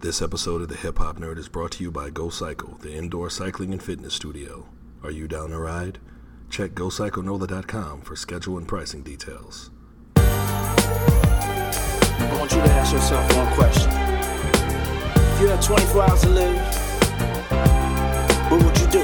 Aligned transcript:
This 0.00 0.20
episode 0.20 0.60
of 0.60 0.68
the 0.68 0.76
Hip 0.76 0.98
Hop 0.98 1.16
Nerd 1.16 1.38
is 1.38 1.48
brought 1.48 1.72
to 1.72 1.82
you 1.82 1.90
by 1.90 2.10
Go 2.10 2.28
Cycle, 2.28 2.76
the 2.82 2.92
indoor 2.92 3.30
cycling 3.30 3.72
and 3.72 3.82
fitness 3.82 4.12
studio. 4.12 4.66
Are 5.02 5.10
you 5.10 5.26
down 5.26 5.48
to 5.50 5.58
ride? 5.58 6.00
Check 6.50 6.72
GoCycleNola.com 6.72 8.02
for 8.02 8.14
schedule 8.14 8.58
and 8.58 8.68
pricing 8.68 9.02
details. 9.02 9.70
I 10.16 11.16
want 12.38 12.52
you 12.52 12.58
to 12.58 12.70
ask 12.72 12.92
yourself 12.92 13.34
one 13.36 13.50
question. 13.54 13.90
If 13.90 15.40
you 15.40 15.48
had 15.48 15.62
24 15.62 16.02
hours 16.02 16.20
to 16.20 16.28
live, 16.28 16.58
what 18.50 18.62
would 18.62 18.78
you 18.78 18.86
do? 18.88 19.02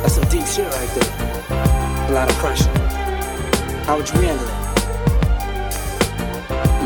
That's 0.00 0.14
some 0.14 0.24
deep 0.30 0.46
shit 0.46 0.66
right 0.72 0.88
there. 0.94 2.08
A 2.08 2.12
lot 2.12 2.30
of 2.30 2.36
pressure. 2.38 2.72
How 3.84 3.98
would 3.98 4.08
you 4.08 4.20
handle 4.22 4.46
it? 4.46 4.54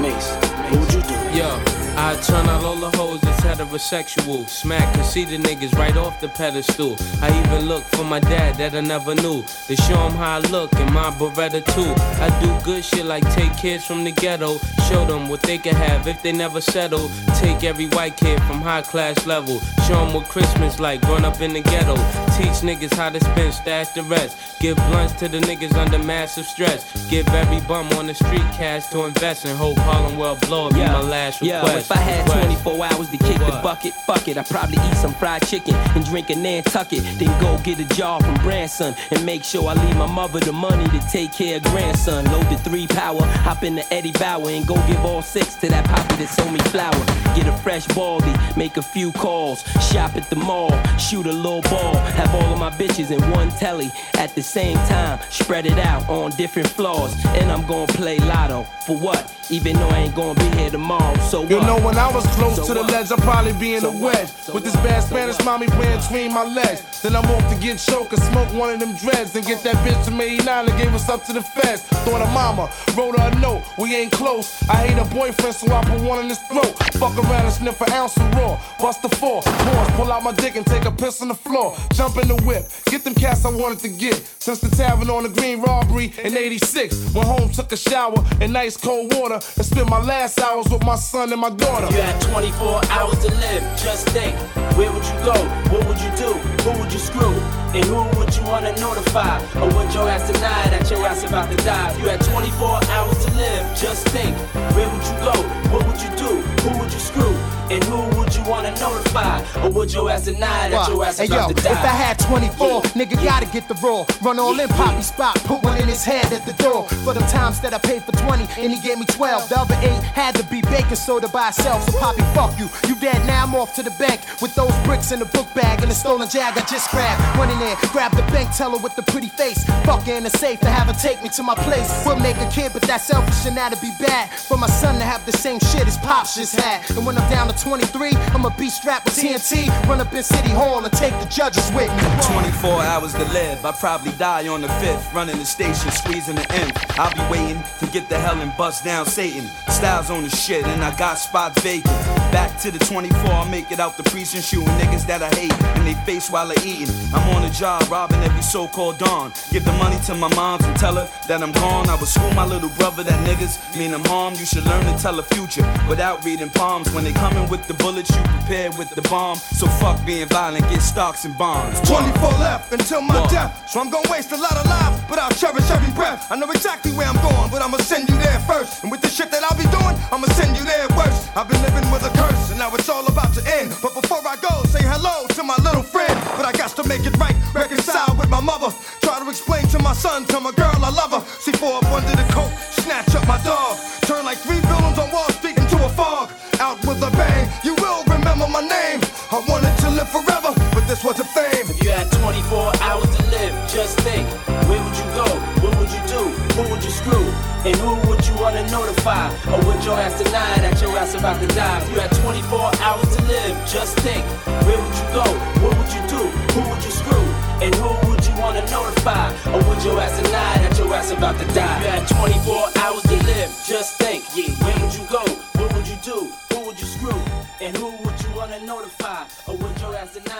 Mase, 0.02 0.34
what 0.70 0.80
would 0.80 0.92
you 0.92 1.02
do? 1.02 1.14
Yo, 1.38 1.79
I 1.96 2.14
turn 2.22 2.46
out 2.46 2.64
all 2.64 2.76
the 2.76 2.96
hoes 2.96 3.20
that's 3.20 3.40
heterosexual. 3.40 4.48
Smack 4.48 4.94
cause 4.94 5.12
see 5.12 5.24
the 5.24 5.36
niggas 5.38 5.74
right 5.76 5.96
off 5.96 6.20
the 6.20 6.28
pedestal. 6.28 6.96
I 7.22 7.28
even 7.40 7.66
look 7.66 7.84
for 7.84 8.04
my 8.04 8.20
dad 8.20 8.56
that 8.56 8.74
I 8.74 8.80
never 8.80 9.14
knew. 9.14 9.42
To 9.66 9.76
show 9.76 9.98
him 10.06 10.12
how 10.12 10.36
I 10.36 10.38
look 10.38 10.72
in 10.74 10.92
my 10.92 11.10
Beretta 11.10 11.64
too. 11.74 11.92
I 12.22 12.28
do 12.40 12.64
good 12.64 12.84
shit 12.84 13.04
like 13.04 13.28
take 13.34 13.56
kids 13.56 13.84
from 13.84 14.04
the 14.04 14.12
ghetto. 14.12 14.58
Show 14.88 15.04
them 15.04 15.28
what 15.28 15.42
they 15.42 15.58
can 15.58 15.74
have 15.74 16.06
if 16.06 16.22
they 16.22 16.32
never 16.32 16.60
settle. 16.60 17.10
Take 17.36 17.64
every 17.64 17.86
white 17.88 18.16
kid 18.16 18.40
from 18.42 18.60
high 18.60 18.82
class 18.82 19.26
level. 19.26 19.60
Show 19.86 20.04
them 20.04 20.14
what 20.14 20.28
Christmas 20.28 20.80
like 20.80 21.00
growing 21.02 21.24
up 21.24 21.40
in 21.40 21.52
the 21.52 21.62
ghetto. 21.62 21.96
Teach 22.40 22.62
niggas 22.62 22.94
how 22.94 23.10
to 23.10 23.20
spend, 23.20 23.52
stash 23.52 23.88
the 23.88 24.02
rest. 24.04 24.34
Give 24.60 24.74
blunts 24.74 25.12
to 25.20 25.28
the 25.28 25.40
niggas 25.40 25.74
under 25.74 25.98
massive 25.98 26.46
stress. 26.46 26.80
Give 27.10 27.28
every 27.28 27.60
bum 27.68 27.92
on 27.92 28.06
the 28.06 28.14
street 28.14 28.48
cash 28.56 28.86
to 28.88 29.04
invest 29.04 29.44
and 29.44 29.58
hope 29.58 29.76
Harlem 29.76 30.16
will 30.16 30.36
blow 30.36 30.68
up. 30.68 30.72
Be 30.72 30.78
my 30.80 31.02
last 31.02 31.42
request. 31.42 31.90
if 31.90 31.92
I 31.92 31.96
had 32.00 32.24
Request. 32.24 32.62
24 32.64 32.84
hours 32.86 33.10
to 33.10 33.18
kick 33.18 33.38
the 33.40 33.60
bucket, 33.62 33.92
fuck 33.92 34.26
it. 34.26 34.38
I'd 34.38 34.48
probably 34.48 34.78
eat 34.88 34.96
some 34.96 35.12
fried 35.12 35.46
chicken 35.48 35.74
and 35.74 36.02
drink 36.06 36.30
a 36.30 36.36
Nantucket. 36.36 37.02
Then 37.18 37.40
go 37.42 37.58
get 37.58 37.78
a 37.78 37.84
jar 37.94 38.22
from 38.22 38.34
Branson 38.36 38.94
and 39.10 39.26
make 39.26 39.44
sure 39.44 39.68
I 39.68 39.74
leave 39.74 39.98
my 39.98 40.10
mother 40.10 40.40
the 40.40 40.52
money 40.52 40.88
to 40.98 41.00
take 41.12 41.34
care 41.34 41.58
of 41.58 41.64
grandson. 41.64 42.24
Load 42.32 42.48
the 42.48 42.56
three 42.56 42.86
power, 42.86 43.20
hop 43.20 43.64
in 43.64 43.74
the 43.74 43.92
Eddie 43.92 44.12
Bauer 44.12 44.48
and 44.48 44.66
go 44.66 44.76
give 44.86 45.04
all 45.04 45.20
six 45.20 45.56
to 45.56 45.68
that 45.68 45.84
poppy 45.84 46.16
that 46.16 46.28
sold 46.28 46.54
me 46.54 46.58
flour. 46.70 47.04
Get 47.36 47.46
a 47.46 47.52
fresh 47.58 47.86
baldy, 47.88 48.32
make 48.56 48.78
a 48.78 48.82
few 48.82 49.12
calls, 49.12 49.62
shop 49.92 50.16
at 50.16 50.30
the 50.30 50.36
mall, 50.36 50.72
shoot 50.96 51.26
a 51.26 51.32
little 51.32 51.60
ball, 51.62 51.96
have 51.96 52.29
all 52.34 52.52
of 52.52 52.58
my 52.58 52.70
bitches 52.70 53.10
in 53.10 53.20
one 53.30 53.50
telly. 53.50 53.90
At 54.14 54.34
the 54.34 54.42
same 54.42 54.76
time, 54.88 55.18
spread 55.30 55.66
it 55.66 55.78
out 55.78 56.08
on 56.08 56.30
different 56.32 56.68
floors, 56.68 57.14
and 57.26 57.50
I'm 57.50 57.66
gonna 57.66 57.92
play 57.92 58.18
lotto. 58.18 58.64
For 58.86 58.96
what? 58.96 59.39
Even 59.50 59.74
though 59.76 59.88
I 59.88 59.98
ain't 59.98 60.14
gonna 60.14 60.38
be 60.38 60.56
here 60.56 60.70
tomorrow, 60.70 61.16
so 61.28 61.40
what? 61.42 61.50
You 61.50 61.60
know, 61.62 61.78
when 61.80 61.98
I 61.98 62.10
was 62.12 62.24
close 62.36 62.56
So 62.56 62.66
to 62.68 62.74
the 62.74 62.82
what? 62.82 62.92
ledge, 62.92 63.10
I'd 63.10 63.18
probably 63.18 63.52
be 63.54 63.74
in 63.74 63.80
So 63.80 63.90
the 63.90 63.98
wedge. 63.98 64.28
So 64.28 64.54
With 64.54 64.64
this 64.64 64.76
bad 64.76 65.02
Spanish 65.02 65.42
mommy 65.44 65.66
playing 65.66 66.00
between 66.00 66.32
my 66.32 66.44
legs. 66.44 66.82
Then 67.02 67.16
I'm 67.16 67.24
off 67.26 67.48
to 67.52 67.58
get 67.60 67.78
choked 67.78 68.12
and 68.12 68.22
smoke 68.22 68.52
one 68.54 68.70
of 68.70 68.78
them 68.80 68.94
dreads 68.96 69.34
and 69.34 69.44
get 69.44 69.62
that 69.64 69.74
bitch 69.86 70.04
to 70.04 70.10
me 70.12 70.36
nine 70.38 70.68
and 70.68 70.78
gave 70.78 70.94
us 70.94 71.08
up 71.08 71.24
to 71.24 71.32
the 71.32 71.42
feds. 71.42 71.82
Thought 72.04 72.22
of 72.22 72.32
mama, 72.32 72.70
wrote 72.96 73.18
her 73.18 73.28
a 73.30 73.34
note, 73.40 73.62
we 73.78 73.94
ain't 73.96 74.12
close. 74.12 74.62
I 74.68 74.76
hate 74.86 74.98
her 74.98 75.10
boyfriend, 75.14 75.54
so 75.56 75.72
I 75.74 75.82
put 75.84 76.00
one 76.02 76.20
in 76.20 76.28
his 76.28 76.38
throat. 76.50 76.72
Fuck 77.00 77.16
around 77.18 77.46
and 77.46 77.52
sniff 77.52 77.80
an 77.80 77.92
ounce 77.92 78.16
of 78.18 78.32
raw. 78.34 78.60
Bust 78.78 79.02
the 79.02 79.08
four, 79.08 79.42
pause, 79.42 79.90
pull 79.96 80.12
out 80.12 80.22
my 80.22 80.32
dick 80.32 80.54
and 80.56 80.66
take 80.66 80.84
a 80.84 80.92
piss 80.92 81.22
on 81.22 81.28
the 81.28 81.34
floor. 81.34 81.76
Jump 81.94 82.18
in 82.18 82.28
the 82.28 82.36
whip, 82.44 82.68
get 82.86 83.02
them 83.02 83.14
cats 83.14 83.44
I 83.44 83.50
wanted 83.50 83.80
to 83.80 83.88
get. 83.88 84.14
Since 84.38 84.60
the 84.60 84.68
tavern 84.76 85.10
on 85.10 85.24
the 85.24 85.28
green 85.30 85.60
robbery 85.60 86.12
in 86.22 86.36
86. 86.36 87.14
Went 87.14 87.26
home, 87.26 87.50
took 87.50 87.72
a 87.72 87.76
shower 87.76 88.14
in 88.40 88.52
nice 88.52 88.76
cold 88.76 89.12
water, 89.14 89.39
and 89.56 89.64
spent 89.66 89.88
my 89.88 90.00
last 90.00 90.40
hours 90.40 90.68
with 90.68 90.84
my 90.84 90.96
son 90.96 91.32
and 91.32 91.40
my 91.40 91.50
daughter. 91.50 91.86
You 91.94 92.02
had 92.02 92.20
24 92.22 92.80
hours 92.90 93.18
to 93.24 93.30
live. 93.34 93.62
Just 93.76 94.08
think, 94.10 94.34
where 94.76 94.92
would 94.92 95.04
you 95.04 95.18
go? 95.24 95.36
What 95.72 95.86
would 95.86 96.00
you 96.00 96.10
do? 96.16 96.32
Who 96.64 96.78
would 96.80 96.92
you 96.92 96.98
screw? 96.98 97.34
And 97.74 97.84
who 97.84 98.02
would 98.18 98.34
you 98.36 98.42
wanna 98.44 98.72
notify? 98.80 99.38
Or 99.60 99.68
would 99.74 99.94
your 99.94 100.08
ass 100.08 100.26
deny 100.30 100.62
that 100.70 100.90
your 100.90 101.06
ass 101.06 101.22
about 101.24 101.50
to 101.50 101.56
die? 101.64 101.96
You 101.98 102.08
had 102.08 102.20
24 102.20 102.80
hours 102.90 103.24
to 103.26 103.30
live. 103.36 103.62
Just 103.78 104.08
think, 104.08 104.36
where 104.74 104.88
would 104.88 105.04
you 105.06 105.16
go? 105.22 105.34
What 105.72 105.86
would 105.86 106.00
you 106.02 106.10
do? 106.16 106.40
Who 106.62 106.78
would 106.78 106.92
you 106.92 106.98
screw? 106.98 107.34
And 107.70 107.82
who 107.84 108.02
would 108.18 108.34
you 108.34 108.42
wanna 108.50 108.72
notify? 108.80 109.38
Or 109.62 109.70
would 109.70 109.92
your 109.92 110.10
ass 110.10 110.24
deny 110.24 110.68
that 110.70 110.88
your 110.88 111.04
ass 111.04 111.18
Hey 111.18 111.26
yo, 111.26 111.36
about 111.36 111.56
to 111.56 111.62
die? 111.62 111.70
if 111.70 111.78
I 111.78 111.94
had 112.04 112.18
24, 112.18 112.82
nigga 112.98 113.14
gotta 113.22 113.46
get 113.46 113.68
the 113.68 113.74
raw. 113.74 114.04
Run 114.22 114.40
all 114.40 114.58
in 114.58 114.68
Poppy 114.70 115.02
spot, 115.02 115.36
put 115.44 115.62
one 115.62 115.78
in 115.78 115.86
his 115.86 116.02
head 116.04 116.32
at 116.32 116.44
the 116.44 116.52
door. 116.60 116.88
For 117.04 117.14
the 117.14 117.20
times 117.30 117.60
that 117.60 117.72
I 117.72 117.78
paid 117.78 118.02
for 118.02 118.10
20 118.12 118.42
and 118.58 118.72
he 118.72 118.80
gave 118.80 118.98
me 118.98 119.06
12. 119.06 119.29
The 119.38 119.60
other 119.60 119.78
eight 119.82 120.02
had 120.10 120.34
to 120.36 120.44
be 120.44 120.60
baking 120.62 120.96
soda 120.96 121.28
by 121.28 121.48
itself. 121.48 121.88
So 121.88 121.98
Poppy, 121.98 122.22
fuck 122.34 122.58
you. 122.58 122.68
You 122.88 122.96
dead 122.96 123.24
now, 123.26 123.44
I'm 123.44 123.54
off 123.54 123.74
to 123.76 123.82
the 123.82 123.92
bank 123.92 124.22
with 124.42 124.54
those 124.54 124.74
bricks 124.84 125.12
in 125.12 125.20
the 125.20 125.24
book 125.26 125.46
bag 125.54 125.82
and 125.82 125.90
the 125.90 125.94
stolen 125.94 126.28
jag 126.28 126.58
I 126.58 126.62
just 126.66 126.90
grabbed. 126.90 127.20
Run 127.38 127.50
in 127.50 127.58
there, 127.60 127.76
grab 127.92 128.10
the 128.12 128.22
bank 128.32 128.50
teller 128.56 128.78
with 128.78 128.96
the 128.96 129.02
pretty 129.02 129.28
face. 129.28 129.64
Fuck 129.86 130.08
in 130.08 130.24
the 130.24 130.30
safe 130.30 130.58
to 130.60 130.70
have 130.70 130.88
her 130.88 130.94
take 130.94 131.22
me 131.22 131.28
to 131.30 131.42
my 131.42 131.54
place. 131.54 132.02
We'll 132.04 132.18
make 132.18 132.36
a 132.38 132.50
kid, 132.50 132.72
but 132.72 132.82
that's 132.82 133.04
selfish 133.04 133.46
and 133.46 133.56
that'd 133.56 133.80
be 133.80 133.92
bad. 134.00 134.30
For 134.30 134.56
my 134.56 134.66
son 134.66 134.98
to 134.98 135.04
have 135.04 135.24
the 135.26 135.32
same 135.32 135.60
shit 135.60 135.84
his 135.84 135.96
pops 135.98 136.34
just 136.34 136.56
had. 136.56 136.90
And 136.90 137.06
when 137.06 137.16
I'm 137.16 137.30
down 137.30 137.46
to 137.48 137.56
23, 137.56 138.14
I'ma 138.34 138.50
be 138.58 138.68
strapped 138.68 139.06
with 139.06 139.16
TNT. 139.16 139.68
Run 139.88 140.00
up 140.00 140.12
in 140.12 140.22
City 140.24 140.50
Hall 140.50 140.84
and 140.84 140.92
take 140.92 141.14
the 141.20 141.26
judges 141.26 141.70
with 141.72 141.90
me. 141.96 142.02
24 142.34 142.82
hours 142.82 143.12
to 143.12 143.24
live. 143.32 143.64
I 143.64 143.72
probably 143.72 144.12
die 144.12 144.48
on 144.48 144.60
the 144.60 144.68
fifth. 144.80 145.14
Running 145.14 145.38
the 145.38 145.44
station, 145.44 145.90
squeezing 145.90 146.36
the 146.36 146.52
end. 146.52 146.72
I'll 146.98 147.14
be 147.14 147.24
waiting 147.30 147.62
to 147.78 147.86
get 147.86 148.08
the 148.08 148.18
hell 148.18 148.40
and 148.40 148.56
bust 148.56 148.84
down 148.84 149.06
Satan. 149.20 149.46
Styles 149.68 150.08
on 150.08 150.22
the 150.22 150.30
shit, 150.30 150.64
and 150.64 150.82
I 150.82 150.96
got 150.96 151.18
spots 151.18 151.60
vacant. 151.60 151.94
Back 152.32 152.58
to 152.60 152.70
the 152.70 152.78
24, 152.78 153.30
I 153.30 153.50
make 153.50 153.70
it 153.70 153.78
out 153.78 153.98
the 153.98 154.02
precinct, 154.04 154.46
shooting 154.46 154.68
niggas 154.80 155.06
that 155.08 155.20
I 155.20 155.28
hate 155.34 155.52
and 155.80 155.86
they 155.86 155.94
face 156.04 156.30
while 156.30 156.50
I 156.50 156.54
eating. 156.64 156.94
I'm 157.12 157.28
on 157.34 157.42
the 157.42 157.50
job, 157.50 157.82
robbing 157.90 158.22
every 158.22 158.42
so-called 158.42 158.98
dawn. 158.98 159.32
Give 159.50 159.64
the 159.64 159.72
money 159.72 159.98
to 160.06 160.14
my 160.14 160.32
moms 160.34 160.64
and 160.64 160.76
tell 160.76 160.94
her 160.94 161.08
that 161.26 161.42
I'm 161.42 161.52
gone. 161.52 161.88
I 161.88 161.96
would 161.96 162.08
school 162.08 162.30
my 162.34 162.46
little 162.46 162.68
brother 162.70 163.02
that 163.02 163.18
niggas 163.26 163.76
mean 163.76 163.92
I'm 163.94 164.04
harm. 164.04 164.34
You 164.34 164.44
should 164.44 164.64
learn 164.64 164.84
to 164.86 165.02
tell 165.02 165.16
the 165.16 165.22
future 165.22 165.66
without 165.88 166.24
reading 166.24 166.50
palms. 166.50 166.92
When 166.94 167.04
they 167.04 167.12
coming 167.12 167.48
with 167.48 167.66
the 167.66 167.74
bullets, 167.74 168.10
you 168.14 168.22
prepare 168.22 168.70
with 168.72 168.90
the 168.90 169.02
bomb. 169.02 169.38
So 169.38 169.66
fuck 169.66 170.04
being 170.06 170.28
violent, 170.28 170.68
get 170.70 170.82
stocks 170.82 171.24
and 171.24 171.36
bonds. 171.36 171.80
24 171.88 172.30
left 172.38 172.72
until 172.72 173.00
my 173.00 173.26
death. 173.26 173.68
So 173.68 173.80
I'm 173.80 173.90
gonna 173.90 174.10
waste 174.10 174.30
a 174.32 174.36
lot 174.36 174.56
of 174.56 174.66
lives, 174.66 175.02
but 175.08 175.18
I'll 175.18 175.30
cherish 175.30 175.68
every 175.70 175.92
breath. 175.94 176.30
I 176.30 176.36
know 176.36 176.50
exactly 176.50 176.92
where 176.92 177.08
I'm 177.08 177.20
going, 177.22 177.50
but 177.50 177.60
I'ma 177.62 177.78
send 177.78 178.08
you 178.08 178.16
there 178.18 178.38
first. 178.40 178.82
And 178.82 178.90
with 178.90 178.99
the 179.00 179.08
shit 179.08 179.30
that 179.30 179.42
I'll 179.44 179.56
be 179.56 179.68
doing, 179.68 179.96
I'ma 180.12 180.26
send 180.36 180.56
you 180.56 180.64
there 180.64 180.88
worse. 180.96 181.28
I've 181.36 181.48
been 181.48 181.60
living 181.62 181.86
with 181.90 182.04
a 182.04 182.12
curse, 182.16 182.50
and 182.50 182.58
now 182.58 182.74
it's 182.74 182.88
all 182.88 183.06
about 183.06 183.32
to 183.34 183.42
end. 183.46 183.74
But 183.82 183.94
before 183.94 184.20
I 184.26 184.36
go, 184.36 184.62
say 184.68 184.82
hello 184.82 185.26
to 185.36 185.42
my 185.42 185.56
little 185.62 185.82
friend. 185.82 186.14
But 186.36 186.44
I 186.44 186.52
got 186.52 186.74
to 186.76 186.84
make 186.86 187.04
it 187.06 187.16
right, 187.16 187.36
reconcile 187.54 188.14
with 188.16 188.28
my 188.28 188.40
mother. 188.40 188.72
Try 189.00 189.20
to 189.20 189.28
explain 189.28 189.66
to 189.74 189.78
my 189.80 189.92
son, 189.92 190.24
tell 190.26 190.40
my 190.40 190.52
girl 190.52 190.74
I 190.82 190.90
love 190.90 191.12
her. 191.12 191.22
See 191.40 191.52
four 191.52 191.78
up 191.78 191.88
under 191.92 192.14
the 192.14 192.26
coat, 192.32 192.50
snatch 192.82 193.14
up 193.14 193.26
my 193.26 193.40
dog. 193.42 193.78
Turn 194.06 194.24
like 194.24 194.38
three 194.38 194.60
villains 194.60 194.98
on 194.98 195.10
Wall 195.10 195.28
Street 195.38 195.56
into 195.56 195.76
a 195.84 195.88
fog. 195.90 196.30
Out 196.60 196.78
with 196.84 197.00
a 197.02 197.10
bang, 197.16 197.48
you 197.64 197.74
will 197.76 198.04
remember 198.04 198.46
my 198.48 198.60
name. 198.60 199.00
I 199.32 199.38
wanted 199.48 199.74
to 199.84 199.88
live 199.90 200.10
forever, 200.10 200.52
this 200.90 201.04
wasn't 201.04 201.28
fame. 201.30 201.70
If 201.70 201.78
you 201.84 201.90
had 201.90 202.10
24 202.10 202.82
hours 202.82 203.06
to 203.14 203.22
live, 203.30 203.54
just 203.70 203.94
think, 204.02 204.26
where 204.66 204.82
would 204.82 204.96
you 204.98 205.08
go? 205.14 205.28
What 205.62 205.78
would 205.78 205.86
you 205.86 206.02
do? 206.10 206.22
Who 206.58 206.62
would 206.66 206.82
you 206.82 206.90
screw? 206.90 207.26
And 207.62 207.76
who 207.78 207.94
would 208.10 208.26
you 208.26 208.34
wanna 208.34 208.66
notify? 208.74 209.30
Or 209.54 209.62
would 209.70 209.84
your 209.86 209.94
ass 209.94 210.18
deny 210.18 210.58
that 210.66 210.82
your 210.82 210.90
ass 210.98 211.14
about 211.14 211.38
to 211.42 211.46
die? 211.54 211.78
If 211.82 211.94
you 211.94 212.00
had 212.00 212.10
24 212.10 212.74
hours 212.82 213.06
to 213.16 213.22
live, 213.30 213.54
just 213.70 214.00
think, 214.02 214.26
where 214.66 214.80
would 214.82 214.96
you 214.98 215.08
go? 215.14 215.26
What 215.62 215.78
would 215.78 215.92
you 215.94 216.02
do? 216.10 216.22
Who 216.58 216.60
would 216.68 216.82
you 216.82 216.90
screw? 216.90 217.26
And 217.62 217.72
who 217.78 217.90
would 218.10 218.26
you 218.26 218.34
wanna 218.42 218.66
notify? 218.66 219.30
Or 219.54 219.62
would 219.70 219.80
your 219.86 220.00
ass 220.02 220.18
deny 220.18 220.54
that 220.58 220.74
your 220.76 220.90
ass 220.92 221.12
about 221.12 221.38
to 221.38 221.46
die? 221.54 221.78
If 221.78 221.86
you 221.86 221.90
had 221.94 222.06
24 222.18 222.82
hours 222.82 223.02
to 223.06 223.16
live, 223.30 223.50
just 223.62 223.94
think, 224.02 224.26
yeah, 224.34 224.50
where 224.66 224.74
would 224.82 224.94
you 224.98 225.06
go? 225.06 225.22
What 225.54 225.70
would 225.70 225.86
you 225.86 225.98
do? 226.02 226.18
Who 226.50 226.66
would 226.66 226.80
you 226.82 226.86
screw? 226.86 227.20
And 227.62 227.76
who 227.76 227.90
would 228.02 228.18
you 228.24 228.30
wanna 228.34 228.58
notify? 228.66 229.22
Or 229.46 229.54
would 229.54 229.78
your 229.78 229.94
ass 229.94 230.14
deny 230.14 230.39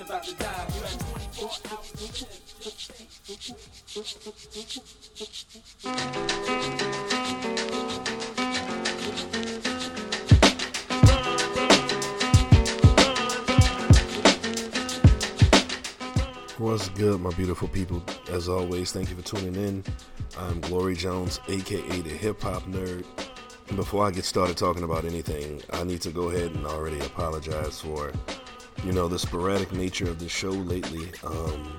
about 0.00 0.22
to 0.24 0.34
die? 0.34 0.66
You 0.74 0.80
had 0.82 1.00
24 1.00 1.50
hours 1.70 1.92
to 1.92 2.02
live, 2.02 2.40
just 2.60 2.92
think. 2.92 3.10
What's 16.58 16.88
good, 16.90 17.20
my 17.20 17.30
beautiful 17.30 17.68
people? 17.68 18.02
As 18.30 18.48
always, 18.48 18.92
thank 18.92 19.10
you 19.10 19.16
for 19.16 19.22
tuning 19.22 19.54
in. 19.54 19.84
I'm 20.38 20.60
Glory 20.60 20.94
Jones, 20.94 21.40
aka 21.48 22.00
the 22.00 22.10
Hip 22.10 22.42
Hop 22.42 22.62
Nerd. 22.64 23.04
And 23.68 23.76
before 23.76 24.04
I 24.06 24.10
get 24.10 24.24
started 24.24 24.56
talking 24.56 24.82
about 24.82 25.04
anything, 25.04 25.62
I 25.72 25.84
need 25.84 26.00
to 26.02 26.10
go 26.10 26.30
ahead 26.30 26.52
and 26.52 26.66
already 26.66 26.98
apologize 27.00 27.80
for, 27.80 28.12
you 28.84 28.92
know, 28.92 29.08
the 29.08 29.18
sporadic 29.18 29.72
nature 29.72 30.08
of 30.08 30.18
the 30.18 30.28
show 30.28 30.50
lately. 30.50 31.08
Um, 31.24 31.76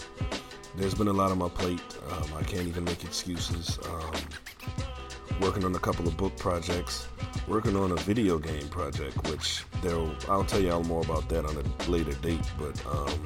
there's 0.75 0.93
been 0.93 1.07
a 1.07 1.13
lot 1.13 1.31
on 1.31 1.39
my 1.39 1.49
plate. 1.49 1.81
Um, 2.11 2.33
I 2.37 2.43
can't 2.43 2.67
even 2.67 2.83
make 2.83 3.03
excuses. 3.03 3.79
Um, 3.89 4.13
working 5.39 5.65
on 5.65 5.75
a 5.75 5.79
couple 5.79 6.07
of 6.07 6.15
book 6.17 6.37
projects, 6.37 7.07
working 7.47 7.75
on 7.75 7.91
a 7.91 7.95
video 7.95 8.37
game 8.37 8.67
project, 8.69 9.27
which 9.29 9.63
I'll 10.29 10.45
tell 10.45 10.61
y'all 10.61 10.83
more 10.83 11.01
about 11.01 11.27
that 11.29 11.45
on 11.45 11.57
a 11.57 11.89
later 11.89 12.13
date. 12.21 12.47
But 12.57 12.85
um, 12.85 13.19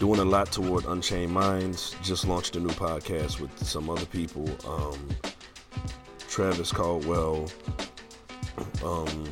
doing 0.00 0.18
a 0.18 0.24
lot 0.24 0.50
toward 0.50 0.86
Unchained 0.86 1.30
Minds. 1.30 1.94
Just 2.02 2.26
launched 2.26 2.56
a 2.56 2.60
new 2.60 2.70
podcast 2.70 3.38
with 3.38 3.56
some 3.64 3.90
other 3.90 4.06
people. 4.06 4.48
Um, 4.66 5.08
Travis 6.26 6.72
Caldwell, 6.72 7.50
um, 8.82 9.24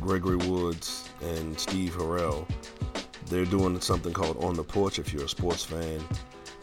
Gregory 0.00 0.36
Woods, 0.36 1.08
and 1.22 1.58
Steve 1.58 1.96
Harrell. 1.96 2.46
They're 3.28 3.44
doing 3.44 3.80
something 3.80 4.12
called 4.12 4.42
On 4.44 4.54
the 4.54 4.62
Porch 4.62 4.98
if 4.98 5.12
you're 5.12 5.24
a 5.24 5.28
sports 5.28 5.64
fan. 5.64 6.00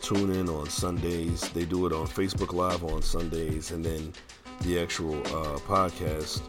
Tune 0.01 0.31
in 0.31 0.50
on 0.50 0.69
Sundays. 0.69 1.50
They 1.50 1.65
do 1.65 1.86
it 1.86 1.94
on 1.94 2.07
Facebook 2.07 2.54
Live 2.54 2.83
on 2.83 3.01
Sundays, 3.01 3.71
and 3.71 3.83
then 3.83 4.13
the 4.62 4.80
actual 4.80 5.15
uh, 5.27 5.60
podcast 5.60 6.42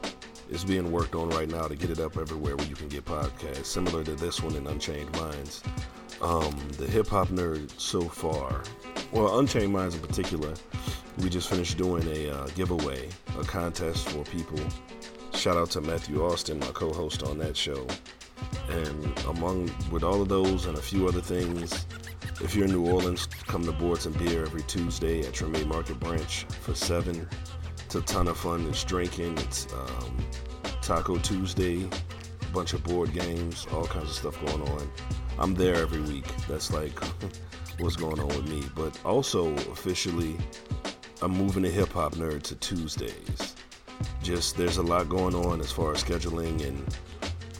is 0.50 0.64
being 0.64 0.92
worked 0.92 1.14
on 1.14 1.30
right 1.30 1.48
now 1.48 1.66
to 1.66 1.74
get 1.74 1.90
it 1.90 1.98
up 1.98 2.16
everywhere 2.16 2.56
where 2.56 2.66
you 2.66 2.76
can 2.76 2.88
get 2.88 3.04
podcasts, 3.04 3.66
similar 3.66 4.04
to 4.04 4.14
this 4.14 4.42
one 4.42 4.54
in 4.54 4.66
Unchained 4.66 5.10
Minds. 5.16 5.62
Um, 6.20 6.56
the 6.78 6.86
hip 6.86 7.08
hop 7.08 7.28
nerd 7.28 7.70
so 7.78 8.02
far, 8.02 8.62
well, 9.10 9.38
Unchained 9.40 9.72
Minds 9.72 9.94
in 9.94 10.00
particular, 10.00 10.54
we 11.18 11.28
just 11.28 11.48
finished 11.48 11.76
doing 11.76 12.06
a 12.08 12.30
uh, 12.30 12.46
giveaway, 12.48 13.08
a 13.38 13.44
contest 13.44 14.08
for 14.10 14.24
people. 14.24 14.60
Shout 15.32 15.56
out 15.56 15.70
to 15.72 15.80
Matthew 15.80 16.24
Austin, 16.24 16.60
my 16.60 16.66
co-host 16.68 17.24
on 17.24 17.38
that 17.38 17.56
show. 17.56 17.86
And 18.68 19.18
among 19.26 19.70
with 19.90 20.02
all 20.02 20.22
of 20.22 20.28
those 20.28 20.66
and 20.66 20.76
a 20.76 20.82
few 20.82 21.06
other 21.06 21.20
things, 21.20 21.86
if 22.40 22.54
you're 22.54 22.64
in 22.64 22.72
New 22.72 22.86
Orleans, 22.86 23.26
come 23.26 23.64
to 23.64 23.72
Boards 23.72 24.06
and 24.06 24.18
Beer 24.18 24.42
every 24.42 24.62
Tuesday 24.62 25.20
at 25.20 25.32
Treme 25.32 25.66
Market 25.66 26.00
Branch 26.00 26.44
for 26.60 26.74
seven. 26.74 27.28
It's 27.84 27.94
a 27.94 28.00
ton 28.02 28.28
of 28.28 28.36
fun. 28.36 28.66
It's 28.68 28.82
drinking. 28.82 29.38
It's 29.38 29.72
um, 29.72 30.18
Taco 30.82 31.16
Tuesday, 31.18 31.84
a 31.84 32.52
bunch 32.52 32.72
of 32.72 32.82
board 32.82 33.12
games, 33.12 33.66
all 33.72 33.86
kinds 33.86 34.10
of 34.10 34.16
stuff 34.16 34.44
going 34.44 34.68
on. 34.68 34.90
I'm 35.38 35.54
there 35.54 35.76
every 35.76 36.00
week. 36.00 36.26
That's 36.48 36.72
like 36.72 36.98
what's 37.78 37.96
going 37.96 38.18
on 38.18 38.28
with 38.28 38.48
me. 38.48 38.62
But 38.74 38.98
also 39.04 39.54
officially, 39.72 40.36
I'm 41.22 41.32
moving 41.32 41.62
the 41.62 41.70
hip 41.70 41.92
hop 41.92 42.16
nerd 42.16 42.42
to 42.42 42.56
Tuesdays. 42.56 43.54
Just 44.22 44.56
there's 44.56 44.78
a 44.78 44.82
lot 44.82 45.08
going 45.08 45.34
on 45.34 45.60
as 45.60 45.70
far 45.70 45.92
as 45.92 46.02
scheduling 46.02 46.66
and 46.66 46.84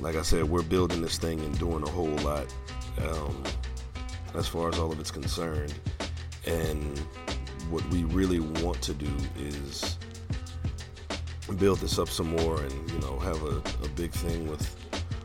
like 0.01 0.17
I 0.17 0.23
said, 0.23 0.45
we're 0.45 0.63
building 0.63 1.03
this 1.03 1.19
thing 1.19 1.41
and 1.41 1.59
doing 1.59 1.83
a 1.83 1.89
whole 1.89 2.17
lot 2.19 2.47
um, 2.99 3.43
as 4.35 4.49
far 4.49 4.69
as 4.69 4.79
all 4.79 4.93
of 4.93 4.99
it's 5.01 5.11
concerned. 5.11 5.75
And 6.47 6.99
what 7.71 7.87
we 7.91 8.05
really 8.05 8.41
want 8.41 8.83
to 8.83 8.95
do 8.95 9.11
is 9.39 9.99
build 11.59 11.79
this 11.79 11.99
up 11.99 12.09
some 12.09 12.31
more 12.31 12.61
and 12.61 12.91
you 12.91 12.99
know 13.01 13.19
have 13.19 13.41
a, 13.45 13.63
a 13.85 13.89
big 13.95 14.11
thing 14.11 14.49
with 14.49 14.75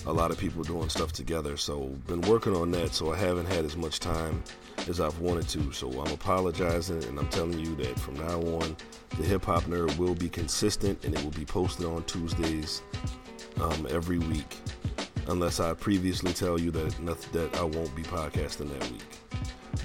a 0.05 0.13
lot 0.13 0.31
of 0.31 0.37
people 0.37 0.63
doing 0.63 0.89
stuff 0.89 1.11
together. 1.11 1.57
So 1.57 1.85
been 2.07 2.21
working 2.21 2.55
on 2.55 2.71
that. 2.71 2.93
So 2.93 3.11
I 3.11 3.17
haven't 3.17 3.47
had 3.47 3.65
as 3.65 3.75
much 3.75 3.99
time 3.99 4.43
as 4.87 4.99
I've 4.99 5.19
wanted 5.19 5.47
to. 5.49 5.71
So 5.71 5.89
I'm 6.01 6.11
apologizing 6.11 7.03
and 7.05 7.19
I'm 7.19 7.27
telling 7.29 7.59
you 7.59 7.75
that 7.77 7.99
from 7.99 8.15
now 8.15 8.39
on, 8.39 8.75
the 9.17 9.23
Hip 9.23 9.45
Hop 9.45 9.63
Nerd 9.63 9.97
will 9.97 10.15
be 10.15 10.29
consistent 10.29 11.03
and 11.03 11.13
it 11.13 11.23
will 11.23 11.31
be 11.31 11.45
posted 11.45 11.85
on 11.85 12.03
Tuesdays 12.03 12.81
um, 13.61 13.87
every 13.89 14.19
week, 14.19 14.57
unless 15.27 15.59
I 15.59 15.73
previously 15.73 16.33
tell 16.33 16.59
you 16.59 16.71
that 16.71 16.95
that 17.33 17.55
I 17.57 17.63
won't 17.63 17.95
be 17.95 18.03
podcasting 18.03 18.71
that 18.77 18.91
week. 18.91 19.03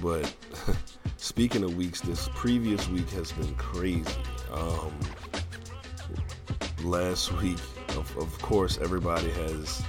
But 0.02 0.34
speaking 1.16 1.64
of 1.64 1.76
weeks, 1.76 2.00
this 2.00 2.28
previous 2.34 2.88
week 2.88 3.08
has 3.10 3.32
been 3.32 3.54
crazy. 3.56 4.04
Um, 4.52 4.92
last 6.82 7.32
week, 7.40 7.58
of, 7.90 8.16
of 8.16 8.38
course, 8.40 8.78
everybody 8.78 9.30
has 9.30 9.82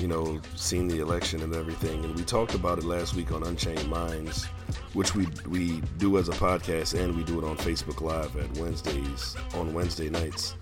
you 0.00 0.08
know, 0.08 0.40
seen 0.56 0.88
the 0.88 0.98
election 0.98 1.40
and 1.42 1.54
everything. 1.54 2.04
And 2.04 2.14
we 2.14 2.24
talked 2.24 2.54
about 2.54 2.78
it 2.78 2.84
last 2.84 3.14
week 3.14 3.32
on 3.32 3.42
Unchained 3.42 3.88
Minds, 3.88 4.44
which 4.92 5.14
we 5.14 5.28
we 5.48 5.80
do 5.98 6.18
as 6.18 6.28
a 6.28 6.32
podcast 6.32 6.98
and 6.98 7.16
we 7.16 7.22
do 7.24 7.38
it 7.38 7.44
on 7.44 7.56
Facebook 7.56 8.00
Live 8.00 8.36
at 8.36 8.50
Wednesdays 8.58 9.36
on 9.54 9.72
Wednesday 9.72 10.10
nights. 10.10 10.54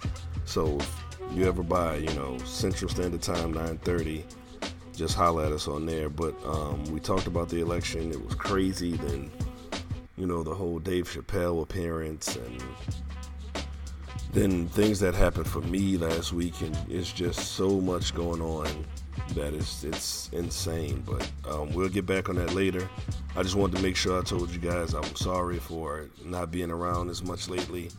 So 0.44 0.78
you 1.34 1.46
ever 1.46 1.62
buy, 1.62 1.96
you 1.96 2.12
know, 2.14 2.38
Central 2.38 2.90
Standard 2.90 3.22
Time 3.22 3.52
9:30, 3.54 4.24
just 4.94 5.16
holler 5.16 5.44
at 5.44 5.52
us 5.52 5.68
on 5.68 5.86
there. 5.86 6.08
But 6.08 6.34
um, 6.44 6.84
we 6.84 7.00
talked 7.00 7.26
about 7.26 7.48
the 7.48 7.60
election. 7.60 8.10
It 8.10 8.24
was 8.24 8.34
crazy. 8.34 8.96
Then, 8.96 9.30
you 10.16 10.26
know, 10.26 10.42
the 10.42 10.54
whole 10.54 10.78
Dave 10.78 11.08
Chappelle 11.08 11.62
appearance 11.62 12.36
and 12.36 12.62
then 14.32 14.66
things 14.68 14.98
that 15.00 15.14
happened 15.14 15.46
for 15.46 15.60
me 15.60 15.98
last 15.98 16.32
week 16.32 16.58
and 16.62 16.76
it's 16.88 17.12
just 17.12 17.52
so 17.52 17.80
much 17.80 18.14
going 18.14 18.40
on 18.40 18.66
that 19.34 19.54
is 19.54 19.84
it's 19.84 20.28
insane. 20.32 21.02
But 21.06 21.30
um, 21.48 21.72
we'll 21.72 21.88
get 21.88 22.06
back 22.06 22.28
on 22.28 22.36
that 22.36 22.54
later. 22.54 22.88
I 23.36 23.42
just 23.42 23.54
wanted 23.54 23.76
to 23.76 23.82
make 23.82 23.96
sure 23.96 24.18
I 24.18 24.22
told 24.22 24.50
you 24.50 24.58
guys 24.58 24.94
I'm 24.94 25.14
sorry 25.16 25.58
for 25.58 26.08
not 26.24 26.50
being 26.50 26.70
around 26.70 27.10
as 27.10 27.22
much 27.22 27.48
lately. 27.48 27.90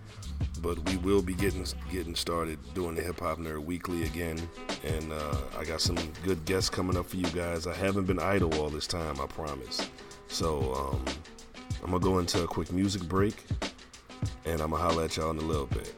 But 0.61 0.77
we 0.89 0.97
will 0.97 1.21
be 1.21 1.33
getting 1.33 1.65
getting 1.91 2.15
started 2.15 2.57
doing 2.73 2.95
the 2.95 3.01
Hip 3.01 3.19
Hop 3.19 3.37
Nerd 3.37 3.63
Weekly 3.65 4.03
again, 4.03 4.41
and 4.83 5.11
uh, 5.11 5.35
I 5.57 5.65
got 5.65 5.81
some 5.81 5.97
good 6.23 6.43
guests 6.45 6.69
coming 6.69 6.97
up 6.97 7.07
for 7.07 7.17
you 7.17 7.27
guys. 7.27 7.67
I 7.67 7.73
haven't 7.73 8.05
been 8.05 8.19
idle 8.19 8.53
all 8.59 8.69
this 8.69 8.87
time, 8.87 9.19
I 9.19 9.25
promise. 9.27 9.89
So 10.27 10.73
um, 10.73 11.05
I'm 11.83 11.91
gonna 11.91 12.03
go 12.03 12.19
into 12.19 12.43
a 12.43 12.47
quick 12.47 12.71
music 12.71 13.03
break, 13.03 13.35
and 14.45 14.61
I'm 14.61 14.71
gonna 14.71 14.81
holler 14.81 15.03
at 15.03 15.17
y'all 15.17 15.31
in 15.31 15.37
a 15.37 15.41
little 15.41 15.67
bit. 15.67 15.93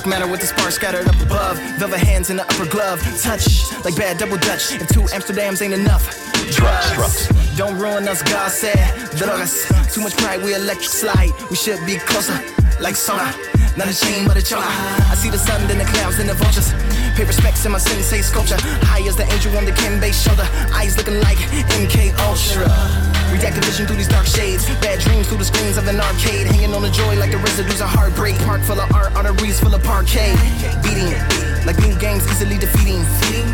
Dark 0.00 0.08
matter 0.08 0.26
with 0.26 0.40
the 0.40 0.46
sparks 0.46 0.76
scattered 0.76 1.06
up 1.08 1.20
above. 1.20 1.58
Velvet 1.76 2.00
hands 2.00 2.30
in 2.30 2.38
the 2.38 2.42
upper 2.44 2.64
glove. 2.64 3.02
Touch 3.20 3.70
like 3.84 3.94
bad 3.96 4.16
double 4.16 4.38
dutch. 4.38 4.72
If 4.72 4.88
two 4.88 5.02
Amsterdams 5.12 5.60
ain't 5.60 5.74
enough. 5.74 6.08
Drugs. 6.56 7.28
Don't 7.54 7.76
ruin 7.76 8.08
us, 8.08 8.22
God 8.22 8.50
said. 8.50 8.80
Drugs. 9.18 9.68
Too 9.92 10.00
much 10.00 10.16
pride, 10.16 10.42
we 10.42 10.54
electric 10.54 10.88
slide. 10.88 11.32
We 11.50 11.56
should 11.56 11.84
be 11.84 11.96
closer, 11.98 12.32
like 12.80 12.94
sauna. 12.94 13.28
Not 13.76 13.88
a 13.88 13.94
chain, 13.94 14.26
but 14.26 14.38
a 14.38 14.42
chola. 14.42 14.64
I 14.64 15.14
see 15.16 15.28
the 15.28 15.36
sun, 15.36 15.68
then 15.68 15.76
the 15.76 15.84
clouds, 15.84 16.16
then 16.16 16.28
the 16.28 16.34
vultures. 16.34 16.72
Pay 17.14 17.24
respects 17.24 17.66
in 17.66 17.72
my 17.72 17.78
sensei 17.78 18.22
sculpture. 18.22 18.56
High 18.88 19.06
as 19.06 19.16
the 19.16 19.30
angel 19.30 19.54
on 19.58 19.66
the 19.66 19.72
Kimbe 19.72 20.14
shoulder. 20.14 20.48
Eyes 20.72 20.96
looking 20.96 21.20
like 21.20 21.36
MK 21.76 22.16
Ultra. 22.24 22.99
Redacted 23.30 23.64
vision 23.64 23.86
through 23.86 23.96
these 23.96 24.08
dark 24.08 24.26
shades. 24.26 24.66
Bad 24.82 24.98
dreams 25.00 25.28
through 25.28 25.38
the 25.38 25.44
screens 25.44 25.76
of 25.76 25.86
an 25.86 26.00
arcade. 26.00 26.46
Hanging 26.46 26.74
on 26.74 26.82
the 26.82 26.90
joy 26.90 27.14
like 27.16 27.30
the 27.30 27.38
residues 27.38 27.80
of 27.80 27.88
heartbreak. 27.88 28.36
Park 28.42 28.60
full 28.62 28.80
of 28.80 28.90
art, 28.92 29.14
arteries 29.14 29.60
full 29.60 29.74
of 29.74 29.82
parquet. 29.84 30.34
Beating 30.82 31.14
like 31.62 31.78
new 31.78 31.94
gangs 31.98 32.26
easily 32.26 32.58
defeating. 32.58 33.00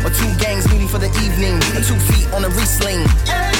Or 0.01 0.09
two 0.09 0.29
gangs 0.41 0.65
meeting 0.71 0.87
for 0.87 0.97
the 0.97 1.13
evening. 1.21 1.61
Or 1.77 1.85
two 1.85 1.99
feet 2.09 2.25
on 2.33 2.43
a 2.43 2.49
re-sling. 2.49 3.05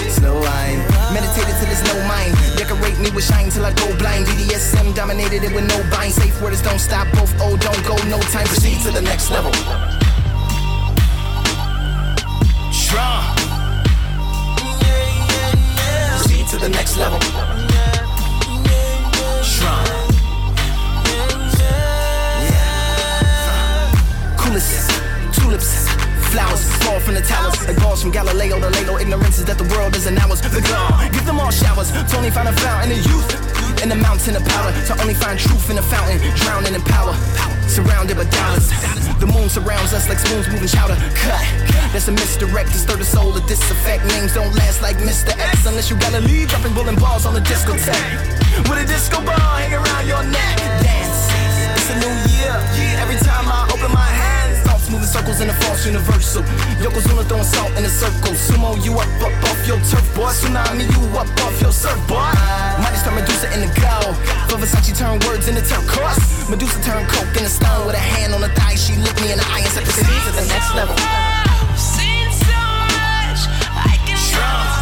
Slow 0.09 0.41
line. 0.41 0.81
Meditated 1.13 1.53
till 1.61 1.69
there's 1.69 1.85
no 1.85 1.95
mind. 2.09 2.33
Decorate 2.57 2.97
me 2.97 3.13
with 3.13 3.23
shine 3.23 3.49
till 3.49 3.65
I 3.65 3.73
go 3.73 3.85
blind. 3.97 4.25
BDSM 4.25 4.95
dominated 4.95 5.43
it 5.43 5.53
with 5.53 5.69
no 5.69 5.77
bind. 5.93 6.13
Safe 6.13 6.33
words 6.41 6.61
don't 6.61 6.79
stop. 6.79 7.05
Both 7.13 7.33
oh 7.39 7.57
don't 7.57 7.83
go. 7.85 7.95
No 8.09 8.17
time. 8.33 8.47
Proceed 8.47 8.81
to 8.81 8.91
the 8.91 9.01
next 9.01 9.29
level. 9.29 9.53
Strong. 12.73 13.36
To 16.57 16.63
the 16.63 16.69
next 16.69 16.97
level. 16.97 17.19
Strong. 19.43 19.85
Coolest 24.37 24.89
tulips. 25.33 25.87
Flowers 26.31 26.63
fall 26.83 26.99
from 26.99 27.15
the 27.15 27.21
towers 27.21 27.65
like 27.67 27.77
balls 27.81 28.01
from 28.01 28.11
Galileo 28.11 28.59
to 28.59 28.69
Lalo. 28.69 28.97
Ignorance 28.97 29.39
is 29.39 29.45
that 29.45 29.57
the 29.57 29.67
world 29.75 29.95
isn't 29.95 30.17
ours. 30.17 30.41
The 30.41 30.61
gone, 30.61 31.11
give 31.11 31.25
them 31.25 31.39
all 31.39 31.51
showers. 31.51 31.91
Only 32.15 32.31
find 32.31 32.47
a 32.47 32.53
fountain 32.53 32.91
in 32.91 33.03
youth. 33.03 33.29
In 33.83 33.89
the 33.89 33.95
mountain 33.95 34.35
of 34.35 34.45
power. 34.45 34.71
To 34.87 35.01
only 35.01 35.13
find 35.13 35.39
truth 35.39 35.69
in 35.69 35.75
the 35.75 35.83
fountain. 35.83 36.17
Drowning 36.35 36.73
in 36.73 36.81
power. 36.81 37.13
Surrounded 37.67 38.17
by 38.17 38.25
dollars. 38.25 39.06
The 39.19 39.25
moon 39.25 39.49
surrounds 39.49 39.93
us 39.93 40.07
like 40.09 40.19
spoons 40.19 40.47
moving 40.47 40.67
chowder. 40.67 40.95
Cut. 41.15 41.45
That's 41.91 42.07
a 42.07 42.11
misdirect 42.11 42.69
stir 42.69 42.97
the 42.97 43.05
soul 43.05 43.35
of 43.35 43.45
disaffect. 43.47 44.05
Names 44.05 44.33
don't 44.33 44.53
last 44.53 44.81
like 44.81 44.97
Mr. 44.97 45.33
X 45.37 45.65
unless 45.65 45.89
you 45.89 45.97
gotta 45.97 46.21
leave. 46.21 46.49
Dropping 46.49 46.73
bowling 46.73 46.95
balls 46.95 47.25
on 47.25 47.33
the 47.33 47.41
discotheque. 47.41 48.69
With 48.69 48.77
a 48.77 48.85
disco 48.85 49.17
ball 49.25 49.35
hang 49.35 49.73
around 49.73 50.07
your 50.07 50.23
neck. 50.23 50.57
Dance. 50.85 51.33
It's 51.77 51.89
a 51.89 51.97
new 51.97 52.13
year. 52.37 52.53
Every 53.01 53.17
time 53.17 53.47
I 53.49 53.66
moving 55.07 55.21
circles 55.21 55.41
in 55.41 55.47
the 55.47 55.53
false 55.53 55.85
universal. 55.85 56.43
Yokozuna 56.81 57.27
throwing 57.27 57.43
salt 57.43 57.71
in 57.77 57.85
a 57.85 57.89
circle. 57.89 58.33
Sumo 58.33 58.75
you 58.83 58.93
up, 58.93 59.07
up 59.21 59.43
off 59.49 59.67
your 59.67 59.77
turf, 59.89 60.15
boy. 60.15 60.29
Tsunami 60.29 60.85
you 60.91 61.17
up 61.17 61.27
off 61.41 61.61
your 61.61 61.71
surfboard. 61.71 62.35
Mighty 62.81 62.97
start 62.97 63.15
Medusa 63.15 63.47
in 63.53 63.61
the 63.61 63.71
go. 63.79 64.13
For 64.49 64.57
Versace 64.57 64.97
turn 64.97 65.19
words 65.27 65.47
into 65.47 65.61
turquoise. 65.61 66.49
Medusa 66.49 66.81
turn 66.83 67.05
coke 67.07 67.35
in 67.37 67.43
the 67.43 67.49
stone 67.49 67.85
with 67.87 67.95
a 67.95 67.99
hand 67.99 68.33
on 68.33 68.41
the 68.41 68.49
thigh. 68.49 68.75
She 68.75 68.95
looked 68.95 69.21
me 69.21 69.31
in 69.31 69.37
the 69.37 69.47
eye 69.47 69.61
and 69.63 69.71
said, 69.71 69.83
"Proceed 69.83 70.21
to 70.27 70.31
the 70.39 70.45
next 70.47 70.73
level." 70.75 70.95
Seen 71.75 72.31
so 72.31 72.61
much, 72.97 73.41
I 73.75 73.95
can 74.05 74.17
never 74.31 74.76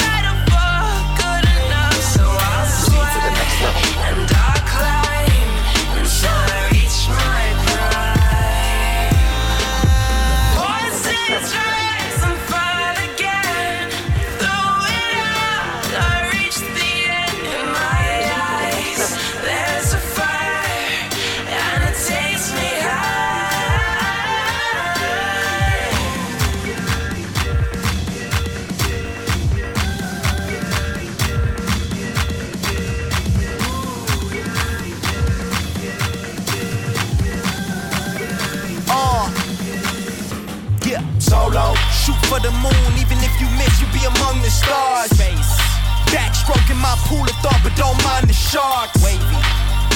Backstroking 46.46 46.78
my 46.78 46.94
pool 47.10 47.24
of 47.24 47.34
thought, 47.42 47.60
but 47.64 47.74
don't 47.76 47.98
mind 48.06 48.30
the 48.30 48.34
sharks. 48.34 49.02
Wavy. 49.02 49.18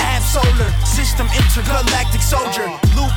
Ab 0.02 0.22
solar, 0.24 0.72
system 0.82 1.28
intergalactic 1.38 2.19
soldier. 2.30 2.70
Lupe 2.94 3.10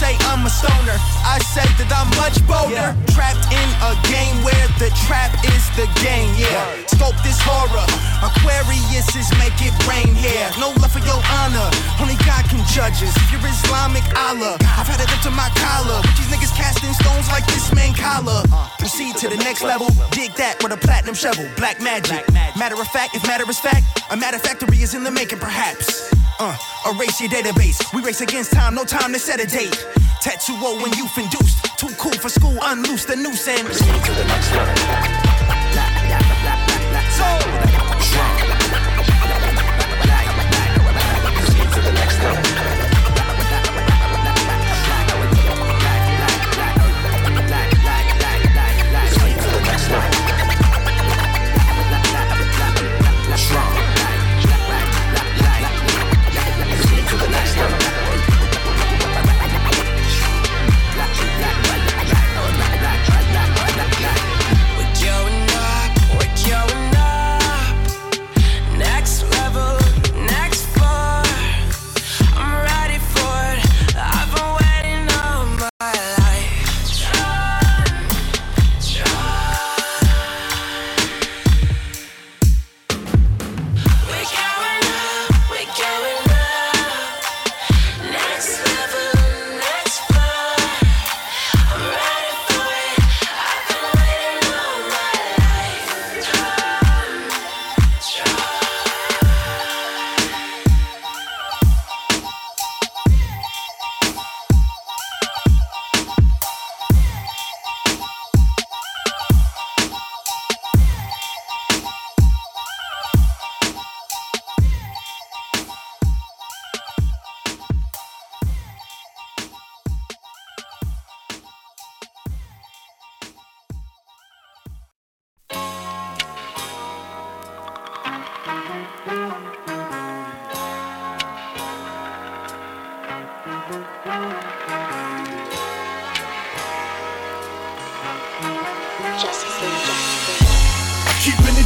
say 0.00 0.16
I'm 0.32 0.46
a 0.46 0.50
stoner. 0.50 0.96
I 1.28 1.36
say 1.52 1.66
that 1.76 1.92
I'm 1.92 2.08
much 2.16 2.40
bolder. 2.48 2.96
Trapped 3.12 3.44
in 3.52 3.68
a 3.84 3.92
game 4.08 4.40
where 4.40 4.66
the 4.80 4.88
trap 5.04 5.28
is 5.52 5.68
the 5.76 5.84
game, 6.00 6.32
yeah. 6.40 6.86
Scope 6.88 7.18
this 7.20 7.36
horror. 7.44 7.84
Aquarius 8.24 9.10
is 9.12 9.28
make 9.36 9.58
it 9.60 9.74
rain 9.84 10.14
here. 10.16 10.48
No 10.56 10.72
love 10.80 10.88
for 10.88 11.04
your 11.04 11.20
honor. 11.36 11.68
Only 12.00 12.16
God 12.24 12.48
can 12.48 12.64
judge 12.72 13.02
us. 13.04 13.12
If 13.12 13.28
you're 13.34 13.44
Islamic, 13.44 14.06
Allah. 14.16 14.56
I've 14.78 14.88
had 14.88 15.04
it 15.04 15.10
up 15.12 15.20
to 15.28 15.32
my 15.34 15.52
collar. 15.60 16.00
These 16.16 16.32
niggas 16.32 16.54
casting 16.56 16.96
stones 16.96 17.28
like 17.28 17.44
this 17.52 17.68
man 17.76 17.92
collar. 17.92 18.40
Uh, 18.48 18.72
Proceed 18.78 19.20
to 19.20 19.28
the 19.28 19.36
next 19.44 19.60
level. 19.60 19.92
Dig 20.16 20.32
that 20.40 20.62
with 20.62 20.72
a 20.72 20.80
platinum 20.80 21.14
shovel. 21.18 21.44
Black 21.60 21.82
magic. 21.82 22.24
Matter 22.56 22.80
of 22.80 22.88
fact, 22.88 23.12
if 23.18 23.26
matter 23.26 23.44
is 23.50 23.60
fact, 23.60 23.84
a 24.08 24.16
matter 24.16 24.38
factory 24.38 24.80
is 24.80 24.94
in 24.94 25.04
the 25.04 25.10
making, 25.10 25.42
perhaps. 25.42 26.08
Uh, 26.42 26.56
erase 26.86 27.20
your 27.20 27.28
database. 27.28 27.92
We 27.92 28.00
race 28.00 28.22
against 28.22 28.52
time, 28.52 28.74
no 28.74 28.84
time 28.84 29.12
to 29.12 29.18
set 29.18 29.40
a 29.40 29.46
date. 29.46 29.86
Tattoo 30.22 30.54
O 30.56 30.82
when 30.82 30.90
youth 30.94 31.18
induced. 31.18 31.78
Too 31.78 31.94
cool 31.98 32.14
for 32.14 32.30
school, 32.30 32.56
unloose 32.62 33.04
the 33.04 33.14
noose 33.14 33.46
and. 33.46 33.68
To 33.68 34.12
the 34.12 34.24
next 34.24 34.50
level. 34.52 35.29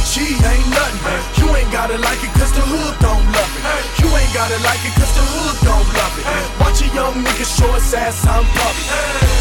G 0.05 0.21
ain't 0.21 0.69
nothing. 0.69 1.41
You 1.41 1.55
ain't 1.55 1.71
gotta 1.71 1.97
like 1.97 2.21
it 2.21 2.31
cause 2.37 2.53
the 2.53 2.61
hood 2.61 2.95
don't 3.01 3.25
love 3.25 3.51
it. 3.57 3.63
You 3.99 4.07
ain't 4.15 4.33
gotta 4.33 4.57
like 4.61 4.79
it 4.85 4.93
cause 4.93 5.11
the 5.17 5.25
hood 5.33 5.57
don't 5.65 5.89
love 5.97 6.15
it. 6.21 6.25
Watch 6.61 6.81
a 6.81 6.87
young 6.93 7.15
nigga 7.25 7.45
show 7.45 7.71
his 7.73 7.93
ass 7.93 8.25
I'm 8.27 8.45
puppy. 8.45 9.34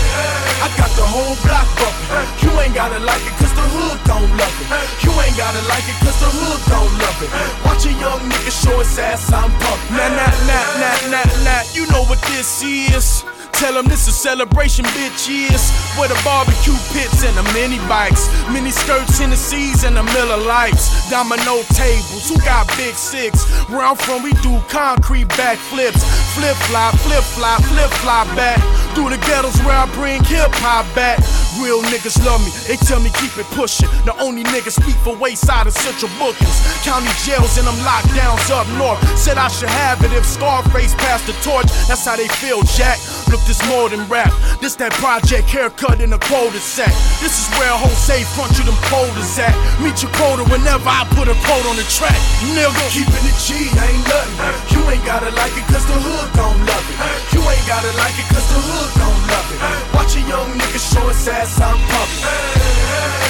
I 0.65 0.69
got 0.79 0.91
the 0.97 1.07
whole 1.07 1.37
block 1.45 1.69
bumping. 1.77 2.09
You 2.43 2.51
ain't 2.61 2.75
gotta 2.75 3.01
like 3.01 3.25
it 3.25 3.35
cause 3.41 3.55
the 3.55 3.67
hood 3.75 3.99
don't 4.05 4.31
love 4.39 4.57
it. 4.63 4.69
You 5.05 5.13
ain't 5.21 5.37
gotta 5.37 5.63
like 5.69 5.87
it 5.89 5.99
cause 6.01 6.19
the 6.21 6.31
hood 6.31 6.61
don't 6.71 6.93
love 7.01 7.19
it. 7.25 7.31
Watch 7.65 7.85
a 7.87 7.93
young 7.99 8.21
nigga 8.29 8.53
show 8.53 8.79
his 8.79 8.99
ass 8.99 9.33
I'm 9.33 9.51
pumping. 9.51 9.97
Nah, 9.97 10.09
nah, 10.13 10.33
nah, 10.49 10.65
nah, 10.81 10.97
nah, 11.11 11.45
nah. 11.45 11.63
You 11.73 11.87
know 11.91 12.05
what 12.05 12.21
this 12.31 12.63
is. 12.63 13.25
Tell 13.65 13.75
them 13.75 13.87
this 13.87 14.09
is 14.09 14.17
celebration, 14.17 14.85
bitch, 14.99 15.31
yes. 15.31 15.73
Where 15.97 16.09
the 16.09 16.21
barbecue 16.21 16.75
pits 16.93 17.25
and 17.25 17.33
the 17.39 17.47
mini 17.55 17.79
bikes, 17.89 18.29
mini 18.53 18.71
skirts, 18.71 19.17
Tennessees, 19.17 19.85
and 19.85 19.97
the 19.97 20.03
Miller 20.03 20.37
Lites. 20.37 21.09
Domino 21.09 21.63
tables, 21.73 22.29
who 22.29 22.37
got 22.45 22.67
big 22.77 22.95
six? 22.95 23.49
Where 23.71 23.81
I'm 23.81 23.97
from, 23.97 24.23
we 24.23 24.33
do 24.43 24.61
concrete 24.69 25.29
backflips. 25.39 26.03
Flip 26.35 26.57
flop, 26.69 26.99
flip 27.07 27.23
flop, 27.23 27.63
flip 27.71 27.91
flop 28.03 28.27
back. 28.35 28.61
Through 28.95 29.11
the 29.11 29.19
ghettos 29.25 29.57
where 29.63 29.75
I 29.75 29.87
bring 29.95 30.04
hip 30.13 30.53
hop 30.61 30.85
back. 30.95 31.19
Real 31.57 31.81
niggas 31.87 32.19
love 32.27 32.43
me, 32.45 32.51
they 32.67 32.77
tell 32.77 33.01
me 33.01 33.11
keep 33.17 33.33
it 33.39 33.47
pushing. 33.55 33.89
The 34.05 34.13
only 34.21 34.43
niggas 34.45 34.77
speak 34.77 34.97
for 35.07 35.17
wayside 35.17 35.67
and 35.67 35.75
central 35.75 36.11
bookings. 36.19 36.61
County 36.83 37.09
jails 37.25 37.57
and 37.57 37.67
them 37.67 37.79
lockdowns 37.87 38.51
up 38.51 38.67
north. 38.77 39.01
Said 39.17 39.39
I 39.39 39.49
should 39.49 39.71
have 39.71 40.03
it 40.03 40.13
if 40.13 40.27
Scarface 40.27 40.95
passed 40.99 41.27
the 41.27 41.33
torch. 41.47 41.71
That's 41.89 42.05
how 42.05 42.17
they 42.17 42.29
feel, 42.43 42.63
Jack. 42.77 42.99
Look, 43.31 43.41
this 43.47 43.63
more 43.71 43.89
than 43.89 44.03
rap. 44.11 44.33
This 44.61 44.75
that 44.77 44.93
project 44.99 45.49
haircut 45.49 46.01
in 46.01 46.13
a 46.13 46.19
quota 46.19 46.59
set. 46.59 46.93
This 47.23 47.39
is 47.39 47.47
where 47.57 47.73
Jose 47.73 48.19
front 48.35 48.53
you 48.59 48.65
them 48.67 48.79
quotas 48.91 49.39
at. 49.39 49.55
Meet 49.81 50.03
your 50.03 50.13
quota 50.19 50.45
whenever 50.51 50.91
I 50.91 51.07
put 51.15 51.31
a 51.31 51.37
quote 51.47 51.67
on 51.71 51.77
the 51.79 51.87
track. 51.87 52.19
Nigga, 52.53 52.85
keeping 52.91 53.25
it 53.25 53.39
G 53.41 53.71
ain't 53.71 54.05
nothing. 54.11 54.75
You 54.75 54.83
ain't 54.91 55.05
gotta 55.07 55.31
like 55.39 55.55
it 55.55 55.65
cause 55.71 55.87
the 55.87 55.97
hood 55.97 56.29
don't 56.35 56.59
love 56.67 56.87
it. 56.91 56.99
You 57.31 57.41
ain't 57.47 57.67
gotta 57.71 57.93
like 57.97 58.17
it 58.19 58.27
cause 58.29 58.47
the 58.51 58.59
hood 58.59 58.91
don't 58.99 59.24
it. 59.55 59.95
Watch 59.95 60.17
a 60.17 60.23
young 60.27 60.51
nigga 60.59 60.81
show 60.83 61.07
his 61.09 61.29
ass 61.29 61.59
pumping. 61.59 62.25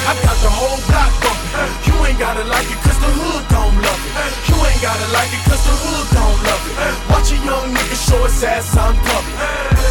I 0.08 0.12
got 0.24 0.36
the 0.40 0.50
whole 0.50 0.80
block 0.88 1.12
bumping. 1.20 1.44
You 1.84 1.94
ain't 2.06 2.18
gotta 2.18 2.44
like 2.44 2.68
it 2.68 2.80
cause 2.80 2.98
the 2.98 3.12
hood 3.12 3.44
don't 3.52 3.76
love 3.84 4.02
it. 4.08 4.12
You 4.48 4.56
ain't 4.56 4.82
gotta 4.82 5.08
like 5.12 5.30
it 5.32 5.42
cause 5.48 5.62
the 5.64 5.76
hood 5.76 6.06
don't 6.16 6.38
love 6.48 6.64
it. 6.68 6.76
Watch 7.12 7.32
a 7.32 7.38
young 7.44 7.66
nigga 7.72 7.96
show 7.96 8.20
his 8.24 8.42
ass 8.44 8.76
I'm 8.76 8.94
pumping. 9.06 9.84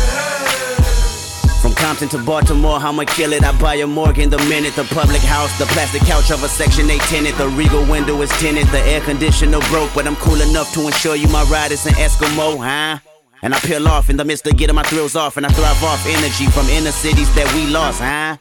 From 1.63 1.74
Compton 1.75 2.10
to 2.10 2.18
Baltimore, 2.18 2.75
I'ma 2.75 3.06
kill 3.06 3.32
it. 3.32 3.42
I 3.46 3.58
buy 3.58 3.75
a 3.75 3.88
Morgan 3.88 4.30
the 4.30 4.38
minute. 4.50 4.75
The 4.75 4.84
public 4.84 5.22
house, 5.22 5.58
the 5.58 5.66
plastic 5.68 6.02
couch 6.02 6.30
of 6.30 6.44
a 6.44 6.50
Section 6.50 6.92
8 6.92 7.00
tenant. 7.04 7.38
The 7.38 7.48
Regal 7.48 7.86
window 7.86 8.22
is 8.22 8.30
tinted. 8.38 8.68
The 8.68 8.82
air 8.82 9.00
conditioner 9.00 9.62
broke, 9.72 9.94
but 9.96 10.06
I'm 10.06 10.18
cool 10.18 10.42
enough 10.42 10.74
to 10.74 10.82
ensure 10.82 11.16
you 11.16 11.30
my 11.30 11.44
ride 11.44 11.72
is 11.72 11.86
an 11.86 11.94
Eskimo, 11.94 12.58
huh? 12.60 13.12
And 13.43 13.53
I 13.53 13.59
peel 13.59 13.85
off 13.89 14.09
in 14.09 14.15
the 14.15 14.23
midst 14.23 14.47
of 14.47 14.55
getting 14.55 14.73
my 14.73 14.83
thrills 14.83 15.17
off, 15.17 15.35
and 15.35 15.45
I 15.45 15.50
thrive 15.50 15.83
off 15.83 16.05
energy 16.07 16.45
from 16.47 16.65
inner 16.69 16.91
cities 16.91 17.27
that 17.35 17.51
we 17.53 17.67
lost, 17.67 18.00
huh? 18.00 18.38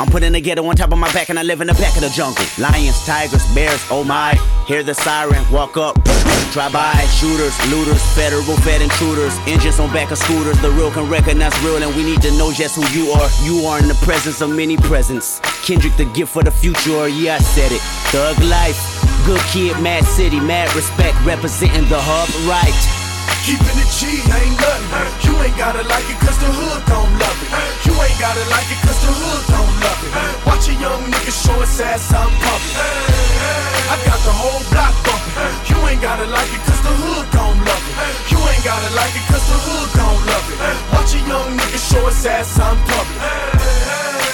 I'm 0.00 0.08
putting 0.08 0.32
together 0.32 0.66
on 0.66 0.74
top 0.74 0.90
of 0.90 0.98
my 0.98 1.12
back, 1.12 1.28
and 1.28 1.38
I 1.38 1.44
live 1.44 1.60
in 1.60 1.68
the 1.68 1.74
back 1.74 1.94
of 1.94 2.02
the 2.02 2.10
jungle. 2.10 2.44
Lions, 2.58 2.98
tigers, 3.06 3.46
bears, 3.54 3.80
oh 3.88 4.02
my. 4.02 4.34
Hear 4.66 4.82
the 4.82 4.94
siren, 4.94 5.44
walk 5.52 5.76
up, 5.76 5.94
drive 6.50 6.72
by. 6.72 6.92
Shooters, 7.22 7.54
looters, 7.70 8.02
federal 8.16 8.42
fed 8.66 8.82
intruders. 8.82 9.38
Engines 9.46 9.78
on 9.78 9.92
back 9.92 10.10
of 10.10 10.18
scooters. 10.18 10.60
The 10.60 10.72
real 10.72 10.90
can 10.90 11.08
recognize 11.08 11.54
real, 11.62 11.80
and 11.80 11.94
we 11.94 12.02
need 12.02 12.20
to 12.22 12.32
know 12.32 12.50
just 12.50 12.74
who 12.74 12.82
you 12.98 13.12
are. 13.12 13.30
You 13.46 13.64
are 13.66 13.78
in 13.78 13.86
the 13.86 13.98
presence 14.02 14.40
of 14.40 14.50
many 14.50 14.76
presents. 14.76 15.38
Kendrick, 15.62 15.94
the 15.94 16.06
gift 16.06 16.32
for 16.32 16.42
the 16.42 16.50
future, 16.50 17.06
yeah, 17.06 17.36
I 17.36 17.38
said 17.38 17.70
it. 17.70 17.80
Thug 18.10 18.42
life, 18.50 18.74
good 19.24 19.40
kid, 19.54 19.78
mad 19.80 20.02
city, 20.02 20.40
mad 20.40 20.74
respect, 20.74 21.14
representing 21.24 21.88
the 21.88 22.00
hub 22.00 22.26
right. 22.50 23.01
Keeping 23.42 23.74
it 23.74 23.90
G 23.90 24.22
ain't 24.22 24.54
nothing. 24.54 24.86
You 25.26 25.34
ain't 25.42 25.58
gotta 25.58 25.82
like 25.90 26.06
it 26.06 26.18
cause 26.22 26.38
the 26.38 26.46
hood 26.46 26.78
don't 26.86 27.10
love 27.18 27.38
it. 27.42 27.50
You 27.82 27.90
ain't 27.90 28.18
gotta 28.22 28.44
like 28.54 28.70
it 28.70 28.78
cause 28.86 29.02
the 29.02 29.10
hood 29.10 29.42
don't 29.50 29.74
love 29.82 30.00
it. 30.06 30.12
Watch 30.46 30.70
a 30.70 30.74
young 30.78 31.02
nigga 31.10 31.34
show 31.34 31.58
his 31.58 31.74
ass 31.82 32.14
out 32.14 32.30
public. 32.30 32.78
I 33.90 33.98
got 34.06 34.22
the 34.22 34.30
whole 34.30 34.62
block 34.70 34.94
bumping. 35.02 35.34
You 35.66 35.78
ain't 35.90 35.98
gotta 35.98 36.30
like 36.30 36.54
it 36.54 36.62
cause 36.62 36.82
the 36.86 36.94
hood 36.94 37.26
don't 37.34 37.58
love 37.66 37.84
it. 37.90 38.30
You 38.30 38.38
ain't 38.38 38.62
gotta 38.62 38.90
like 38.94 39.10
it 39.10 39.26
cause 39.26 39.46
the 39.50 39.58
hood 39.58 39.90
don't 39.90 40.22
love 40.22 40.46
it. 40.46 40.58
Watch 40.94 41.10
a 41.18 41.20
young 41.26 41.50
nigga 41.58 41.82
show 41.82 42.06
his 42.06 42.22
ass 42.22 42.62
out 42.62 42.78
public. 42.86 43.81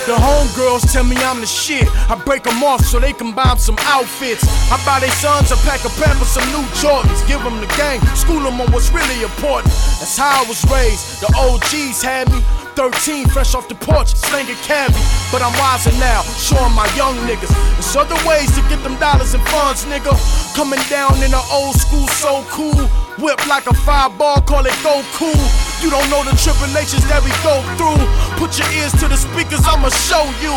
The 0.08 0.16
homegirls 0.16 0.90
tell 0.90 1.04
me 1.04 1.16
I'm 1.20 1.38
the 1.38 1.46
shit. 1.46 1.84
I 2.08 2.16
break 2.24 2.42
them 2.42 2.64
off 2.64 2.80
so 2.80 2.98
they 2.98 3.12
can 3.12 3.34
buy 3.36 3.60
some 3.60 3.76
outfits. 3.84 4.40
I 4.72 4.80
buy 4.80 5.04
their 5.04 5.12
sons 5.20 5.52
a 5.52 5.56
pack 5.68 5.84
of 5.84 5.92
Pampers, 6.00 6.32
some 6.32 6.48
new 6.48 6.64
Jordans. 6.80 7.20
Give 7.28 7.36
them 7.44 7.60
the 7.60 7.68
game, 7.76 8.00
school 8.16 8.40
them 8.40 8.58
on 8.58 8.72
what's 8.72 8.88
really 8.88 9.20
important. 9.20 9.68
That's 10.00 10.16
how 10.16 10.40
I 10.40 10.48
was 10.48 10.64
raised. 10.72 11.20
The 11.20 11.28
OGs 11.36 12.00
had 12.00 12.32
me 12.32 12.40
13, 12.72 13.28
fresh 13.28 13.54
off 13.54 13.68
the 13.68 13.74
porch, 13.74 14.16
slinging 14.16 14.56
cabbie. 14.64 14.96
But 15.28 15.44
I'm 15.44 15.52
wiser 15.60 15.92
now, 16.00 16.24
showing 16.40 16.72
my 16.72 16.88
young 16.96 17.12
niggas. 17.28 17.52
There's 17.76 17.92
other 17.92 18.16
ways 18.24 18.48
to 18.56 18.64
get 18.72 18.80
them 18.80 18.96
dollars 18.96 19.34
and 19.34 19.44
funds, 19.52 19.84
nigga. 19.92 20.16
Coming 20.56 20.80
down 20.88 21.20
in 21.20 21.36
the 21.36 21.44
old 21.52 21.76
school, 21.76 22.08
so 22.16 22.48
cool. 22.48 22.88
Whip 23.20 23.44
like 23.44 23.66
a 23.66 23.74
fireball, 23.84 24.40
call 24.40 24.64
it 24.64 24.72
go 24.80 25.04
cool. 25.12 25.67
You 25.82 25.90
don't 25.90 26.10
know 26.10 26.22
the 26.26 26.34
tribulations 26.36 27.06
that 27.06 27.22
we 27.22 27.30
go 27.46 27.62
through. 27.78 28.02
Put 28.36 28.58
your 28.58 28.66
ears 28.82 28.92
to 28.98 29.06
the 29.06 29.16
speakers, 29.16 29.62
I'ma 29.62 29.88
show 29.94 30.26
you. 30.42 30.54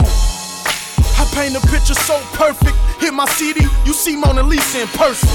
I 1.22 1.24
paint 1.38 1.54
a 1.56 1.62
picture 1.70 1.94
so 1.94 2.18
perfect. 2.34 2.74
Hit 3.00 3.14
my 3.14 3.26
CD, 3.38 3.62
you 3.86 3.94
see 3.94 4.16
Mona 4.18 4.42
Lisa 4.42 4.82
in 4.82 4.88
person. 4.98 5.30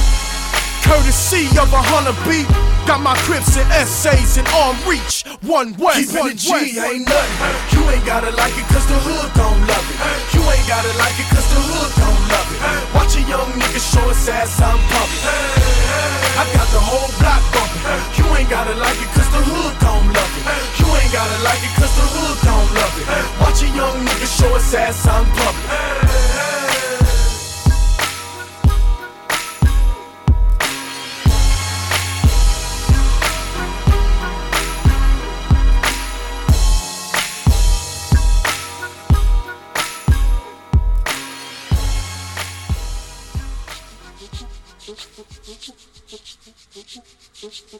Courtesy 0.82 1.46
of 1.58 1.70
a 1.70 1.82
hunter 1.82 2.14
beat. 2.26 2.46
Got 2.86 3.02
my 3.02 3.14
crips 3.26 3.54
and 3.58 3.66
essays 3.74 4.38
in 4.38 4.46
arm 4.54 4.74
reach. 4.86 5.22
One 5.42 5.74
way, 5.78 6.02
Keeping 6.06 6.18
one 6.18 6.30
it 6.34 6.38
G 6.38 6.50
way. 6.50 6.70
ain't 6.78 7.06
nothing. 7.06 7.38
You 7.74 7.82
ain't 7.90 8.06
gotta 8.06 8.30
like 8.34 8.54
it 8.58 8.66
cause 8.70 8.86
the 8.86 8.98
hood 8.98 9.30
don't 9.34 9.60
love 9.66 9.86
it. 9.90 9.98
You 10.34 10.42
ain't 10.46 10.66
gotta 10.70 10.90
like 10.98 11.14
it 11.18 11.26
cause 11.30 11.46
the 11.50 11.62
hood 11.62 11.90
don't 11.98 12.22
love 12.30 12.48
it. 12.54 12.58
Watch 12.94 13.14
a 13.18 13.22
young 13.26 13.50
nigga 13.58 13.82
show 13.82 14.06
his 14.06 14.28
ass 14.30 14.58
in 14.62 14.78
public. 14.90 16.15
I 16.36 16.44
got 16.52 16.68
the 16.68 16.80
whole 16.80 17.08
block 17.16 17.40
bumping. 17.48 17.80
You 18.20 18.28
ain't 18.36 18.50
gotta 18.50 18.76
like 18.76 19.00
it 19.00 19.08
cause 19.16 19.30
the 19.32 19.40
hood 19.40 19.72
don't 19.80 20.04
love 20.12 20.32
it. 20.36 20.44
You 20.76 20.84
ain't 20.84 21.12
gotta 21.12 21.38
like 21.42 21.62
it 21.64 21.72
cause 21.80 21.94
the 21.96 22.06
hood 22.12 22.36
don't 22.44 22.70
love 22.76 22.94
it. 23.00 23.06
Watch 23.40 23.64
a 23.64 23.68
young 23.72 23.96
nigga 24.04 24.28
show 24.28 24.52
his 24.52 24.74
ass 24.74 25.08
out 25.08 25.24
in 25.24 26.55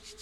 Yo, 0.07 0.13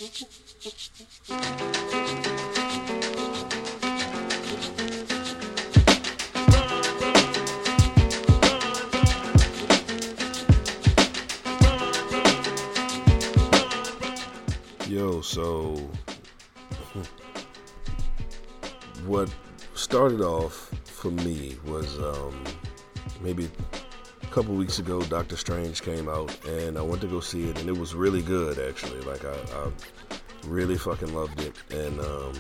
so 15.21 15.75
what 19.05 19.29
started 19.75 20.23
off 20.23 20.71
for 20.87 21.11
me 21.11 21.59
was 21.67 21.99
um, 21.99 22.43
maybe 23.21 23.51
couple 24.35 24.57
weeks 24.57 24.81
ago. 24.81 25.01
Doctor 25.03 25.37
Strange 25.37 25.81
came 25.81 26.09
out, 26.09 26.45
and 26.45 26.77
I 26.77 26.83
went 26.83 27.01
to 27.03 27.07
go 27.07 27.21
see 27.21 27.49
it, 27.49 27.61
and 27.61 27.69
it 27.69 27.79
was 27.79 27.95
really 27.95 28.21
good 28.21 28.59
actually. 28.59 29.01
Like 29.03 29.25
I, 29.25 29.31
I 29.31 29.71
really 30.49 30.77
fucking 30.77 31.15
loved 31.15 31.41
it, 31.41 31.55
and 31.71 32.01
um, 32.01 32.33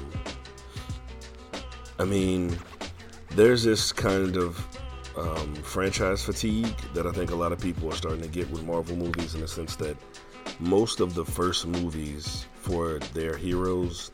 I 2.00 2.04
mean, 2.04 2.58
there's 3.30 3.62
this 3.62 3.92
kind 3.92 4.36
of 4.36 4.66
um, 5.16 5.54
franchise 5.54 6.24
fatigue 6.24 6.76
that 6.94 7.06
I 7.06 7.12
think 7.12 7.30
a 7.30 7.36
lot 7.36 7.52
of 7.52 7.60
people 7.60 7.88
are 7.92 7.94
starting 7.94 8.22
to 8.22 8.28
get 8.28 8.50
with 8.50 8.64
Marvel 8.64 8.96
movies 8.96 9.36
in 9.36 9.40
the 9.40 9.48
sense 9.48 9.76
that 9.76 9.96
most 10.58 10.98
of 10.98 11.14
the 11.14 11.24
first 11.24 11.64
movies 11.64 12.46
for 12.56 12.98
their 13.12 13.36
heroes 13.36 14.10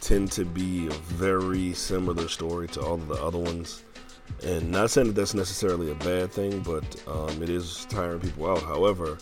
tend 0.00 0.32
to 0.32 0.46
be 0.46 0.86
a 0.86 0.92
very 0.92 1.74
similar 1.74 2.26
story 2.26 2.68
to 2.68 2.80
all 2.80 2.94
of 2.94 3.06
the 3.06 3.22
other 3.22 3.38
ones. 3.38 3.84
And 4.44 4.70
not 4.70 4.90
saying 4.90 5.08
that 5.08 5.14
that's 5.14 5.34
necessarily 5.34 5.90
a 5.90 5.94
bad 5.96 6.30
thing, 6.30 6.60
but 6.60 6.84
um, 7.08 7.42
it 7.42 7.50
is 7.50 7.86
tiring 7.88 8.20
people 8.20 8.50
out. 8.50 8.62
However, 8.62 9.18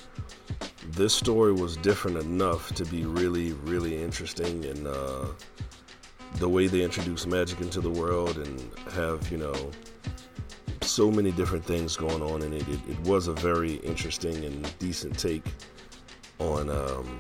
this 0.90 1.14
story 1.14 1.53
was 1.53 1.77
different 1.79 2.19
enough 2.19 2.75
to 2.75 2.85
be 2.85 3.07
really, 3.07 3.53
really 3.64 4.01
interesting, 4.03 4.64
and 4.64 4.87
uh, 4.87 5.27
the 6.35 6.49
way 6.49 6.66
they 6.66 6.83
introduce 6.83 7.27
magic 7.27 7.61
into 7.61 7.81
the 7.81 7.90
world 7.90 8.37
and 8.37 8.62
have, 8.92 9.31
you 9.31 9.38
know, 9.38 9.71
so 10.83 11.11
many 11.11 11.33
different 11.33 11.64
things 11.64 11.97
going 11.97 12.23
on 12.23 12.42
in 12.42 12.53
it. 12.53 12.69
It, 12.69 12.81
it 12.88 13.01
was 13.01 13.29
a 13.29 13.33
very 13.33 13.75
interesting 13.77 14.45
and 14.45 14.79
decent 14.79 15.19
take 15.19 15.45
on 16.38 16.71
um, 16.71 17.16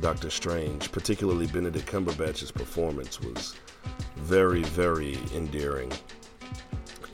Doctor 0.00 0.30
Strange, 0.30 0.90
particularly 0.92 1.46
Benedict 1.46 1.86
Cumberbatch's 1.86 2.50
performance 2.50 3.20
was 3.20 3.56
very, 4.16 4.62
very 4.62 5.18
endearing 5.34 5.92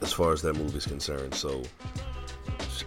as 0.02 0.12
far 0.12 0.32
as 0.32 0.42
that 0.42 0.56
movie's 0.56 0.86
concerned. 0.86 1.34
So, 1.34 1.62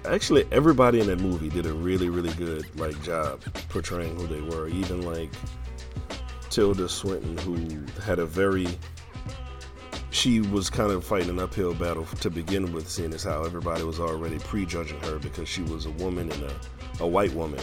actually, 0.06 0.48
everybody 0.52 1.00
in 1.00 1.08
that 1.08 1.20
movie 1.20 1.50
did 1.50 1.66
a 1.66 1.74
really, 1.74 2.10
really 2.10 2.34
good 2.34 2.66
like 2.80 3.02
job 3.04 3.42
portraying 3.70 4.16
who 4.20 4.28
they 4.28 4.42
were. 4.42 4.68
Even 4.68 5.02
like 5.04 5.32
Tilda 6.50 6.90
Swinton, 6.90 7.38
who 7.40 7.84
had 8.02 8.20
a 8.20 8.26
very 8.26 8.68
she 10.12 10.42
was 10.42 10.70
kind 10.70 10.92
of 10.92 11.06
fighting 11.06 11.30
an 11.30 11.40
uphill 11.40 11.74
battle 11.74 12.06
to 12.06 12.30
begin 12.30 12.74
with, 12.74 12.90
seeing 12.90 13.14
as 13.14 13.24
how 13.24 13.44
everybody 13.44 13.84
was 13.84 14.00
already 14.00 14.40
prejudging 14.40 15.00
her 15.02 15.20
because 15.20 15.48
she 15.48 15.62
was 15.62 15.86
a 15.86 15.92
woman 15.92 16.32
and 16.32 16.44
a, 16.44 16.56
a 17.02 17.08
white 17.08 17.34
woman 17.34 17.60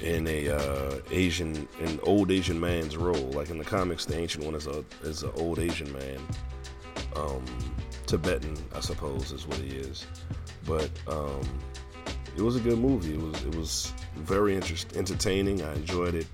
in 0.00 0.26
a 0.26 0.48
uh, 0.48 1.00
Asian, 1.10 1.68
an 1.80 1.98
old 2.04 2.30
Asian 2.30 2.58
man's 2.58 2.96
role. 2.96 3.30
Like 3.32 3.50
in 3.50 3.58
the 3.58 3.64
comics, 3.64 4.04
the 4.04 4.16
ancient 4.16 4.44
one 4.44 4.54
is 4.54 4.66
a 4.66 4.84
is 5.02 5.22
an 5.22 5.32
old 5.34 5.58
Asian 5.58 5.92
man, 5.92 6.20
um, 7.16 7.44
Tibetan, 8.12 8.54
I 8.74 8.80
suppose, 8.80 9.32
is 9.32 9.46
what 9.46 9.56
he 9.56 9.74
is. 9.74 10.06
But 10.66 10.90
um, 11.08 11.40
it 12.36 12.42
was 12.42 12.56
a 12.56 12.60
good 12.60 12.78
movie. 12.78 13.14
It 13.14 13.20
was 13.22 13.42
it 13.42 13.54
was 13.54 13.92
very 14.16 14.54
interest, 14.54 14.94
entertaining. 14.98 15.62
I 15.62 15.72
enjoyed 15.76 16.14
it. 16.14 16.26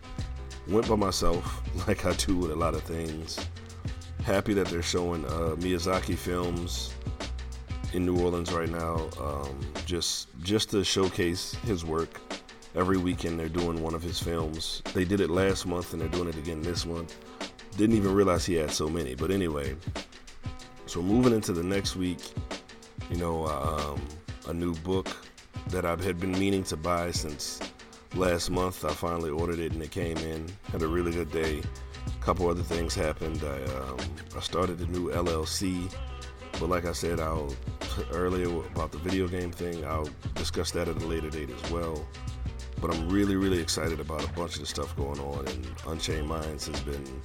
Went 0.67 0.89
by 0.89 0.97
myself, 0.97 1.63
like 1.87 2.05
I 2.05 2.15
do 2.15 2.37
with 2.37 2.51
a 2.51 2.57
lot 2.57 2.75
of 2.75 2.83
things. 2.83 3.39
Happy 4.25 4.55
that 4.55 4.67
they're 4.67 4.83
showing 4.83 5.25
uh, 5.27 5.55
Miyazaki 5.61 6.17
films 6.17 6.93
in 7.93 8.05
New 8.05 8.21
Orleans 8.25 8.53
right 8.53 8.69
now, 8.69 9.09
um, 9.21 9.61
just 9.87 10.31
just 10.43 10.71
to 10.73 10.83
showcase 10.83 11.55
his 11.65 11.85
work. 11.85 12.21
Every 12.75 12.99
weekend 12.99 13.39
they're 13.39 13.49
doing 13.49 13.81
one 13.85 13.95
of 13.95 14.03
his 14.03 14.19
films. 14.19 14.83
They 14.95 15.05
did 15.05 15.21
it 15.21 15.31
last 15.31 15.65
month 15.65 15.93
and 15.93 16.03
they're 16.03 16.09
doing 16.09 16.29
it 16.29 16.37
again 16.37 16.61
this 16.61 16.85
month. 16.85 17.15
Didn't 17.77 17.95
even 17.95 18.13
realize 18.13 18.45
he 18.45 18.57
had 18.57 18.73
so 18.73 18.89
many. 18.89 19.15
But 19.15 19.31
anyway, 19.31 19.77
so 20.89 21.03
moving 21.03 21.35
into 21.35 21.53
the 21.53 21.63
next 21.63 21.97
week, 21.97 22.19
you 23.11 23.17
know, 23.17 23.47
um, 23.47 24.01
a 24.49 24.55
new 24.55 24.75
book 24.77 25.09
that 25.69 25.85
I 25.85 25.91
had 26.03 26.19
been 26.19 26.33
meaning 26.33 26.63
to 26.65 26.77
buy 26.77 27.11
since 27.11 27.61
last 28.15 28.51
month. 28.51 28.85
I 28.87 28.93
finally 28.93 29.31
ordered 29.31 29.59
it 29.59 29.73
and 29.73 29.83
it 29.83 29.91
came 29.91 30.17
in. 30.17 30.47
Had 30.73 30.83
a 30.83 30.89
really 30.89 31.13
good 31.13 31.31
day. 31.31 31.63
A 32.07 32.25
couple 32.25 32.49
other 32.49 32.63
things 32.63 32.95
happened. 32.95 33.43
I 33.45 33.63
um, 33.75 33.99
I 34.35 34.41
started 34.41 34.81
a 34.81 34.87
new 34.87 35.11
LLC, 35.11 35.93
but 36.53 36.71
like 36.71 36.87
I 36.87 36.93
said, 36.93 37.21
I'll 37.21 37.55
earlier 38.13 38.49
about 38.75 38.93
the 38.93 38.99
video 38.99 39.29
game 39.29 39.51
thing. 39.51 39.85
I'll 39.85 40.09
discuss 40.35 40.71
that 40.71 40.89
at 40.89 40.97
a 40.97 41.07
later 41.07 41.29
date 41.29 41.51
as 41.51 41.71
well. 41.71 42.07
But 42.81 42.95
I'm 42.95 43.09
really, 43.11 43.37
really 43.37 43.61
excited 43.61 44.01
about 44.01 44.25
a 44.25 44.33
bunch 44.33 44.55
of 44.55 44.61
the 44.61 44.67
stuff 44.67 44.97
going 44.97 45.19
on, 45.19 45.47
and 45.49 45.67
Unchained 45.89 46.29
Minds 46.29 46.69
has 46.69 46.81
been 46.81 47.21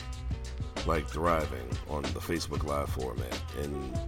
like 0.86 1.08
thriving 1.08 1.68
on 1.90 2.04
the 2.04 2.20
Facebook 2.20 2.64
Live 2.64 2.90
format. 2.90 3.40
And 3.62 4.00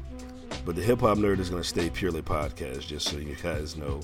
but 0.66 0.76
the 0.76 0.82
Hip 0.82 1.02
Hop 1.02 1.18
Nerd 1.18 1.40
is 1.40 1.50
going 1.50 1.62
to 1.62 1.68
stay 1.68 1.90
purely 1.90 2.22
podcast, 2.22 2.88
just 2.88 3.08
so 3.08 3.18
you 3.18 3.36
guys 3.36 3.76
know. 3.76 4.02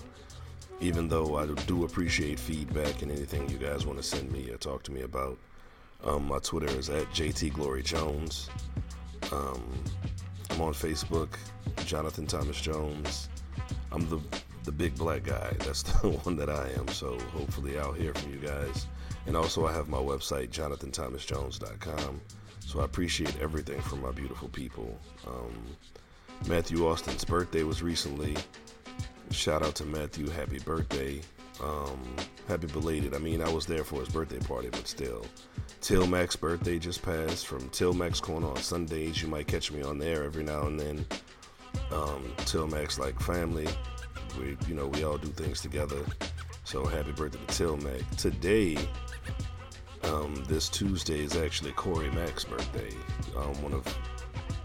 Even 0.79 1.07
though 1.07 1.37
I 1.37 1.45
do 1.67 1.85
appreciate 1.85 2.39
feedback 2.39 3.01
and 3.01 3.11
anything 3.11 3.47
you 3.49 3.57
guys 3.57 3.85
want 3.85 3.99
to 3.99 4.03
send 4.03 4.31
me 4.31 4.49
or 4.49 4.57
talk 4.57 4.83
to 4.83 4.91
me 4.91 5.01
about, 5.01 5.37
um, 6.03 6.27
my 6.27 6.39
Twitter 6.39 6.67
is 6.77 6.89
at 6.89 7.05
JT 7.11 7.53
Glory 7.53 7.83
Jones. 7.83 8.49
Um, 9.31 9.63
I'm 10.49 10.61
on 10.61 10.73
Facebook, 10.73 11.35
Jonathan 11.85 12.25
Thomas 12.25 12.59
Jones. 12.59 13.29
I'm 13.91 14.09
the 14.09 14.19
the 14.63 14.71
big 14.71 14.95
black 14.95 15.23
guy. 15.23 15.55
That's 15.59 15.83
the 16.01 16.09
one 16.09 16.35
that 16.37 16.49
I 16.49 16.69
am. 16.77 16.87
So 16.89 17.17
hopefully 17.33 17.79
I'll 17.79 17.93
hear 17.93 18.13
from 18.13 18.33
you 18.33 18.39
guys. 18.39 18.87
And 19.25 19.35
also 19.35 19.65
I 19.65 19.71
have 19.71 19.87
my 19.87 19.97
website, 19.97 20.49
JonathanThomasJones.com. 20.49 22.21
So 22.71 22.79
I 22.79 22.85
appreciate 22.85 23.37
everything 23.41 23.81
from 23.81 24.01
my 24.01 24.11
beautiful 24.11 24.47
people. 24.47 24.97
Um, 25.27 25.51
Matthew 26.47 26.87
Austin's 26.87 27.25
birthday 27.25 27.63
was 27.63 27.83
recently. 27.83 28.37
Shout 29.29 29.61
out 29.61 29.75
to 29.75 29.85
Matthew, 29.85 30.29
happy 30.29 30.59
birthday. 30.59 31.19
Um, 31.61 31.99
happy 32.47 32.67
belated. 32.67 33.13
I 33.13 33.17
mean, 33.17 33.41
I 33.41 33.49
was 33.49 33.65
there 33.65 33.83
for 33.83 33.99
his 33.99 34.07
birthday 34.07 34.39
party, 34.39 34.69
but 34.69 34.87
still. 34.87 35.25
Till 35.81 36.07
Mac's 36.07 36.37
birthday 36.37 36.79
just 36.79 37.01
passed. 37.01 37.45
From 37.45 37.67
Till 37.71 37.91
Mac's 37.91 38.21
Corner 38.21 38.47
on 38.47 38.55
Sundays, 38.55 39.21
you 39.21 39.27
might 39.27 39.47
catch 39.47 39.69
me 39.73 39.81
on 39.81 39.97
there 39.97 40.23
every 40.23 40.45
now 40.45 40.67
and 40.67 40.79
then. 40.79 41.05
Um, 41.91 42.31
Till 42.45 42.67
Mac's 42.67 42.97
like 42.97 43.19
family. 43.19 43.67
We, 44.39 44.55
you 44.69 44.75
know, 44.75 44.87
we 44.87 45.03
all 45.03 45.17
do 45.17 45.27
things 45.27 45.59
together. 45.59 46.05
So 46.63 46.85
happy 46.85 47.11
birthday 47.11 47.39
to 47.47 47.53
Till 47.53 47.75
Mac. 47.75 48.09
Today, 48.15 48.77
um, 50.03 50.43
this 50.47 50.69
Tuesday 50.69 51.23
is 51.23 51.35
actually 51.35 51.71
Corey 51.73 52.11
Mack's 52.11 52.43
birthday. 52.43 52.89
Um, 53.35 53.61
one 53.61 53.73
of 53.73 53.85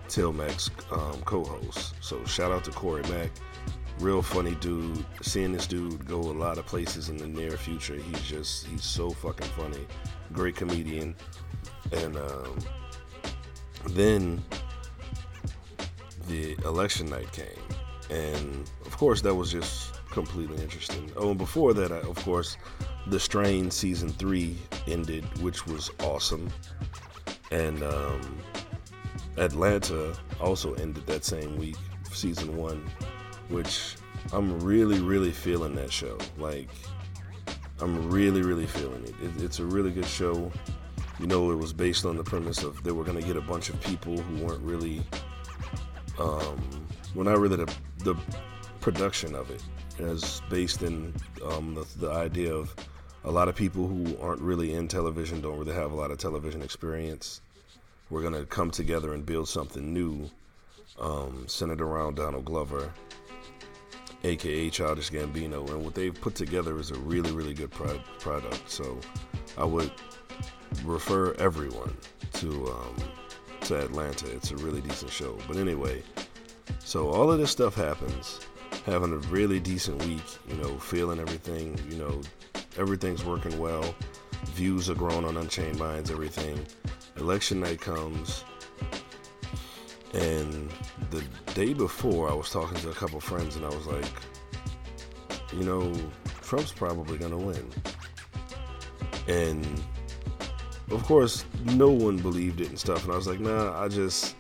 Till 0.09 0.33
Mac's 0.33 0.71
um, 0.91 1.21
co-hosts. 1.25 1.95
So 2.01 2.25
shout 2.25 2.53
out 2.53 2.65
to 2.65 2.71
Corey 2.71 3.03
Mack. 3.11 3.31
Real 3.99 4.23
funny 4.23 4.55
dude. 4.57 5.05
Seeing 5.23 5.53
this 5.53 5.67
dude 5.67 6.07
go 6.07 6.21
a 6.21 6.37
lot 6.37 6.59
of 6.59 6.67
places 6.67 7.09
in 7.09 7.17
the 7.17 7.27
near 7.27 7.53
future, 7.53 7.97
he's 7.97 8.23
just 8.23 8.67
he's 8.67 8.85
so 8.85 9.11
fucking 9.11 9.49
funny. 9.49 9.87
Great 10.33 10.55
comedian. 10.55 11.15
And 11.93 12.17
um, 12.17 12.59
then 13.89 14.45
the 16.29 16.55
election 16.65 17.09
night 17.09 17.31
came, 17.33 17.47
and 18.11 18.71
of 18.85 18.97
course 18.97 19.23
that 19.23 19.35
was 19.35 19.51
just 19.53 20.01
completely 20.11 20.61
interesting. 20.63 21.11
Oh, 21.17 21.31
and 21.31 21.39
before 21.39 21.73
that, 21.75 21.93
I, 21.93 21.99
of 21.99 22.17
course, 22.17 22.57
the 23.09 23.21
Strain 23.21 23.71
season 23.71 24.09
three 24.11 24.57
ended, 24.87 25.25
which 25.41 25.67
was 25.67 25.91
awesome, 26.01 26.51
and 27.51 27.83
um, 27.83 28.39
Atlanta 29.37 30.17
also 30.41 30.75
ended 30.75 31.07
that 31.07 31.25
same 31.25 31.57
week, 31.57 31.77
season 32.11 32.57
one, 32.57 32.85
which 33.49 33.97
I'm 34.33 34.59
really, 34.61 35.01
really 35.01 35.31
feeling 35.31 35.75
that 35.77 35.93
show. 35.93 36.19
Like, 36.37 36.69
I'm 37.81 38.11
really, 38.11 38.43
really 38.43 38.67
feeling 38.67 39.05
it. 39.05 39.15
it. 39.23 39.43
It's 39.43 39.61
a 39.61 39.65
really 39.65 39.91
good 39.91 40.07
show. 40.07 40.51
You 41.21 41.27
know, 41.27 41.51
it 41.51 41.57
was 41.57 41.73
based 41.73 42.05
on 42.05 42.17
the 42.17 42.25
premise 42.25 42.63
of 42.63 42.83
they 42.83 42.93
were 42.93 43.05
going 43.05 43.21
to 43.21 43.27
get 43.27 43.37
a 43.37 43.41
bunch 43.41 43.69
of 43.69 43.81
people 43.83 44.17
who 44.17 44.45
weren't 44.45 44.63
really, 44.63 45.03
um, 46.19 46.87
well, 47.15 47.25
not 47.25 47.39
really 47.39 47.57
the, 47.57 47.73
the 47.99 48.17
production 48.81 49.35
of 49.35 49.51
it. 49.51 49.63
It's 49.99 50.41
based 50.51 50.83
in 50.83 51.15
um, 51.51 51.75
the, 51.75 51.87
the 51.99 52.13
idea 52.13 52.53
of 52.53 52.75
a 53.27 53.31
lot 53.31 53.49
of 53.49 53.57
people 53.57 53.89
who 53.89 54.17
aren't 54.23 54.41
really 54.41 54.73
in 54.73 54.87
television, 54.87 55.41
don't 55.41 55.59
really 55.59 55.75
have 55.75 55.91
a 55.91 55.95
lot 55.95 56.13
of 56.13 56.19
television 56.19 56.63
experience. 56.63 57.41
We're 58.09 58.23
to 58.31 58.45
come 58.45 58.71
together 58.71 59.13
and 59.13 59.27
build 59.27 59.49
something 59.49 59.93
new 59.93 60.31
um, 61.01 61.45
centered 61.49 61.81
around 61.81 62.15
Donald 62.15 62.45
Glover, 62.45 62.93
aka 64.23 64.71
Childish 64.71 65.11
Gambino, 65.11 65.69
and 65.71 65.85
what 65.85 65.97
they've 65.97 66.19
put 66.19 66.37
together 66.37 66.79
is 66.79 66.93
a 66.93 66.99
really, 67.01 67.33
really 67.33 67.53
good 67.53 67.73
pro- 67.73 68.01
product. 68.21 68.71
So 68.71 68.99
I 69.59 69.65
would 69.65 69.91
refer 70.85 71.35
everyone 71.35 71.97
to 72.35 72.69
um, 72.69 72.97
to 73.63 73.85
Atlanta. 73.85 74.31
It's 74.31 74.53
a 74.53 74.57
really 74.57 74.81
decent 74.81 75.11
show. 75.11 75.37
But 75.49 75.57
anyway, 75.57 76.05
so 76.79 77.09
all 77.09 77.33
of 77.33 77.41
this 77.41 77.51
stuff 77.51 77.75
happens, 77.75 78.39
having 78.85 79.13
a 79.13 79.19
really 79.29 79.59
decent 79.59 80.05
week. 80.07 80.25
You 80.49 80.59
know, 80.59 80.79
feeling 80.79 81.19
everything. 81.19 81.77
You 81.91 81.99
know, 81.99 82.21
everything's 82.79 83.25
working 83.25 83.59
well. 83.59 83.95
Views 84.47 84.89
are 84.89 84.95
growing 84.95 85.25
on 85.25 85.37
Unchained 85.37 85.79
Minds. 85.79 86.11
Everything. 86.11 86.65
Election 87.17 87.61
night 87.61 87.81
comes. 87.81 88.45
And 90.15 90.71
the 91.11 91.23
day 91.55 91.75
before, 91.75 92.31
I 92.31 92.35
was 92.35 92.51
talking 92.51 92.79
to 92.79 92.91
a 92.91 92.95
couple 92.95 93.21
friends, 93.21 93.57
and 93.57 93.65
I 93.65 93.69
was 93.69 93.87
like, 93.87 94.11
you 95.53 95.65
know, 95.65 95.93
Trump's 96.43 96.73
probably 96.73 97.19
going 97.19 97.33
to 97.33 97.39
win. 97.39 97.71
And 99.29 99.83
of 100.91 101.03
course, 101.03 101.45
no 101.65 101.91
one 101.91 102.17
believed 102.17 102.61
it 102.61 102.69
and 102.69 102.79
stuff. 102.79 103.05
And 103.05 103.13
I 103.13 103.17
was 103.17 103.27
like, 103.27 103.41
nah, 103.41 103.79
I 103.83 103.89
just, 103.89 104.37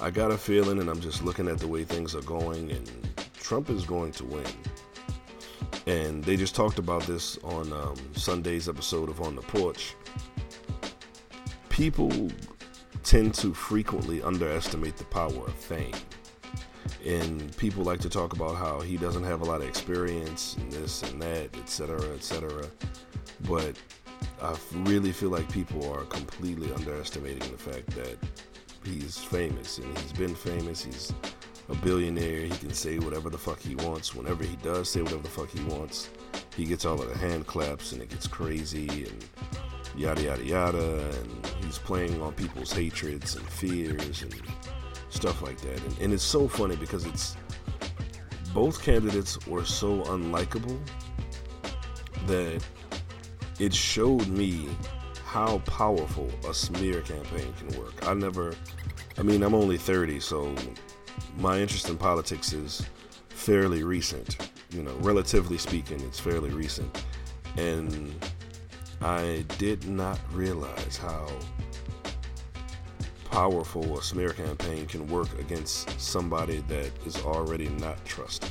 I 0.00 0.10
got 0.10 0.30
a 0.30 0.38
feeling, 0.38 0.78
and 0.78 0.88
I'm 0.88 1.00
just 1.00 1.24
looking 1.24 1.48
at 1.48 1.58
the 1.58 1.66
way 1.66 1.84
things 1.84 2.14
are 2.14 2.22
going, 2.22 2.70
and 2.70 2.90
Trump 3.34 3.68
is 3.70 3.84
going 3.84 4.12
to 4.12 4.24
win. 4.24 4.44
And 5.86 6.22
they 6.24 6.36
just 6.36 6.54
talked 6.54 6.78
about 6.78 7.02
this 7.04 7.38
on 7.38 7.72
um, 7.72 7.96
Sunday's 8.14 8.68
episode 8.68 9.08
of 9.08 9.20
On 9.20 9.34
the 9.34 9.42
Porch. 9.42 9.94
People 11.68 12.30
tend 13.02 13.34
to 13.34 13.54
frequently 13.54 14.22
underestimate 14.22 14.96
the 14.96 15.04
power 15.04 15.46
of 15.46 15.54
fame. 15.54 15.94
And 17.06 17.56
people 17.56 17.84
like 17.84 18.00
to 18.00 18.10
talk 18.10 18.34
about 18.34 18.56
how 18.56 18.80
he 18.80 18.96
doesn't 18.96 19.24
have 19.24 19.40
a 19.40 19.44
lot 19.44 19.62
of 19.62 19.68
experience 19.68 20.56
and 20.58 20.70
this 20.70 21.02
and 21.02 21.22
that, 21.22 21.56
etc., 21.56 22.02
etc. 22.14 22.66
But 23.48 23.76
I 24.42 24.54
really 24.72 25.12
feel 25.12 25.30
like 25.30 25.50
people 25.50 25.90
are 25.92 26.04
completely 26.04 26.72
underestimating 26.74 27.50
the 27.50 27.58
fact 27.58 27.86
that 27.96 28.18
he's 28.84 29.18
famous 29.18 29.78
and 29.78 29.98
he's 29.98 30.12
been 30.12 30.34
famous. 30.34 30.84
He's 30.84 31.12
a 31.68 31.74
billionaire. 31.76 32.42
He 32.42 32.50
can 32.50 32.72
say 32.72 32.98
whatever 32.98 33.30
the 33.30 33.38
fuck 33.38 33.60
he 33.60 33.74
wants. 33.76 34.14
Whenever 34.14 34.44
he 34.44 34.56
does 34.56 34.88
say 34.90 35.02
whatever 35.02 35.22
the 35.22 35.28
fuck 35.28 35.50
he 35.50 35.62
wants, 35.64 36.10
he 36.56 36.64
gets 36.64 36.84
all 36.84 37.00
of 37.00 37.08
the 37.08 37.18
hand 37.18 37.46
claps 37.46 37.92
and 37.92 38.02
it 38.02 38.08
gets 38.08 38.26
crazy 38.26 38.88
and 38.88 39.24
yada 39.96 40.22
yada 40.22 40.44
yada. 40.44 41.10
And 41.20 41.46
he's 41.64 41.78
playing 41.78 42.20
on 42.22 42.32
people's 42.34 42.72
hatreds 42.72 43.36
and 43.36 43.46
fears 43.48 44.22
and 44.22 44.34
stuff 45.10 45.42
like 45.42 45.60
that. 45.60 45.82
And, 45.84 45.98
and 46.00 46.12
it's 46.12 46.22
so 46.22 46.48
funny 46.48 46.76
because 46.76 47.04
it's 47.04 47.36
both 48.54 48.82
candidates 48.82 49.46
were 49.46 49.64
so 49.64 50.02
unlikable 50.04 50.78
that 52.26 52.62
it 53.58 53.74
showed 53.74 54.26
me 54.28 54.68
how 55.24 55.58
powerful 55.60 56.30
a 56.48 56.54
smear 56.54 57.02
campaign 57.02 57.52
can 57.58 57.78
work. 57.78 57.92
I 58.06 58.14
never, 58.14 58.54
I 59.18 59.22
mean, 59.22 59.42
I'm 59.42 59.54
only 59.54 59.76
30, 59.76 60.20
so 60.20 60.54
my 61.36 61.58
interest 61.58 61.88
in 61.88 61.96
politics 61.96 62.52
is 62.52 62.84
fairly 63.28 63.82
recent. 63.82 64.50
You 64.70 64.82
know, 64.82 64.94
relatively 64.96 65.58
speaking, 65.58 66.00
it's 66.00 66.20
fairly 66.20 66.50
recent. 66.50 67.04
And 67.56 68.14
I 69.00 69.44
did 69.58 69.88
not 69.88 70.18
realize 70.32 70.96
how 70.96 71.28
powerful 73.30 73.98
a 73.98 74.02
smear 74.02 74.30
campaign 74.30 74.86
can 74.86 75.06
work 75.06 75.38
against 75.38 76.00
somebody 76.00 76.58
that 76.68 76.90
is 77.06 77.16
already 77.22 77.68
not 77.68 78.02
trusted 78.04 78.50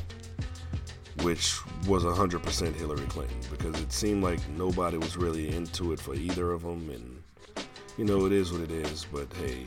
which 1.23 1.57
was 1.87 2.03
100% 2.03 2.75
Hillary 2.75 3.05
Clinton 3.07 3.37
because 3.49 3.79
it 3.81 3.91
seemed 3.91 4.23
like 4.23 4.39
nobody 4.49 4.97
was 4.97 5.17
really 5.17 5.55
into 5.55 5.93
it 5.93 5.99
for 5.99 6.13
either 6.13 6.51
of 6.51 6.61
them. 6.61 6.89
And, 6.89 7.23
you 7.97 8.05
know, 8.05 8.25
it 8.25 8.31
is 8.31 8.51
what 8.51 8.61
it 8.61 8.71
is. 8.71 9.05
But 9.11 9.27
hey, 9.33 9.65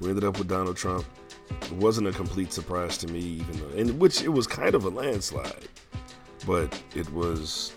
we 0.00 0.10
ended 0.10 0.24
up 0.24 0.38
with 0.38 0.48
Donald 0.48 0.76
Trump. 0.76 1.04
It 1.60 1.72
wasn't 1.72 2.08
a 2.08 2.12
complete 2.12 2.52
surprise 2.52 2.98
to 2.98 3.06
me, 3.06 3.20
even 3.20 3.60
though, 3.60 3.76
in 3.76 3.98
which 3.98 4.22
it 4.22 4.28
was 4.28 4.46
kind 4.46 4.74
of 4.74 4.84
a 4.84 4.88
landslide. 4.88 5.68
But 6.46 6.82
it 6.94 7.10
was. 7.12 7.74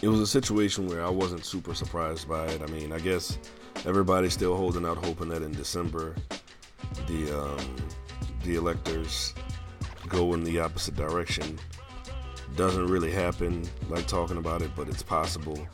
It 0.00 0.08
was 0.08 0.20
a 0.20 0.26
situation 0.26 0.86
where 0.86 1.04
I 1.04 1.10
wasn't 1.10 1.44
super 1.44 1.74
surprised 1.74 2.28
by 2.28 2.46
it. 2.46 2.62
I 2.62 2.66
mean, 2.66 2.92
I 2.92 3.00
guess 3.00 3.36
everybody's 3.84 4.32
still 4.32 4.56
holding 4.56 4.84
out, 4.84 4.96
hoping 5.04 5.28
that 5.30 5.42
in 5.42 5.52
December, 5.52 6.14
the 7.06 7.36
um, 7.36 7.76
the 8.44 8.56
electors 8.56 9.34
go 10.08 10.34
in 10.34 10.44
the 10.44 10.60
opposite 10.60 10.96
direction. 10.96 11.58
Doesn't 12.56 12.86
really 12.86 13.12
happen 13.12 13.68
like 13.88 14.06
talking 14.06 14.36
about 14.36 14.62
it, 14.62 14.70
but 14.74 14.88
it's 14.88 15.02
possible. 15.02 15.66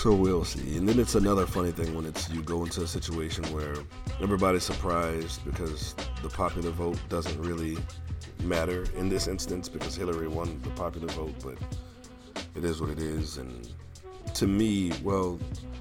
So 0.00 0.14
we'll 0.14 0.46
see. 0.46 0.78
And 0.78 0.88
then 0.88 0.98
it's 0.98 1.14
another 1.14 1.44
funny 1.44 1.72
thing 1.72 1.94
when 1.94 2.06
it's 2.06 2.30
you 2.30 2.42
go 2.42 2.64
into 2.64 2.82
a 2.82 2.86
situation 2.86 3.44
where 3.52 3.74
everybody's 4.22 4.62
surprised 4.62 5.44
because 5.44 5.94
the 6.22 6.30
popular 6.30 6.70
vote 6.70 6.98
doesn't 7.10 7.38
really 7.38 7.76
matter 8.42 8.86
in 8.96 9.10
this 9.10 9.28
instance 9.28 9.68
because 9.68 9.94
Hillary 9.94 10.26
won 10.26 10.58
the 10.62 10.70
popular 10.70 11.08
vote, 11.08 11.34
but 11.44 11.58
it 12.54 12.64
is 12.64 12.80
what 12.80 12.88
it 12.88 12.98
is. 12.98 13.36
And 13.36 13.70
to 14.32 14.46
me, 14.46 14.90
well, 15.02 15.38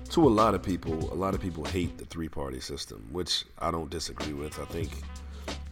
to 0.09 0.27
a 0.27 0.33
lot 0.41 0.53
of 0.53 0.61
people, 0.61 1.13
a 1.13 1.15
lot 1.15 1.33
of 1.33 1.39
people 1.39 1.63
hate 1.63 1.97
the 1.97 2.03
three 2.03 2.27
party 2.27 2.59
system, 2.59 3.07
which 3.13 3.45
I 3.59 3.71
don't 3.71 3.89
disagree 3.89 4.33
with. 4.33 4.59
I 4.59 4.65
think 4.65 4.91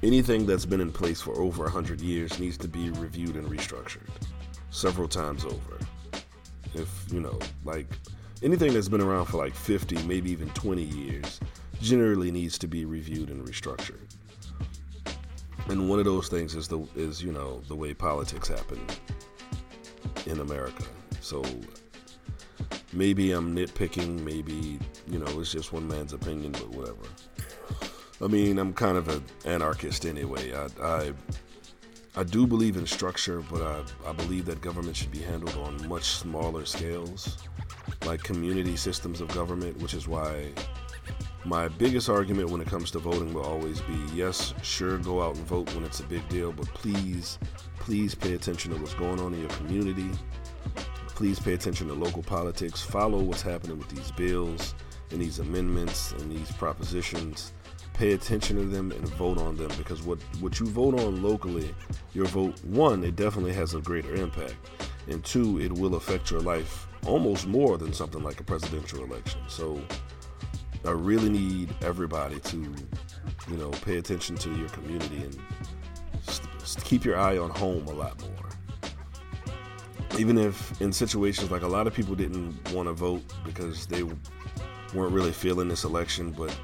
anything 0.03 0.45
that's 0.45 0.65
been 0.65 0.79
in 0.79 0.93
place 0.93 1.19
for 1.19 1.33
over 1.37 1.63
100 1.63 1.99
years 1.99 2.39
needs 2.39 2.55
to 2.59 2.69
be 2.69 2.91
reviewed 2.91 3.35
and 3.35 3.45
restructured 3.49 4.07
several 4.69 5.09
times 5.09 5.43
over. 5.43 5.79
If, 6.73 6.89
you 7.11 7.19
know, 7.19 7.37
like 7.65 7.87
anything 8.43 8.73
that's 8.73 8.89
been 8.89 9.01
around 9.01 9.25
for 9.25 9.37
like 9.37 9.55
50, 9.55 10.03
maybe 10.03 10.31
even 10.31 10.49
20 10.49 10.83
years, 10.83 11.39
generally 11.81 12.31
needs 12.31 12.57
to 12.59 12.67
be 12.67 12.85
reviewed 12.85 13.29
and 13.29 13.45
restructured. 13.47 13.99
And 15.69 15.89
one 15.89 15.99
of 15.99 16.05
those 16.05 16.29
things 16.29 16.55
is 16.55 16.67
the 16.67 16.87
is 16.95 17.21
you 17.21 17.33
know 17.33 17.61
the 17.67 17.75
way 17.75 17.93
politics 17.93 18.47
happen 18.47 18.79
in 20.25 20.39
America. 20.39 20.83
So 21.19 21.43
maybe 22.93 23.33
I'm 23.33 23.53
nitpicking, 23.53 24.21
maybe 24.21 24.79
you 25.07 25.19
know 25.19 25.39
it's 25.39 25.51
just 25.51 25.73
one 25.73 25.87
man's 25.87 26.13
opinion, 26.13 26.53
but 26.53 26.69
whatever. 26.69 27.03
I 28.23 28.27
mean, 28.27 28.57
I'm 28.59 28.73
kind 28.73 28.97
of 28.97 29.09
an 29.09 29.23
anarchist 29.45 30.05
anyway. 30.05 30.53
I, 30.53 30.67
I 30.81 31.13
I 32.15 32.23
do 32.23 32.47
believe 32.47 32.77
in 32.77 32.87
structure, 32.87 33.43
but 33.51 33.61
I, 33.61 34.09
I 34.09 34.13
believe 34.13 34.45
that 34.45 34.59
government 34.61 34.95
should 34.95 35.11
be 35.11 35.19
handled 35.19 35.55
on 35.57 35.87
much 35.87 36.05
smaller 36.05 36.65
scales, 36.65 37.37
like 38.05 38.23
community 38.23 38.75
systems 38.75 39.21
of 39.21 39.27
government, 39.29 39.77
which 39.81 39.93
is 39.93 40.07
why 40.07 40.51
my 41.45 41.67
biggest 41.67 42.09
argument 42.09 42.49
when 42.49 42.61
it 42.61 42.67
comes 42.67 42.91
to 42.91 42.99
voting 42.99 43.33
will 43.33 43.43
always 43.43 43.79
be 43.81 43.97
yes, 44.13 44.53
sure, 44.63 44.97
go 44.97 45.21
out 45.21 45.35
and 45.35 45.45
vote 45.45 45.73
when 45.73 45.83
it's 45.83 46.01
a 46.01 46.03
big 46.03 46.27
deal, 46.29 46.51
but 46.51 46.65
please, 46.67 47.39
please 47.79 48.13
pay 48.13 48.33
attention 48.33 48.73
to 48.73 48.77
what's 48.79 48.93
going 48.95 49.19
on 49.19 49.33
in 49.33 49.39
your 49.39 49.49
community. 49.49 50.09
Please 51.07 51.39
pay 51.39 51.53
attention 51.53 51.87
to 51.87 51.93
local 51.93 52.21
politics. 52.21 52.81
Follow 52.81 53.19
what's 53.19 53.41
happening 53.41 53.77
with 53.77 53.89
these 53.89 54.11
bills 54.11 54.75
and 55.11 55.21
these 55.21 55.39
amendments 55.39 56.11
and 56.11 56.31
these 56.31 56.51
propositions 56.51 57.53
pay 57.93 58.13
attention 58.13 58.57
to 58.57 58.65
them 58.65 58.91
and 58.91 59.07
vote 59.09 59.39
on 59.39 59.55
them 59.55 59.71
because 59.77 60.03
what 60.03 60.19
what 60.39 60.59
you 60.59 60.67
vote 60.67 60.99
on 60.99 61.23
locally 61.23 61.73
your 62.13 62.25
vote 62.25 62.63
one 62.65 63.03
it 63.03 63.15
definitely 63.15 63.53
has 63.53 63.73
a 63.73 63.81
greater 63.81 64.13
impact 64.13 64.55
and 65.07 65.23
two 65.25 65.59
it 65.59 65.71
will 65.71 65.95
affect 65.95 66.29
your 66.29 66.41
life 66.41 66.86
almost 67.07 67.47
more 67.47 67.77
than 67.77 67.93
something 67.93 68.21
like 68.23 68.39
a 68.39 68.43
presidential 68.43 69.03
election 69.03 69.41
so 69.47 69.81
i 70.85 70.91
really 70.91 71.29
need 71.29 71.73
everybody 71.81 72.39
to 72.39 72.57
you 73.49 73.57
know 73.57 73.69
pay 73.69 73.97
attention 73.97 74.35
to 74.35 74.53
your 74.55 74.69
community 74.69 75.17
and 75.17 75.37
st- 76.63 76.83
keep 76.83 77.05
your 77.05 77.17
eye 77.17 77.37
on 77.37 77.49
home 77.49 77.85
a 77.87 77.93
lot 77.93 78.19
more 78.21 78.31
even 80.19 80.37
if 80.37 80.79
in 80.81 80.91
situations 80.91 81.49
like 81.51 81.61
a 81.61 81.67
lot 81.67 81.87
of 81.87 81.93
people 81.93 82.15
didn't 82.15 82.53
want 82.73 82.87
to 82.87 82.93
vote 82.93 83.23
because 83.45 83.85
they 83.87 84.03
weren't 84.03 85.13
really 85.13 85.31
feeling 85.31 85.67
this 85.67 85.83
election 85.83 86.31
but 86.31 86.55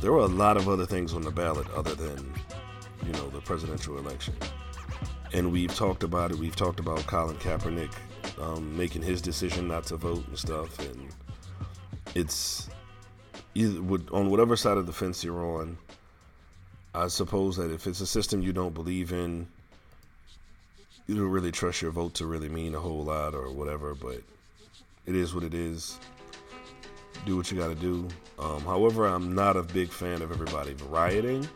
there 0.00 0.12
were 0.12 0.20
a 0.20 0.26
lot 0.26 0.56
of 0.56 0.68
other 0.68 0.86
things 0.86 1.12
on 1.12 1.22
the 1.22 1.30
ballot 1.30 1.68
other 1.74 1.94
than, 1.94 2.32
you 3.04 3.12
know, 3.12 3.28
the 3.28 3.40
presidential 3.40 3.98
election. 3.98 4.34
And 5.32 5.52
we've 5.52 5.74
talked 5.74 6.02
about 6.02 6.30
it. 6.30 6.38
We've 6.38 6.56
talked 6.56 6.80
about 6.80 7.06
Colin 7.06 7.36
Kaepernick 7.36 7.92
um, 8.40 8.76
making 8.76 9.02
his 9.02 9.20
decision 9.20 9.68
not 9.68 9.84
to 9.84 9.96
vote 9.96 10.26
and 10.26 10.38
stuff. 10.38 10.78
And 10.78 11.08
it's 12.14 12.68
either 13.54 13.80
on 14.12 14.30
whatever 14.30 14.56
side 14.56 14.78
of 14.78 14.86
the 14.86 14.92
fence 14.92 15.22
you're 15.24 15.44
on. 15.44 15.78
I 16.94 17.08
suppose 17.08 17.56
that 17.56 17.70
if 17.70 17.86
it's 17.86 18.00
a 18.00 18.06
system 18.06 18.42
you 18.42 18.52
don't 18.52 18.74
believe 18.74 19.12
in, 19.12 19.46
you 21.06 21.16
don't 21.16 21.30
really 21.30 21.52
trust 21.52 21.82
your 21.82 21.92
vote 21.92 22.14
to 22.14 22.26
really 22.26 22.48
mean 22.48 22.74
a 22.74 22.80
whole 22.80 23.04
lot 23.04 23.34
or 23.34 23.50
whatever. 23.50 23.94
But 23.94 24.22
it 25.06 25.14
is 25.14 25.34
what 25.34 25.44
it 25.44 25.54
is 25.54 25.98
do 27.26 27.36
what 27.36 27.50
you 27.50 27.58
got 27.58 27.68
to 27.68 27.74
do. 27.74 28.08
Um, 28.38 28.60
however, 28.62 29.06
I'm 29.06 29.34
not 29.34 29.56
a 29.56 29.62
big 29.62 29.90
fan 29.90 30.22
of 30.22 30.32
everybody 30.32 30.74
rioting. 30.88 31.48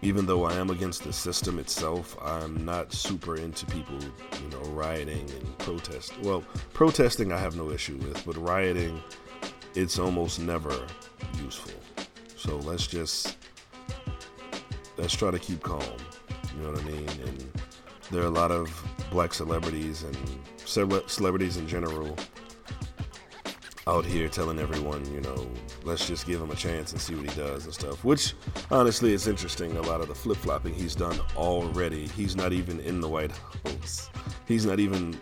Even 0.00 0.26
though 0.26 0.44
I 0.44 0.54
am 0.54 0.70
against 0.70 1.02
the 1.02 1.12
system 1.12 1.58
itself, 1.58 2.16
I'm 2.22 2.64
not 2.64 2.92
super 2.92 3.36
into 3.36 3.66
people, 3.66 3.98
you 4.42 4.48
know, 4.50 4.60
rioting 4.70 5.28
and 5.30 5.58
protest. 5.58 6.18
Well, 6.20 6.44
protesting 6.72 7.32
I 7.32 7.38
have 7.38 7.56
no 7.56 7.70
issue 7.70 7.96
with, 7.96 8.24
but 8.24 8.36
rioting, 8.36 9.02
it's 9.74 9.98
almost 9.98 10.38
never 10.40 10.86
useful. 11.42 11.72
So 12.36 12.58
let's 12.58 12.86
just 12.86 13.36
let's 14.96 15.14
try 15.14 15.30
to 15.30 15.38
keep 15.38 15.62
calm. 15.62 15.82
You 16.56 16.62
know 16.62 16.72
what 16.72 16.80
I 16.80 16.84
mean? 16.84 17.08
And 17.26 17.60
there 18.10 18.22
are 18.22 18.26
a 18.26 18.30
lot 18.30 18.52
of 18.52 18.70
black 19.10 19.34
celebrities 19.34 20.04
and 20.04 20.16
celebrities 20.64 21.56
in 21.56 21.66
general 21.66 22.16
out 23.88 24.04
here 24.04 24.28
telling 24.28 24.58
everyone, 24.58 25.02
you 25.14 25.20
know, 25.22 25.50
let's 25.82 26.06
just 26.06 26.26
give 26.26 26.42
him 26.42 26.50
a 26.50 26.54
chance 26.54 26.92
and 26.92 27.00
see 27.00 27.14
what 27.14 27.28
he 27.28 27.40
does 27.40 27.64
and 27.64 27.72
stuff. 27.72 28.04
Which, 28.04 28.34
honestly, 28.70 29.14
is 29.14 29.26
interesting. 29.26 29.74
A 29.78 29.82
lot 29.82 30.02
of 30.02 30.08
the 30.08 30.14
flip 30.14 30.36
flopping 30.36 30.74
he's 30.74 30.94
done 30.94 31.18
already. 31.36 32.06
He's 32.08 32.36
not 32.36 32.52
even 32.52 32.80
in 32.80 33.00
the 33.00 33.08
White 33.08 33.32
House. 33.64 34.10
He's 34.46 34.66
not 34.66 34.78
even 34.78 35.18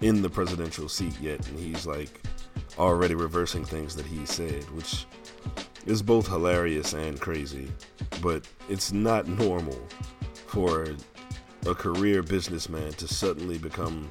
in 0.00 0.22
the 0.22 0.30
presidential 0.30 0.88
seat 0.88 1.18
yet, 1.20 1.46
and 1.48 1.58
he's 1.58 1.86
like 1.86 2.22
already 2.78 3.16
reversing 3.16 3.64
things 3.64 3.96
that 3.96 4.06
he 4.06 4.24
said, 4.26 4.62
which 4.70 5.06
is 5.84 6.00
both 6.00 6.28
hilarious 6.28 6.92
and 6.92 7.20
crazy. 7.20 7.72
But 8.22 8.46
it's 8.68 8.92
not 8.92 9.26
normal 9.26 9.78
for 10.46 10.86
a 11.66 11.74
career 11.74 12.22
businessman 12.22 12.92
to 12.92 13.08
suddenly 13.08 13.58
become 13.58 14.08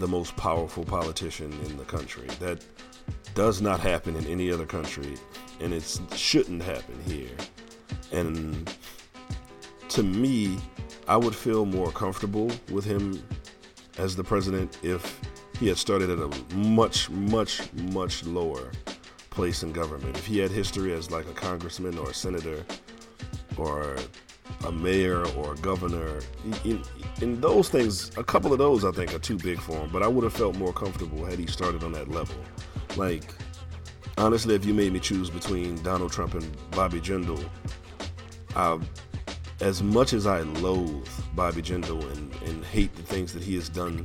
the 0.00 0.08
most 0.08 0.36
powerful 0.36 0.84
politician 0.84 1.52
in 1.66 1.76
the 1.76 1.84
country. 1.84 2.26
That 2.40 2.64
does 3.38 3.62
not 3.62 3.78
happen 3.78 4.16
in 4.16 4.26
any 4.26 4.50
other 4.50 4.66
country, 4.66 5.14
and 5.60 5.72
it 5.72 6.00
shouldn't 6.16 6.60
happen 6.60 7.00
here. 7.06 7.36
And 8.10 8.68
to 9.90 10.02
me, 10.02 10.58
I 11.06 11.16
would 11.16 11.36
feel 11.36 11.64
more 11.64 11.92
comfortable 11.92 12.50
with 12.72 12.84
him 12.84 13.22
as 13.96 14.16
the 14.16 14.24
president 14.24 14.78
if 14.82 15.20
he 15.60 15.68
had 15.68 15.76
started 15.76 16.10
at 16.10 16.18
a 16.18 16.56
much, 16.56 17.08
much, 17.10 17.72
much 17.74 18.24
lower 18.24 18.72
place 19.30 19.62
in 19.62 19.70
government. 19.70 20.18
If 20.18 20.26
he 20.26 20.40
had 20.40 20.50
history 20.50 20.92
as 20.92 21.12
like 21.12 21.26
a 21.28 21.32
congressman 21.32 21.96
or 21.96 22.10
a 22.10 22.14
senator 22.14 22.64
or 23.56 23.94
a 24.66 24.72
mayor 24.72 25.24
or 25.36 25.52
a 25.52 25.56
governor, 25.58 26.18
in, 26.64 26.82
in 27.22 27.40
those 27.40 27.68
things, 27.68 28.10
a 28.16 28.24
couple 28.24 28.52
of 28.52 28.58
those 28.58 28.84
I 28.84 28.90
think 28.90 29.14
are 29.14 29.20
too 29.20 29.36
big 29.36 29.60
for 29.60 29.76
him. 29.76 29.90
But 29.92 30.02
I 30.02 30.08
would 30.08 30.24
have 30.24 30.32
felt 30.32 30.56
more 30.56 30.72
comfortable 30.72 31.24
had 31.24 31.38
he 31.38 31.46
started 31.46 31.84
on 31.84 31.92
that 31.92 32.08
level. 32.08 32.34
Like, 32.98 33.32
honestly, 34.18 34.56
if 34.56 34.64
you 34.64 34.74
made 34.74 34.92
me 34.92 34.98
choose 34.98 35.30
between 35.30 35.80
Donald 35.82 36.10
Trump 36.10 36.34
and 36.34 36.56
Bobby 36.72 37.00
Jindal, 37.00 37.48
I, 38.56 38.78
as 39.60 39.84
much 39.84 40.12
as 40.12 40.26
I 40.26 40.40
loathe 40.40 41.08
Bobby 41.34 41.62
Jindal 41.62 42.02
and, 42.16 42.34
and 42.48 42.64
hate 42.64 42.94
the 42.96 43.02
things 43.02 43.32
that 43.34 43.42
he 43.42 43.54
has 43.54 43.68
done 43.68 44.04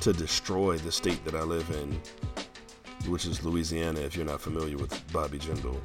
to 0.00 0.12
destroy 0.12 0.76
the 0.78 0.90
state 0.90 1.24
that 1.24 1.36
I 1.36 1.42
live 1.42 1.70
in, 1.70 2.00
which 3.08 3.26
is 3.26 3.44
Louisiana, 3.44 4.00
if 4.00 4.16
you're 4.16 4.26
not 4.26 4.40
familiar 4.40 4.76
with 4.76 5.12
Bobby 5.12 5.38
Jindal, 5.38 5.78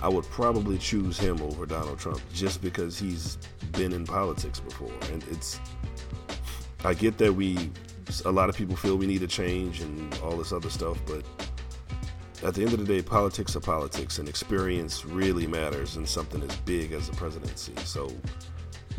I 0.00 0.08
would 0.08 0.24
probably 0.26 0.78
choose 0.78 1.18
him 1.18 1.40
over 1.42 1.66
Donald 1.66 1.98
Trump 1.98 2.20
just 2.32 2.62
because 2.62 2.96
he's 2.96 3.38
been 3.72 3.92
in 3.92 4.04
politics 4.04 4.60
before. 4.60 4.92
And 5.10 5.24
it's, 5.32 5.58
I 6.84 6.94
get 6.94 7.18
that 7.18 7.32
we, 7.32 7.72
a 8.24 8.30
lot 8.30 8.48
of 8.48 8.56
people 8.56 8.76
feel 8.76 8.96
we 8.96 9.06
need 9.08 9.24
a 9.24 9.26
change 9.26 9.80
and 9.80 10.16
all 10.22 10.36
this 10.36 10.52
other 10.52 10.70
stuff, 10.70 10.98
but 11.06 11.24
at 12.44 12.54
the 12.54 12.62
end 12.62 12.74
of 12.74 12.78
the 12.78 12.84
day, 12.84 13.00
politics 13.00 13.56
are 13.56 13.60
politics, 13.60 14.18
and 14.18 14.28
experience 14.28 15.06
really 15.06 15.46
matters 15.46 15.96
in 15.96 16.04
something 16.04 16.42
as 16.42 16.56
big 16.58 16.92
as 16.92 17.08
a 17.08 17.12
presidency. 17.12 17.72
So, 17.84 18.12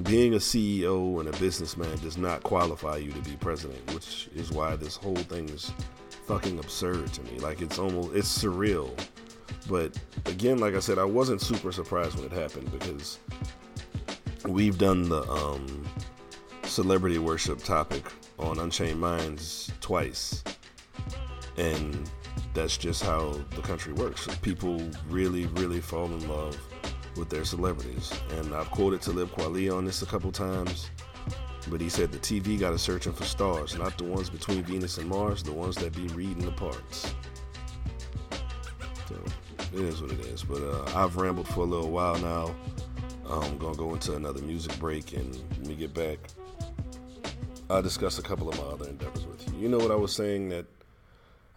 being 0.04 0.34
a 0.34 0.38
CEO 0.38 1.20
and 1.20 1.30
a 1.30 1.40
businessman 1.40 1.96
does 2.00 2.18
not 2.18 2.42
qualify 2.42 2.98
you 2.98 3.12
to 3.12 3.22
be 3.22 3.36
president, 3.38 3.94
which 3.94 4.30
is 4.36 4.52
why 4.52 4.76
this 4.76 4.96
whole 4.96 5.16
thing 5.16 5.48
is 5.50 5.72
fucking 6.26 6.58
absurd 6.58 7.14
to 7.14 7.22
me. 7.22 7.38
Like, 7.40 7.62
it's 7.62 7.78
almost, 7.78 8.16
it's 8.16 8.44
surreal. 8.44 8.92
But 9.70 9.98
again, 10.26 10.58
like 10.58 10.74
I 10.74 10.80
said, 10.80 10.98
I 10.98 11.06
wasn't 11.06 11.40
super 11.40 11.72
surprised 11.72 12.16
when 12.16 12.26
it 12.26 12.32
happened 12.32 12.72
because 12.72 13.20
we've 14.46 14.78
done 14.78 15.08
the 15.08 15.22
um, 15.30 15.86
celebrity 16.64 17.20
worship 17.20 17.64
topic 17.64 18.06
on 18.40 18.60
Unchained 18.60 19.00
Minds 19.00 19.72
twice. 19.82 20.44
And 21.58 22.10
that's 22.56 22.78
just 22.78 23.04
how 23.04 23.34
the 23.52 23.62
country 23.62 23.94
works. 23.94 24.28
People 24.42 24.82
really, 25.10 25.46
really 25.48 25.82
fall 25.82 26.06
in 26.06 26.28
love 26.28 26.58
with 27.18 27.30
their 27.30 27.44
celebrities. 27.44 28.12
And 28.32 28.56
I've 28.56 28.72
quoted 28.72 29.02
Talib 29.02 29.30
Kweli 29.32 29.72
on 29.76 29.86
this 29.86 30.02
a 30.02 30.06
couple 30.06 30.32
times, 30.32 30.90
but 31.70 31.82
he 31.82 31.90
said 31.90 32.12
the 32.12 32.18
TV 32.18 32.58
got 32.58 32.74
us 32.74 32.82
searching 32.82 33.12
for 33.12 33.26
stars, 33.26 33.78
not 33.78 33.98
the 33.98 34.06
ones 34.06 34.30
between 34.30 34.64
Venus 34.64 34.98
and 34.98 35.08
Mars, 35.08 35.44
the 35.44 35.52
ones 35.52 35.76
that 35.76 35.94
be 35.94 36.08
reading 36.16 36.46
the 36.46 36.52
parts. 36.52 37.14
So 39.10 39.16
it 39.74 39.80
is 39.82 40.02
what 40.02 40.12
it 40.12 40.22
is. 40.22 40.44
But 40.44 40.62
uh, 40.62 40.92
I've 40.96 41.18
rambled 41.18 41.50
for 41.50 41.62
a 41.62 41.68
little 41.68 41.92
while 41.92 42.18
now. 42.20 42.56
I'm 43.30 43.58
gonna 43.58 43.76
go 43.76 43.94
into 43.94 44.16
another 44.16 44.42
music 44.42 44.78
break, 44.80 45.14
and 45.14 45.36
when 45.58 45.70
we 45.70 45.76
get 45.76 45.94
back, 45.94 46.20
I'll 47.70 47.82
discuss 47.82 48.20
a 48.20 48.22
couple 48.22 48.48
of 48.48 48.58
my 48.58 48.64
other 48.66 48.88
endeavors 48.88 49.26
with 49.26 49.52
you. 49.52 49.60
You 49.60 49.70
know 49.70 49.80
what 49.80 49.92
I 49.92 49.96
was 49.96 50.14
saying 50.14 50.50
that 50.50 50.68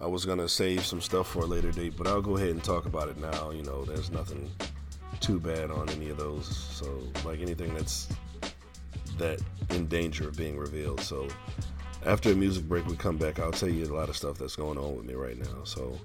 I 0.00 0.06
was 0.06 0.24
gonna 0.24 0.48
save 0.48 0.86
some 0.86 1.00
stuff 1.00 1.28
for 1.28 1.40
a 1.40 1.46
later 1.46 1.72
date, 1.72 1.94
but 1.96 2.06
I'll 2.06 2.22
go 2.22 2.36
ahead 2.36 2.50
and 2.50 2.62
talk 2.62 2.86
about 2.86 3.08
it 3.08 3.18
now. 3.18 3.50
You 3.50 3.62
know, 3.64 3.84
there's 3.84 4.10
nothing 4.10 4.50
too 5.20 5.40
bad 5.40 5.70
on 5.70 5.88
any 5.90 6.08
of 6.08 6.18
those. 6.18 6.46
So 6.46 7.02
like 7.24 7.40
anything 7.40 7.74
that's 7.74 8.08
that 9.18 9.40
in 9.70 9.88
danger 9.88 10.28
of 10.28 10.36
being 10.36 10.56
revealed. 10.56 11.00
So 11.00 11.28
after 12.06 12.30
a 12.30 12.34
music 12.34 12.68
break, 12.68 12.86
we 12.86 12.96
come 12.96 13.16
back. 13.16 13.40
I'll 13.40 13.50
tell 13.50 13.68
you 13.68 13.84
a 13.84 13.94
lot 13.94 14.08
of 14.08 14.16
stuff 14.16 14.38
that's 14.38 14.56
going 14.56 14.78
on 14.78 14.96
with 14.96 15.04
me 15.04 15.14
right 15.14 15.36
now. 15.36 15.64
So 15.64 15.98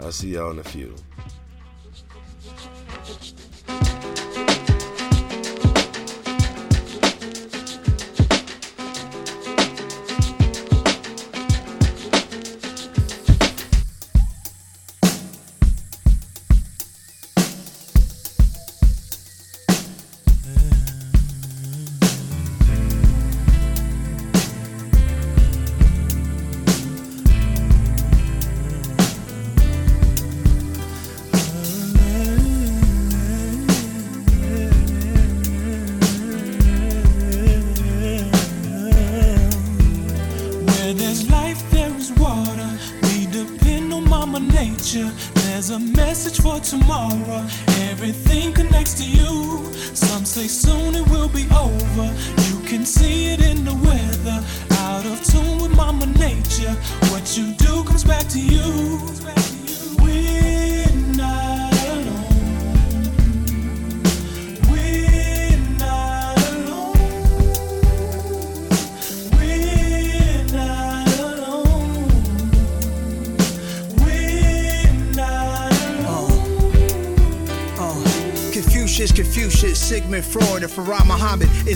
I'll 0.00 0.12
see 0.12 0.30
y'all 0.34 0.50
in 0.50 0.58
a 0.58 0.64
few. 0.64 0.94
Tomorrow. 46.68 47.17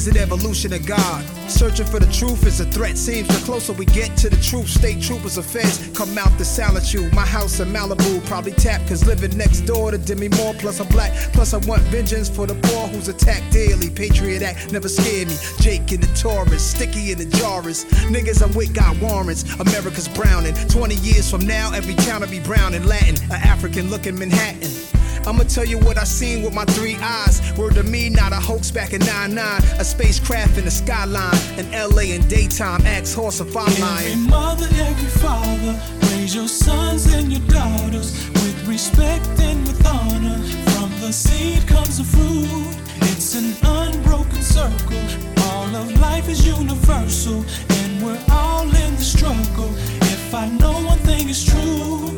Is 0.02 0.08
an 0.08 0.16
evolution 0.16 0.72
of 0.72 0.84
God. 0.84 1.24
Searching 1.48 1.86
for 1.86 2.00
the 2.00 2.10
truth 2.12 2.44
is 2.46 2.60
a 2.60 2.64
threat. 2.64 2.98
Seems 2.98 3.28
the 3.28 3.44
closer 3.44 3.72
we 3.72 3.84
get 3.86 4.16
to 4.18 4.28
the 4.28 4.36
truth, 4.36 4.68
state 4.68 5.00
troopers 5.00 5.36
of 5.38 5.46
feds 5.46 5.90
come 5.96 6.16
out 6.18 6.36
to 6.38 6.98
you. 6.98 7.10
My 7.12 7.24
house 7.26 7.60
in 7.60 7.68
Malibu 7.68 8.24
probably 8.26 8.52
tapped, 8.52 8.88
cause 8.88 9.06
living 9.06 9.36
next 9.36 9.60
door 9.60 9.90
to 9.92 9.98
Demi 9.98 10.28
Moore, 10.28 10.54
plus 10.54 10.80
I'm 10.80 10.88
black. 10.88 11.12
Plus 11.32 11.54
I 11.54 11.58
want 11.68 11.82
vengeance 11.82 12.28
for 12.28 12.46
the 12.46 12.54
poor 12.66 12.88
who's 12.88 13.08
attacked 13.08 13.52
daily. 13.52 13.90
Patriot 13.90 14.42
Act 14.42 14.72
never 14.72 14.88
scared 14.88 15.28
me. 15.28 15.36
Jake 15.60 15.92
in 15.92 16.00
the 16.00 16.10
Taurus, 16.14 16.64
Sticky 16.64 17.12
in 17.12 17.18
the 17.18 17.26
Jarvis. 17.36 17.84
Niggas 18.10 18.42
I'm 18.42 18.52
with 18.54 18.74
got 18.74 18.96
warrants. 19.00 19.44
America's 19.60 20.08
browning. 20.08 20.54
20 20.68 20.96
years 20.96 21.30
from 21.30 21.46
now, 21.46 21.72
every 21.72 21.94
town 21.94 22.22
will 22.22 22.28
be 22.28 22.40
brown 22.40 22.74
in 22.74 22.86
Latin. 22.86 23.14
A 23.30 23.34
African 23.34 23.88
looking 23.90 24.18
Manhattan. 24.18 24.91
I'ma 25.26 25.44
tell 25.44 25.64
you 25.64 25.78
what 25.78 25.98
I 25.98 26.04
seen 26.04 26.42
with 26.42 26.54
my 26.54 26.64
three 26.64 26.96
eyes. 26.96 27.40
Word 27.56 27.74
to 27.74 27.82
me, 27.84 28.08
not 28.08 28.32
a 28.32 28.36
hoax 28.36 28.70
back 28.70 28.92
in 28.92 29.00
99. 29.00 29.62
A 29.78 29.84
spacecraft 29.84 30.58
in 30.58 30.64
the 30.64 30.70
skyline. 30.70 31.36
In 31.58 31.70
LA 31.70 32.14
in 32.14 32.26
daytime, 32.28 32.84
ask 32.86 33.14
horse 33.14 33.40
if 33.40 33.56
I'm 33.56 33.68
Every 33.68 34.16
mother, 34.16 34.66
every 34.66 35.10
father, 35.20 35.80
raise 36.10 36.34
your 36.34 36.48
sons 36.48 37.12
and 37.14 37.32
your 37.32 37.46
daughters 37.48 38.28
with 38.34 38.68
respect 38.68 39.26
and 39.38 39.66
with 39.66 39.86
honor. 39.86 40.38
From 40.70 40.90
the 41.00 41.12
seed 41.12 41.66
comes 41.68 41.98
the 41.98 42.04
fruit. 42.04 42.76
It's 43.12 43.34
an 43.36 43.54
unbroken 43.62 44.42
circle. 44.42 44.98
All 45.44 45.74
of 45.76 46.00
life 46.00 46.28
is 46.28 46.44
universal, 46.46 47.44
and 47.68 48.02
we're 48.02 48.22
all 48.30 48.64
in 48.64 48.94
the 48.96 49.02
struggle. 49.02 49.70
If 50.12 50.34
I 50.34 50.48
know 50.48 50.72
one 50.84 50.98
thing 50.98 51.28
is 51.28 51.44
true, 51.44 52.10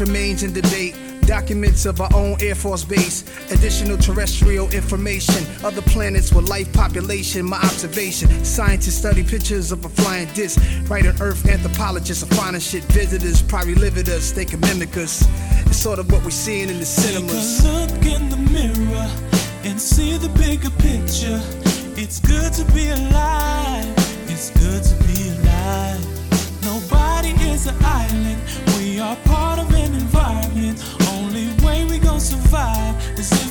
Remains 0.00 0.42
in 0.42 0.52
debate. 0.52 0.94
Documents 1.22 1.86
of 1.86 2.00
our 2.00 2.10
own 2.14 2.36
Air 2.40 2.54
Force 2.54 2.84
base. 2.84 3.24
Additional 3.50 3.96
terrestrial 3.96 4.68
information. 4.70 5.46
Other 5.64 5.80
planets 5.82 6.32
with 6.32 6.48
life 6.48 6.70
population. 6.72 7.46
My 7.46 7.56
observation. 7.58 8.28
Scientists 8.44 8.96
study 8.96 9.24
pictures 9.24 9.72
of 9.72 9.84
a 9.84 9.88
flying 9.88 10.28
disc. 10.34 10.60
Right 10.88 11.06
on 11.06 11.20
Earth, 11.20 11.48
anthropologists 11.48 12.22
are 12.22 12.34
finding 12.34 12.60
shit. 12.60 12.84
Visitors 12.84 13.40
probably 13.42 13.74
live 13.74 13.96
with 13.96 14.08
us. 14.08 14.32
They 14.32 14.44
can 14.44 14.60
mimic 14.60 14.96
us. 14.96 15.26
It's 15.66 15.78
sort 15.78 15.98
of 15.98 16.12
what 16.12 16.22
we're 16.24 16.30
seeing 16.30 16.68
in 16.68 16.78
the 16.78 16.84
cinemas. 16.84 17.62
Take 17.62 17.66
a 17.66 17.78
look 17.78 18.06
in 18.06 18.28
the 18.28 18.36
mirror 18.36 19.10
and 19.64 19.80
see 19.80 20.18
the 20.18 20.28
bigger 20.28 20.70
picture. 20.70 21.40
It's 21.98 22.20
good 22.20 22.52
to 22.52 22.64
be 22.72 22.90
alive. 22.90 23.94
It's 24.28 24.50
good 24.50 24.82
to 24.82 24.94
be 25.06 25.30
alive. 25.40 26.00
Nobody 26.62 27.30
is 27.50 27.66
an 27.66 27.76
island. 27.82 28.40
We 28.78 29.00
are 29.00 29.16
part 29.24 29.58
of 29.58 29.72
an 29.72 29.85
survive 32.26 33.45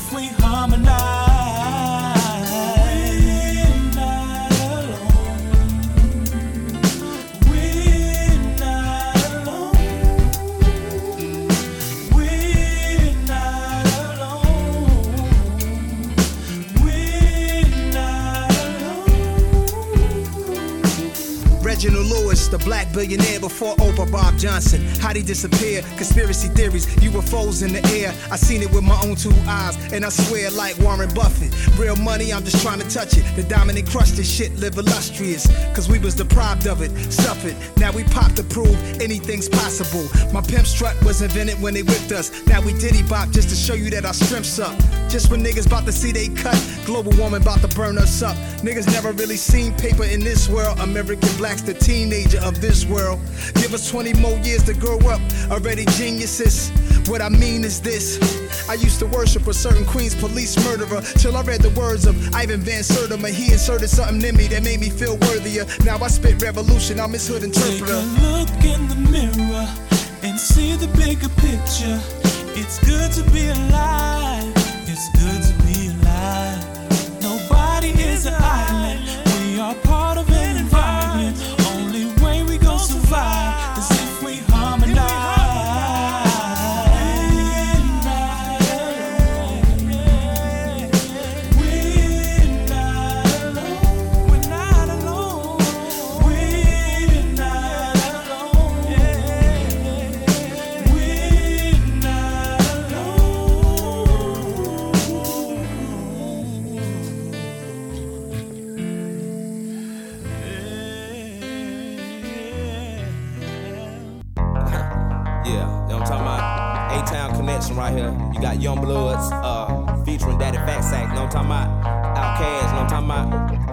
The 22.45 22.60
black 22.60 22.93
billionaire 22.93 23.39
before 23.39 23.75
Oprah 23.77 24.10
Bob 24.12 24.38
Johnson. 24.38 24.79
How'd 25.01 25.15
he 25.15 25.23
disappear? 25.23 25.81
Conspiracy 25.97 26.47
theories, 26.49 26.86
UFOs 26.97 27.65
in 27.65 27.73
the 27.73 27.84
air. 27.97 28.13
I 28.31 28.38
seen 28.38 28.62
it 28.62 28.71
with 28.71 28.84
my 28.84 28.97
own 29.03 29.15
two 29.15 29.34
eyes, 29.47 29.75
and 29.91 30.05
I 30.05 30.10
swear, 30.10 30.51
like 30.51 30.77
Warren 30.77 31.12
Buffett. 31.13 31.51
Real 31.77 31.95
money, 31.95 32.31
I'm 32.31 32.45
just 32.45 32.62
trying 32.62 32.79
to 32.79 32.89
touch 32.89 33.17
it. 33.17 33.25
The 33.36 33.43
diamond 33.43 33.75
crushed 33.89 34.15
this 34.15 34.29
shit 34.29 34.55
live 34.58 34.77
illustrious, 34.77 35.47
cause 35.73 35.89
we 35.89 35.97
was 35.97 36.13
deprived 36.13 36.67
of 36.67 36.81
it. 36.81 36.91
Suffered, 37.12 37.55
now 37.77 37.91
we 37.91 38.03
pop 38.03 38.31
to 38.34 38.43
prove 38.43 38.77
anything's 39.01 39.49
possible. 39.49 40.08
My 40.31 40.41
pimp 40.41 40.67
strut 40.67 40.95
was 41.03 41.21
invented 41.21 41.60
when 41.62 41.73
they 41.73 41.84
whipped 41.84 42.12
us. 42.12 42.31
Now 42.45 42.62
we 42.62 42.73
diddy 42.73 43.01
bop 43.03 43.31
just 43.31 43.49
to 43.49 43.55
show 43.55 43.73
you 43.73 43.89
that 43.89 44.05
our 44.05 44.13
strength's 44.13 44.60
up. 44.60 44.75
Just 45.15 45.31
when 45.31 45.41
niggas 45.41 45.65
about 45.67 45.85
to 45.85 45.93
see 45.93 46.11
they 46.11 46.27
cut, 46.27 46.61
global 46.83 47.13
warming 47.13 47.41
about 47.41 47.61
to 47.61 47.69
burn 47.69 47.97
us 47.97 48.21
up. 48.21 48.35
Niggas 48.59 48.85
never 48.87 49.13
really 49.13 49.37
seen 49.37 49.71
paper 49.75 50.03
in 50.03 50.19
this 50.19 50.49
world. 50.49 50.77
American 50.79 51.33
blacks, 51.37 51.61
the 51.61 51.73
teenager 51.73 52.37
of 52.43 52.59
this 52.59 52.85
world. 52.85 53.21
Give 53.53 53.73
us 53.73 53.89
20 53.89 54.15
more 54.15 54.37
years 54.39 54.63
to 54.63 54.73
grow 54.73 54.99
up, 55.07 55.21
already 55.49 55.85
geniuses. 55.95 56.69
What 57.07 57.21
I 57.21 57.29
mean 57.29 57.63
is 57.63 57.79
this 57.79 58.19
I 58.67 58.73
used 58.73 58.99
to 58.99 59.05
worship 59.05 59.47
a 59.47 59.53
certain 59.53 59.85
Queens 59.85 60.15
police 60.15 60.57
murderer 60.65 60.99
till 61.15 61.37
I 61.37 61.43
read 61.43 61.61
the 61.61 61.69
words 61.79 62.05
of 62.05 62.17
Ivan 62.35 62.59
Van 62.59 62.83
Sertima. 62.83 63.29
He 63.29 63.53
inserted 63.53 63.89
something 63.89 64.21
in 64.21 64.35
me 64.35 64.47
that 64.47 64.63
made 64.63 64.81
me 64.81 64.89
feel 64.89 65.15
worthier. 65.15 65.65
Now 65.85 65.95
I 65.95 66.09
spit 66.09 66.41
revolution, 66.41 66.99
I'm 66.99 67.13
his 67.13 67.25
hood 67.25 67.43
interpreter. 67.43 67.85
Take 67.85 67.95
a 67.95 68.27
look 68.27 68.63
in 68.65 68.87
the 68.89 68.99
mirror 69.09 69.67
and 70.23 70.37
see 70.37 70.75
the 70.75 70.87
bigger 70.97 71.29
picture. 71.39 72.01
It's 72.59 72.83
good 72.83 73.13
to 73.13 73.31
be 73.31 73.47
alive. 73.47 74.35
It's 74.98 75.10
good 75.10 75.43
to 75.43 75.54
be 75.65 75.89
alive. 75.89 77.21
Nobody 77.21 77.89
is 78.02 78.25
an 78.27 78.33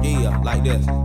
Yeah, 0.02 0.36
like 0.42 0.64
this. 0.64 1.01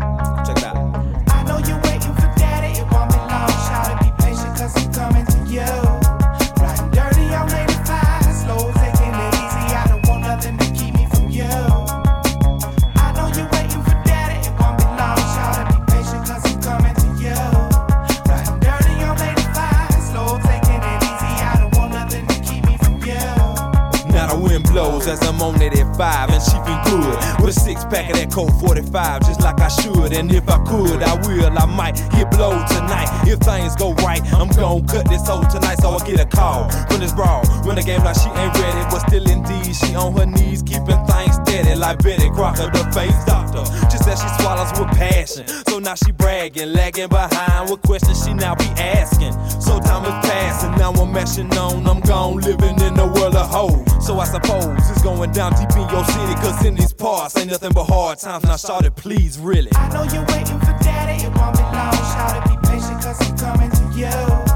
Six 27.77 27.93
pack 27.93 28.09
of 28.09 28.17
that 28.17 28.31
Colt 28.31 28.51
45, 28.59 29.21
just 29.21 29.41
like 29.41 29.59
I 29.59 29.67
should. 29.67 30.13
And 30.13 30.31
if 30.31 30.47
I 30.49 30.57
could, 30.65 31.03
I 31.03 31.15
will. 31.27 31.57
I 31.57 31.65
might 31.65 31.95
get 32.11 32.31
blow 32.31 32.51
tonight 32.67 33.09
if 33.27 33.39
things 33.39 33.75
go 33.75 33.93
right. 34.05 34.21
I'm 34.33 34.49
gon' 34.49 34.85
cut 34.87 35.07
this 35.09 35.27
hole 35.27 35.43
tonight, 35.45 35.79
so 35.79 35.89
I 35.91 36.05
get 36.05 36.19
a 36.19 36.25
call 36.37 36.69
from 36.85 36.99
this 37.01 37.11
bra. 37.11 37.41
When 37.65 37.75
the 37.75 37.81
game 37.81 38.03
like 38.03 38.15
she 38.15 38.29
ain't 38.29 38.53
ready, 38.61 38.83
but 38.93 39.01
still 39.09 39.25
indeed 39.25 39.73
she 39.75 39.95
on 39.95 40.13
her 40.15 40.25
knees, 40.25 40.61
keeping 40.61 41.01
things 41.09 41.35
steady 41.41 41.73
like 41.75 41.97
Betty 42.03 42.29
Crocker, 42.29 42.69
the 42.69 42.85
face 42.93 43.17
doctor. 43.25 43.65
Just 43.89 44.07
as 44.07 44.21
she 44.21 44.29
swallows 44.39 44.71
with 44.77 44.93
passion, 44.93 45.47
so 45.67 45.79
now 45.79 45.95
she 45.95 46.11
bragging, 46.11 46.71
lagging 46.73 47.09
behind 47.09 47.69
with 47.69 47.81
questions 47.81 48.23
she 48.23 48.33
now 48.33 48.53
be 48.53 48.69
asking. 48.77 49.33
So 49.59 49.79
time 49.79 50.05
is 50.05 50.17
passing, 50.29 50.71
now 50.77 50.93
I'm 50.93 51.11
mashing 51.11 51.51
on. 51.57 51.87
I'm 51.87 52.01
gone 52.01 52.37
living 52.37 52.79
in 52.81 52.93
the 52.93 53.07
world 53.07 53.35
of 53.35 53.49
hoes. 53.49 53.83
So 54.05 54.19
I 54.19 54.25
suppose 54.25 54.77
it's 54.89 55.01
going 55.01 55.31
down 55.31 55.53
deep 55.53 55.71
in 55.75 55.89
your 55.89 56.05
city, 56.05 56.35
cause 56.35 56.65
in 56.65 56.75
these 56.75 56.93
parts 56.93 57.35
ain't 57.37 57.49
nothing 57.49 57.73
but 57.73 57.85
hard 57.85 58.19
times. 58.19 58.43
Now 58.43 58.57
shout 58.57 58.85
it, 58.85 58.95
please, 58.95 59.39
really. 59.39 59.71
I 59.73 59.89
know 59.89 60.03
you're 60.13 60.25
waiting 60.35 60.59
for 60.59 60.75
daddy, 60.85 61.23
it 61.25 61.33
won't 61.35 61.57
be 61.57 61.63
long. 61.63 61.97
Shout 62.13 62.37
it, 62.37 62.43
be 62.49 62.55
patient, 62.69 63.01
cause 63.01 63.19
I'm 63.25 63.37
coming 63.37 63.71
to 63.71 63.99
you. 63.99 64.46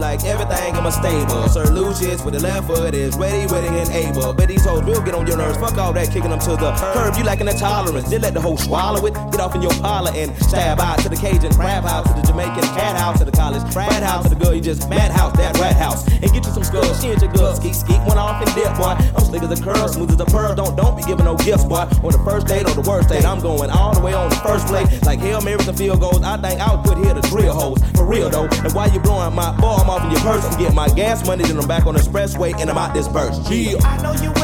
Like 0.00 0.24
everything 0.24 0.74
in 0.74 0.82
my 0.82 0.88
stable. 0.88 1.46
Sir 1.50 1.66
Lucious 1.66 2.24
with 2.24 2.32
the 2.32 2.40
left 2.40 2.66
foot 2.66 2.94
is 2.94 3.14
ready, 3.18 3.46
ready, 3.52 3.68
and 3.68 3.90
able. 3.90 4.32
But 4.32 4.48
these 4.48 4.64
hoes 4.64 4.82
will 4.82 5.02
get 5.02 5.14
on 5.14 5.26
your 5.26 5.36
nerves. 5.36 5.58
Fuck 5.58 5.76
all 5.76 5.92
that, 5.92 6.08
kicking 6.08 6.30
them 6.30 6.38
to 6.40 6.56
the 6.56 6.72
curb. 6.94 7.14
You 7.18 7.24
lacking 7.24 7.44
the 7.44 7.52
tolerance. 7.52 8.08
Then 8.08 8.22
let 8.22 8.32
the 8.32 8.40
hoe 8.40 8.56
swallow 8.56 9.04
it. 9.04 9.12
Get 9.30 9.40
off 9.40 9.54
in 9.54 9.60
your 9.60 9.74
parlor 9.74 10.10
and 10.14 10.34
stab 10.44 10.80
out 10.80 11.00
to 11.00 11.10
the 11.10 11.16
Cajun 11.16 11.52
crab 11.52 11.84
house, 11.84 12.08
to 12.08 12.14
the 12.14 12.26
Jamaican 12.26 12.64
cat 12.72 12.96
house, 12.96 13.18
to 13.18 13.26
the 13.26 13.30
college 13.32 13.60
frat 13.74 14.02
house, 14.02 14.24
to 14.24 14.34
the 14.34 14.42
girl 14.42 14.54
you 14.54 14.62
just 14.62 14.88
madhouse, 14.88 15.36
that 15.36 15.58
rat 15.58 15.76
house. 15.76 16.08
And 16.08 16.32
get 16.32 16.46
you 16.46 16.52
some 16.52 16.64
skulls. 16.64 17.02
She 17.02 17.08
ain't 17.08 17.20
your 17.20 17.32
girl. 17.32 17.54
Skeet, 17.54 17.74
skeet, 17.74 18.00
one 18.08 18.16
off 18.16 18.40
and 18.40 18.54
dip, 18.54 18.72
boy. 18.80 18.96
I'm 18.96 19.24
slick 19.28 19.42
as 19.42 19.52
a 19.52 19.62
curl, 19.62 19.86
smooth 19.86 20.12
as 20.12 20.20
a 20.20 20.24
pearl. 20.24 20.54
Don't, 20.54 20.76
don't 20.76 20.96
be 20.96 21.02
giving 21.02 21.26
no 21.26 21.36
gifts, 21.36 21.64
boy. 21.64 21.84
On 22.00 22.10
the 22.10 22.22
first 22.24 22.46
date 22.46 22.64
or 22.64 22.72
the 22.72 22.88
worst 22.88 23.10
date, 23.10 23.26
I'm 23.26 23.40
going 23.40 23.68
all 23.68 23.92
the 23.92 24.00
way 24.00 24.14
on 24.14 24.30
the 24.30 24.36
first 24.36 24.66
plate. 24.66 24.88
Like 25.04 25.20
Hail 25.20 25.42
Marys 25.42 25.68
and 25.68 25.76
field 25.76 26.00
goals. 26.00 26.22
I 26.22 26.40
think 26.40 26.58
I 26.58 26.74
was 26.74 26.88
put 26.88 26.96
here 27.04 27.12
the 27.12 27.20
drill 27.28 27.52
holes. 27.52 27.84
For 27.92 28.06
real 28.06 28.30
though. 28.30 28.48
And 28.64 28.72
while 28.72 28.90
you 28.90 28.98
blowing 29.00 29.34
my 29.34 29.52
ball, 29.60 29.84
off 29.90 30.04
in 30.04 30.10
your 30.10 30.20
purse. 30.20 30.44
I'm 30.44 30.58
getting 30.58 30.74
my 30.74 30.88
gas 30.88 31.26
money, 31.26 31.44
then 31.44 31.58
I'm 31.58 31.68
back 31.68 31.86
on 31.86 31.94
the 31.94 32.00
expressway 32.00 32.54
and 32.58 32.70
I'm 32.70 32.78
out 32.78 32.94
this 32.94 33.08
purse. 33.08 33.38
Yeah. 33.50 33.76
I 33.82 34.00
know 34.02 34.12
you're 34.22 34.39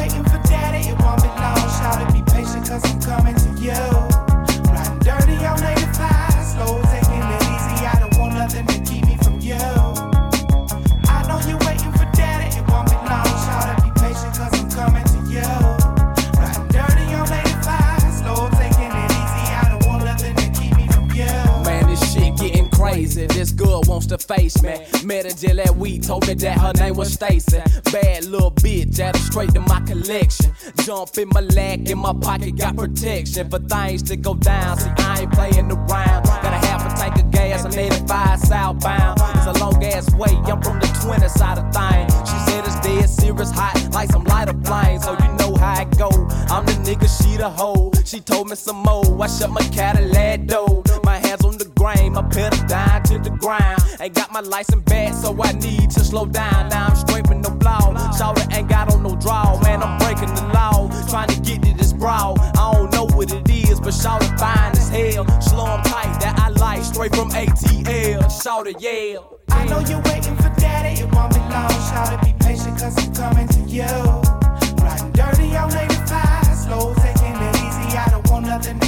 wants 23.97 24.09
to 24.09 24.19
face 24.19 24.63
me. 24.63 24.77
Met 25.05 25.25
her 25.25 25.31
just 25.31 25.55
last 25.55 25.77
week, 25.77 26.03
told 26.03 26.27
me 26.27 26.35
that 26.35 26.59
her 26.59 26.73
name 26.75 26.97
was 26.97 27.15
Stacy. 27.15 27.63
Bad 27.91 28.25
little 28.27 28.51
bitch, 28.51 29.01
added 29.01 29.23
straight 29.23 29.55
to 29.55 29.61
my 29.61 29.81
collection. 29.81 30.53
Jump 30.85 31.17
in 31.17 31.29
my 31.33 31.41
leg, 31.41 31.89
in 31.89 31.99
my 31.99 32.13
pocket, 32.13 32.57
got 32.57 32.77
protection 32.77 33.49
for 33.49 33.59
things 33.59 34.03
to 34.03 34.17
go 34.17 34.35
down. 34.35 34.77
See, 34.77 34.91
I 34.99 35.21
ain't 35.21 35.33
playing 35.33 35.73
around. 35.73 36.27
Got 36.27 36.45
a 36.45 36.67
half 36.67 36.93
a 36.93 36.95
tank 37.01 37.17
of 37.17 37.31
gas, 37.31 37.65
I'm 37.65 37.73
85 37.73 38.39
southbound. 38.41 39.19
It's 39.37 39.47
a 39.47 39.65
long 39.65 39.83
ass 39.83 40.13
way, 40.15 40.37
I'm 40.45 40.61
from 40.61 40.79
the 40.79 40.89
20 41.03 41.29
side 41.29 41.57
of 41.57 41.65
things. 41.73 42.13
She 42.29 42.37
said 42.51 42.65
it's 42.67 42.79
dead 42.81 43.09
serious, 43.09 43.51
hot 43.51 43.77
like 43.95 44.11
some 44.11 44.25
lighter 44.25 44.59
flame. 44.65 45.01
So 45.01 45.13
you 45.13 45.33
know 45.39 45.57
how 45.57 45.81
it 45.81 45.97
go. 45.97 46.11
I'm 46.53 46.67
the 46.67 46.77
nigga, 46.85 47.09
she 47.09 47.39
the 47.39 47.49
hoe. 47.49 47.93
She 48.05 48.21
told 48.21 48.51
me 48.51 48.57
some 48.57 48.77
more. 48.77 49.23
I 49.23 49.27
shut 49.27 49.51
my 49.51 49.63
Cadillac 49.63 50.47
door. 50.47 50.83
My 51.03 51.17
hands 51.17 51.45
on 51.45 51.57
the 51.57 51.65
grain, 51.77 52.13
my 52.13 52.23
pedal 52.23 52.56
Ain't 54.07 54.15
got 54.15 54.33
my 54.33 54.39
license 54.39 54.85
back, 54.85 55.15
so 55.15 55.37
I 55.43 55.51
need 55.51 55.91
to 55.91 55.99
slow 56.05 56.27
down. 56.27 56.69
Now 56.69 56.87
I'm 56.87 56.95
straight 56.95 57.29
with 57.29 57.39
no 57.39 57.51
blow. 57.51 57.91
Shawty 58.15 58.47
ain't 58.55 58.69
got 58.69 58.95
on 58.95 59.03
no 59.03 59.17
draw. 59.17 59.61
Man, 59.63 59.83
I'm 59.83 59.99
breaking 59.99 60.33
the 60.33 60.49
law. 60.55 60.89
Trying 61.09 61.27
to 61.31 61.41
get 61.41 61.61
to 61.65 61.75
this 61.77 61.93
brawl. 61.93 62.39
I 62.41 62.73
don't 62.73 62.93
know 62.93 63.07
what 63.17 63.33
it 63.33 63.51
is, 63.51 63.81
but 63.81 63.93
Shawty 63.93 64.29
fine 64.39 64.71
as 64.79 64.89
hell. 64.91 65.27
Slow 65.41 65.67
'em 65.67 65.83
tight, 65.83 66.21
that 66.21 66.39
I 66.39 66.51
like. 66.51 66.85
Straight 66.85 67.17
from 67.17 67.33
ATL. 67.33 68.23
Shawty, 68.31 68.77
yeah. 68.79 69.19
I 69.51 69.65
know 69.67 69.81
you're 69.81 70.03
waiting 70.03 70.37
for 70.37 70.51
daddy, 70.51 71.01
it 71.01 71.13
won't 71.13 71.35
be 71.35 71.41
long. 71.41 71.77
Shout 71.91 72.23
be 72.23 72.33
patient, 72.39 72.79
cause 72.79 72.97
I'm 73.03 73.13
coming 73.13 73.49
to 73.49 73.61
you. 73.63 73.91
Riding 74.85 75.11
dirty 75.19 75.57
on 75.57 75.75
85, 75.75 76.55
slow, 76.55 76.95
taking 76.95 77.35
it 77.35 77.57
easy. 77.57 77.99
I 77.99 78.07
don't 78.13 78.31
want 78.31 78.47
nothing 78.47 78.86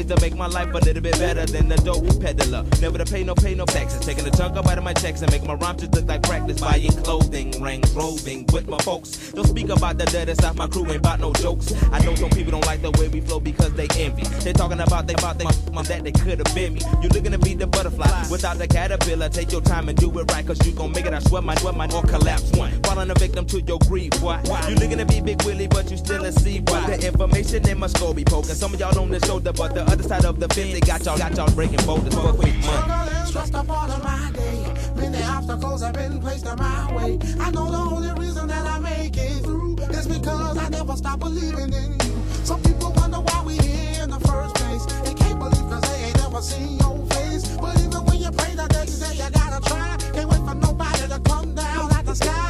ways 0.00 0.16
to 0.16 0.20
make 0.20 0.36
my 0.36 0.46
life 0.46 0.68
a 0.72 0.78
little 0.78 1.02
bit 1.02 1.18
better 1.18 1.44
than 1.46 1.68
the 1.68 1.76
dope 1.76 2.20
peddler. 2.20 2.64
Never 2.80 2.98
to 2.98 3.04
pay 3.04 3.24
no 3.24 3.34
pay 3.34 3.54
no 3.54 3.64
taxes, 3.64 4.00
taking 4.04 4.24
the 4.24 4.30
chunk 4.30 4.56
up 4.56 4.66
out 4.66 4.78
of 4.78 4.84
my 4.84 4.92
checks 4.94 5.22
and 5.22 5.30
make 5.30 5.44
my 5.44 5.54
rhymes 5.54 5.80
just 5.80 5.94
look 5.94 6.06
like 6.06 6.22
practice 6.22 6.60
buying 6.60 6.92
clothing. 7.04 7.62
range 7.62 7.88
roving 7.92 8.46
with 8.52 8.68
my 8.68 8.78
folks. 8.78 9.32
Don't 9.32 9.46
speak 9.46 9.68
about 9.68 9.98
the 9.98 10.06
dead 10.06 10.28
inside 10.28 10.56
my 10.56 10.66
crew, 10.66 10.86
ain't 10.86 10.96
about 10.96 11.20
no 11.20 11.32
jokes. 11.34 11.72
I 11.92 11.98
know 12.04 12.14
some 12.14 12.30
people 12.30 12.52
don't 12.52 12.66
like 12.66 12.82
the 12.82 12.90
way 12.92 13.08
we 13.08 13.20
flow 13.20 13.40
because 13.40 13.72
they 13.74 13.88
envy. 13.96 14.24
They 14.44 14.52
talking 14.52 14.80
about 14.80 15.06
they 15.06 15.14
about 15.14 15.38
they 15.38 15.46
that 15.90 16.04
they 16.04 16.12
could 16.12 16.38
have 16.38 16.54
been 16.54 16.74
me. 16.74 16.80
You 17.02 17.08
looking 17.08 17.32
to 17.32 17.38
be 17.38 17.54
the 17.54 17.66
butterfly 17.66 18.06
without 18.30 18.58
the 18.58 18.68
caterpillar. 18.68 19.28
Take 19.28 19.52
your 19.52 19.60
time 19.60 19.88
and 19.88 19.98
do 19.98 20.06
it 20.18 20.30
right, 20.32 20.46
cause 20.46 20.64
you 20.66 20.72
gon' 20.72 20.92
make 20.92 21.06
it. 21.06 21.12
I 21.12 21.18
swear 21.20 21.42
my 21.42 21.54
swear 21.56 21.72
my 21.72 21.86
or 21.92 22.02
collapse 22.02 22.50
one. 22.52 22.70
Falling 22.82 23.10
a 23.10 23.14
victim 23.14 23.44
to 23.46 23.60
your 23.62 23.78
greed, 23.88 24.14
why? 24.20 24.40
You 24.68 24.76
looking 24.76 24.98
to 24.98 25.06
be 25.06 25.20
Big 25.20 25.42
Willie, 25.42 25.66
but 25.66 25.90
you 25.90 25.96
still 25.96 26.24
a 26.24 26.32
C, 26.32 26.62
Why? 26.66 26.86
The 26.86 27.06
information 27.06 27.68
in 27.68 27.78
my 27.78 27.88
skull 27.88 28.14
be 28.14 28.24
poking. 28.24 28.54
Some 28.54 28.74
of 28.74 28.80
y'all 28.80 28.98
on 28.98 29.10
the 29.10 29.20
shoulder, 29.26 29.52
but 29.52 29.74
the 29.74 29.89
other 29.90 30.02
side 30.04 30.24
of 30.24 30.38
the 30.38 30.48
fence, 30.54 30.72
they 30.72 30.80
got 30.80 31.04
y'all 31.04 31.18
got 31.18 31.36
y'all 31.36 31.50
breaking 31.54 31.84
boulders 31.84 32.14
for 32.14 32.32
quick 32.32 32.54
money. 32.64 33.26
Stressed 33.26 33.54
up 33.54 33.68
all 33.68 33.90
of 33.90 34.02
my 34.02 34.30
day. 34.32 34.74
Many 34.96 35.22
obstacles 35.22 35.82
have 35.82 35.94
been 35.94 36.20
placed 36.20 36.46
in 36.46 36.56
my 36.56 36.94
way. 36.94 37.18
I 37.40 37.50
know 37.50 37.70
the 37.70 37.78
only 37.78 38.12
reason 38.20 38.46
that 38.48 38.66
I 38.66 38.78
make 38.78 39.16
it 39.16 39.42
through 39.42 39.76
is 39.78 40.06
because 40.06 40.58
I 40.58 40.68
never 40.68 40.96
stop 40.96 41.20
believing 41.20 41.72
in 41.72 41.92
you. 41.92 42.22
Some 42.44 42.62
people 42.62 42.92
wonder 42.96 43.18
why 43.18 43.42
we 43.44 43.56
here 43.56 44.04
in 44.04 44.10
the 44.10 44.20
first 44.20 44.54
place. 44.56 44.84
They 45.02 45.14
can't 45.14 45.38
believe 45.38 45.68
cause 45.70 45.82
they 45.82 46.04
ain't 46.04 46.16
never 46.18 46.40
seen 46.40 46.78
your 46.78 47.06
face. 47.06 47.56
But 47.56 47.78
even 47.80 48.04
when 48.06 48.18
you 48.18 48.30
pray 48.30 48.54
the 48.54 48.66
next 48.68 48.98
day, 49.00 49.14
you 49.14 49.30
gotta 49.30 49.60
try. 49.68 49.96
Can't 50.14 50.28
wait 50.30 50.42
for 50.46 50.54
nobody 50.54 51.08
to 51.08 51.20
come 51.20 51.54
down 51.54 51.92
out 51.92 52.04
the 52.04 52.14
sky. 52.14 52.49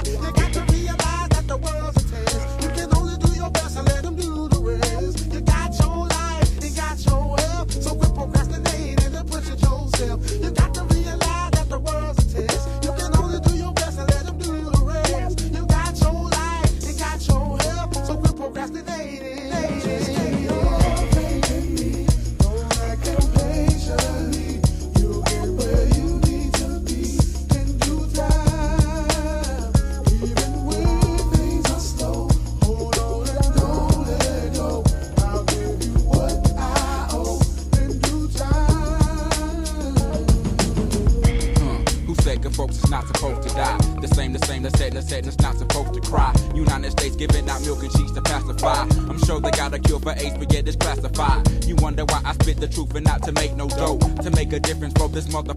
Folks 42.71 42.85
is 42.85 42.91
not 42.91 43.07
supposed 43.07 43.49
to 43.49 43.55
die? 43.55 43.77
The 44.01 44.09
same, 44.09 44.33
the 44.33 44.47
same 44.47 44.63
the 44.63 44.71
said 44.71 44.93
the 44.93 45.03
said 45.03 45.27
it's 45.27 45.39
not 45.39 45.57
supposed 45.57 45.95
to 45.95 46.01
cry. 46.01 46.33
United 46.55 46.91
States 46.93 47.17
giving 47.17 47.49
out 47.49 47.63
milk 47.63 47.83
and 47.83 47.93
cheese 47.93 48.13
to 48.13 48.23
pacify. 48.23 48.83
I'm 49.09 49.19
sure 49.25 49.41
they 49.41 49.51
got 49.51 49.75
a 49.75 49.79
cure 49.79 50.01
for 50.01 50.13
AIDS, 50.13 50.37
but 50.39 50.53
yet 50.53 50.67
it's 50.69 50.77
classified. 50.77 51.65
You 51.65 51.77
wonder 51.77 52.05
why 52.05 52.21
I 52.25 52.33
spit 52.35 52.59
the 52.59 52.69
truth 52.69 52.95
and 52.95 53.05
not 53.05 53.23
to 53.25 53.33
make 53.33 53.57
no 53.57 53.69
dough. 53.69 53.99
To 53.99 54.31
make 54.31 54.53
a 54.53 54.61
difference, 54.61 54.95
bro, 54.95 55.09
this 55.09 55.31
mother 55.33 55.55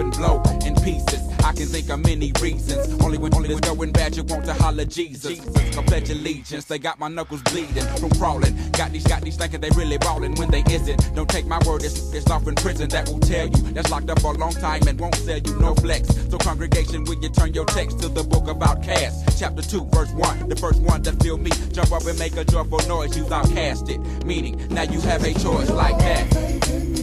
and 0.00 0.12
blow 0.12 0.42
in 0.64 0.74
pieces. 0.76 1.37
I 1.44 1.52
can 1.52 1.66
think 1.66 1.88
of 1.90 2.00
many 2.04 2.32
reasons. 2.40 3.02
Only 3.02 3.18
when 3.18 3.34
only 3.34 3.50
it's 3.50 3.60
going 3.60 3.92
bad, 3.92 4.16
you 4.16 4.22
want 4.24 4.44
to 4.46 4.54
holler 4.54 4.84
Jesus. 4.84 5.38
Jesus, 5.38 5.76
I 5.76 5.82
pledge 5.82 6.10
allegiance. 6.10 6.64
They 6.64 6.78
got 6.78 6.98
my 6.98 7.08
knuckles 7.08 7.42
bleeding 7.42 7.84
from 7.96 8.10
crawling. 8.10 8.56
Got 8.72 8.92
these, 8.92 9.06
got 9.06 9.22
these 9.22 9.36
thinking 9.36 9.60
they 9.60 9.70
really 9.70 9.98
ballin' 9.98 10.34
when 10.34 10.50
they 10.50 10.62
isn't. 10.70 11.14
Don't 11.14 11.28
take 11.28 11.46
my 11.46 11.58
word, 11.66 11.84
it's, 11.84 12.12
it's 12.12 12.30
off 12.30 12.46
in 12.46 12.54
prison 12.54 12.88
that 12.90 13.08
will 13.08 13.20
tell 13.20 13.46
you. 13.46 13.62
That's 13.72 13.90
locked 13.90 14.10
up 14.10 14.20
for 14.20 14.34
a 14.34 14.38
long 14.38 14.52
time 14.52 14.86
and 14.86 14.98
won't 14.98 15.14
sell 15.16 15.38
you 15.38 15.58
no 15.58 15.74
flex. 15.74 16.08
So 16.30 16.38
congregation, 16.38 17.04
will 17.04 17.20
you 17.22 17.28
turn 17.28 17.54
your 17.54 17.66
text 17.66 18.00
to 18.00 18.08
the 18.08 18.24
book 18.24 18.48
of 18.48 18.58
OutKast? 18.58 19.38
Chapter 19.38 19.62
2, 19.62 19.84
verse 19.92 20.10
1. 20.12 20.48
The 20.48 20.56
first 20.56 20.80
one 20.80 21.02
that 21.02 21.22
feel 21.22 21.38
me. 21.38 21.50
Jump 21.72 21.92
up 21.92 22.04
and 22.06 22.18
make 22.18 22.36
a 22.36 22.44
joyful 22.44 22.80
noise, 22.88 23.16
you've 23.16 23.28
outcasted. 23.28 24.24
Meaning, 24.24 24.66
now 24.68 24.82
you 24.82 25.00
have 25.02 25.24
a 25.24 25.32
choice 25.34 25.70
like 25.70 25.98
that. 25.98 26.97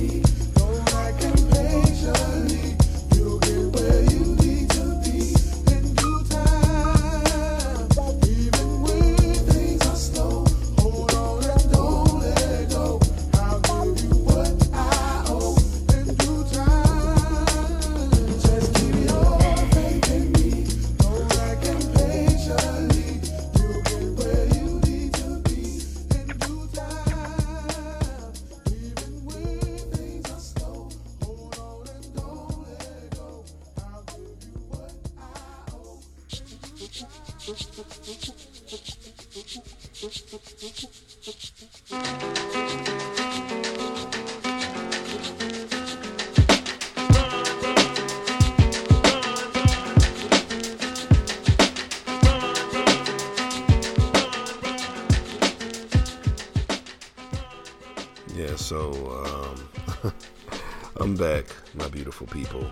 Beautiful 62.15 62.41
people. 62.41 62.71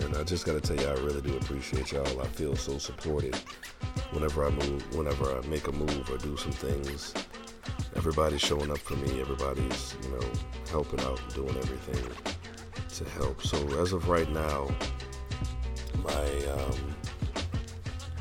And 0.00 0.16
I 0.16 0.24
just 0.24 0.44
gotta 0.44 0.60
tell 0.60 0.76
y'all, 0.76 0.98
I 0.98 1.02
really 1.02 1.20
do 1.20 1.36
appreciate 1.36 1.92
y'all. 1.92 2.20
I 2.20 2.26
feel 2.26 2.56
so 2.56 2.78
supported 2.78 3.36
whenever 4.10 4.44
I 4.44 4.50
move, 4.50 4.96
whenever 4.96 5.36
I 5.36 5.46
make 5.46 5.68
a 5.68 5.72
move 5.72 6.10
or 6.10 6.18
do 6.18 6.36
some 6.36 6.52
things. 6.52 7.14
Everybody's 7.94 8.40
showing 8.40 8.70
up 8.70 8.78
for 8.78 8.96
me. 8.96 9.20
Everybody's, 9.20 9.96
you 10.02 10.10
know, 10.10 10.30
helping 10.70 11.00
out, 11.00 11.20
doing 11.34 11.56
everything 11.56 12.02
to 12.88 13.04
help. 13.10 13.42
So 13.42 13.58
as 13.80 13.92
of 13.92 14.08
right 14.08 14.30
now, 14.32 14.68
my 16.02 16.46
um, 16.52 16.96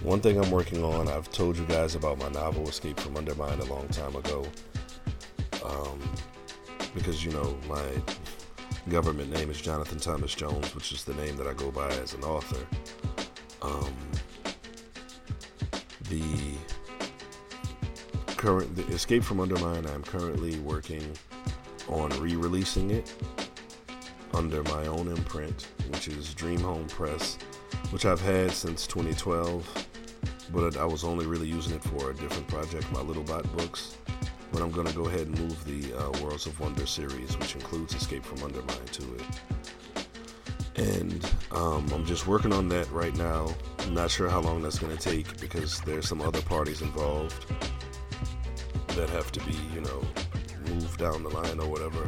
one 0.02 0.20
thing 0.20 0.40
I'm 0.40 0.52
working 0.52 0.84
on, 0.84 1.08
I've 1.08 1.32
told 1.32 1.58
you 1.58 1.66
guys 1.66 1.96
about 1.96 2.20
my 2.20 2.30
novel 2.30 2.68
Escape 2.68 3.00
from 3.00 3.18
Undermine 3.18 3.60
a 3.60 3.66
long 3.66 3.88
time 3.90 4.16
ago. 4.16 4.46
Um, 5.64 6.00
because 6.94 7.24
you 7.24 7.32
know 7.32 7.58
my 7.68 7.84
government 8.90 9.30
name 9.34 9.50
is 9.50 9.60
Jonathan 9.60 10.00
Thomas 10.00 10.34
Jones, 10.34 10.74
which 10.74 10.92
is 10.94 11.04
the 11.04 11.14
name 11.16 11.36
that 11.38 11.46
I 11.46 11.54
go 11.54 11.72
by 11.72 11.90
as 11.90 12.14
an 12.14 12.24
author. 12.24 12.66
Um, 13.62 13.94
the 16.10 16.24
current 18.38 18.76
the 18.76 18.88
Escape 18.88 19.24
from 19.24 19.42
Undermine, 19.42 19.86
I'm 19.88 20.04
currently 20.04 20.60
working 20.60 21.04
on 21.90 22.10
re-releasing 22.22 22.92
it 22.92 23.14
under 24.34 24.64
my 24.64 24.86
own 24.88 25.10
imprint, 25.10 25.68
which 25.90 26.08
is 26.08 26.34
Dream 26.34 26.62
Home 26.62 26.88
Press, 26.88 27.38
which 27.90 28.06
I've 28.06 28.22
had 28.22 28.52
since 28.52 28.88
2012, 28.88 29.88
but 30.54 30.78
I 30.78 30.86
was 30.86 31.04
only 31.04 31.26
really 31.26 31.48
using 31.48 31.76
it 31.76 31.84
for 31.84 32.12
a 32.12 32.14
different 32.14 32.48
project, 32.48 32.90
my 32.94 33.02
Little 33.02 33.24
Bot 33.24 33.44
books. 33.58 33.98
But 34.58 34.64
I'm 34.64 34.72
gonna 34.72 34.94
go 34.94 35.06
ahead 35.06 35.28
and 35.28 35.40
move 35.40 35.66
the 35.66 35.94
uh, 35.94 36.10
Worlds 36.24 36.48
of 36.48 36.60
Wonder 36.60 36.88
series, 36.88 37.38
which 37.38 37.54
includes 37.54 37.94
Escape 37.94 38.26
from 38.26 38.42
Undermine, 38.42 38.88
to 38.94 39.04
it. 39.14 39.24
And 40.78 41.32
um, 41.52 41.88
I'm 41.94 42.04
just 42.06 42.26
working 42.26 42.52
on 42.52 42.68
that 42.70 42.90
right 42.92 43.16
now. 43.16 43.54
I'm 43.78 43.94
not 43.94 44.10
sure 44.10 44.28
how 44.28 44.40
long 44.40 44.64
that's 44.64 44.80
gonna 44.80 44.98
take 44.98 45.40
because 45.40 45.80
there's 45.82 46.08
some 46.08 46.22
other 46.22 46.42
parties 46.42 46.82
involved 46.82 47.46
that 48.96 49.12
have 49.12 49.32
to 49.34 49.40
be, 49.42 49.56
you 49.76 49.82
know, 49.82 50.02
moved 50.74 50.98
down 50.98 51.22
the 51.22 51.30
line 51.30 51.60
or 51.60 51.70
whatever. 51.70 52.08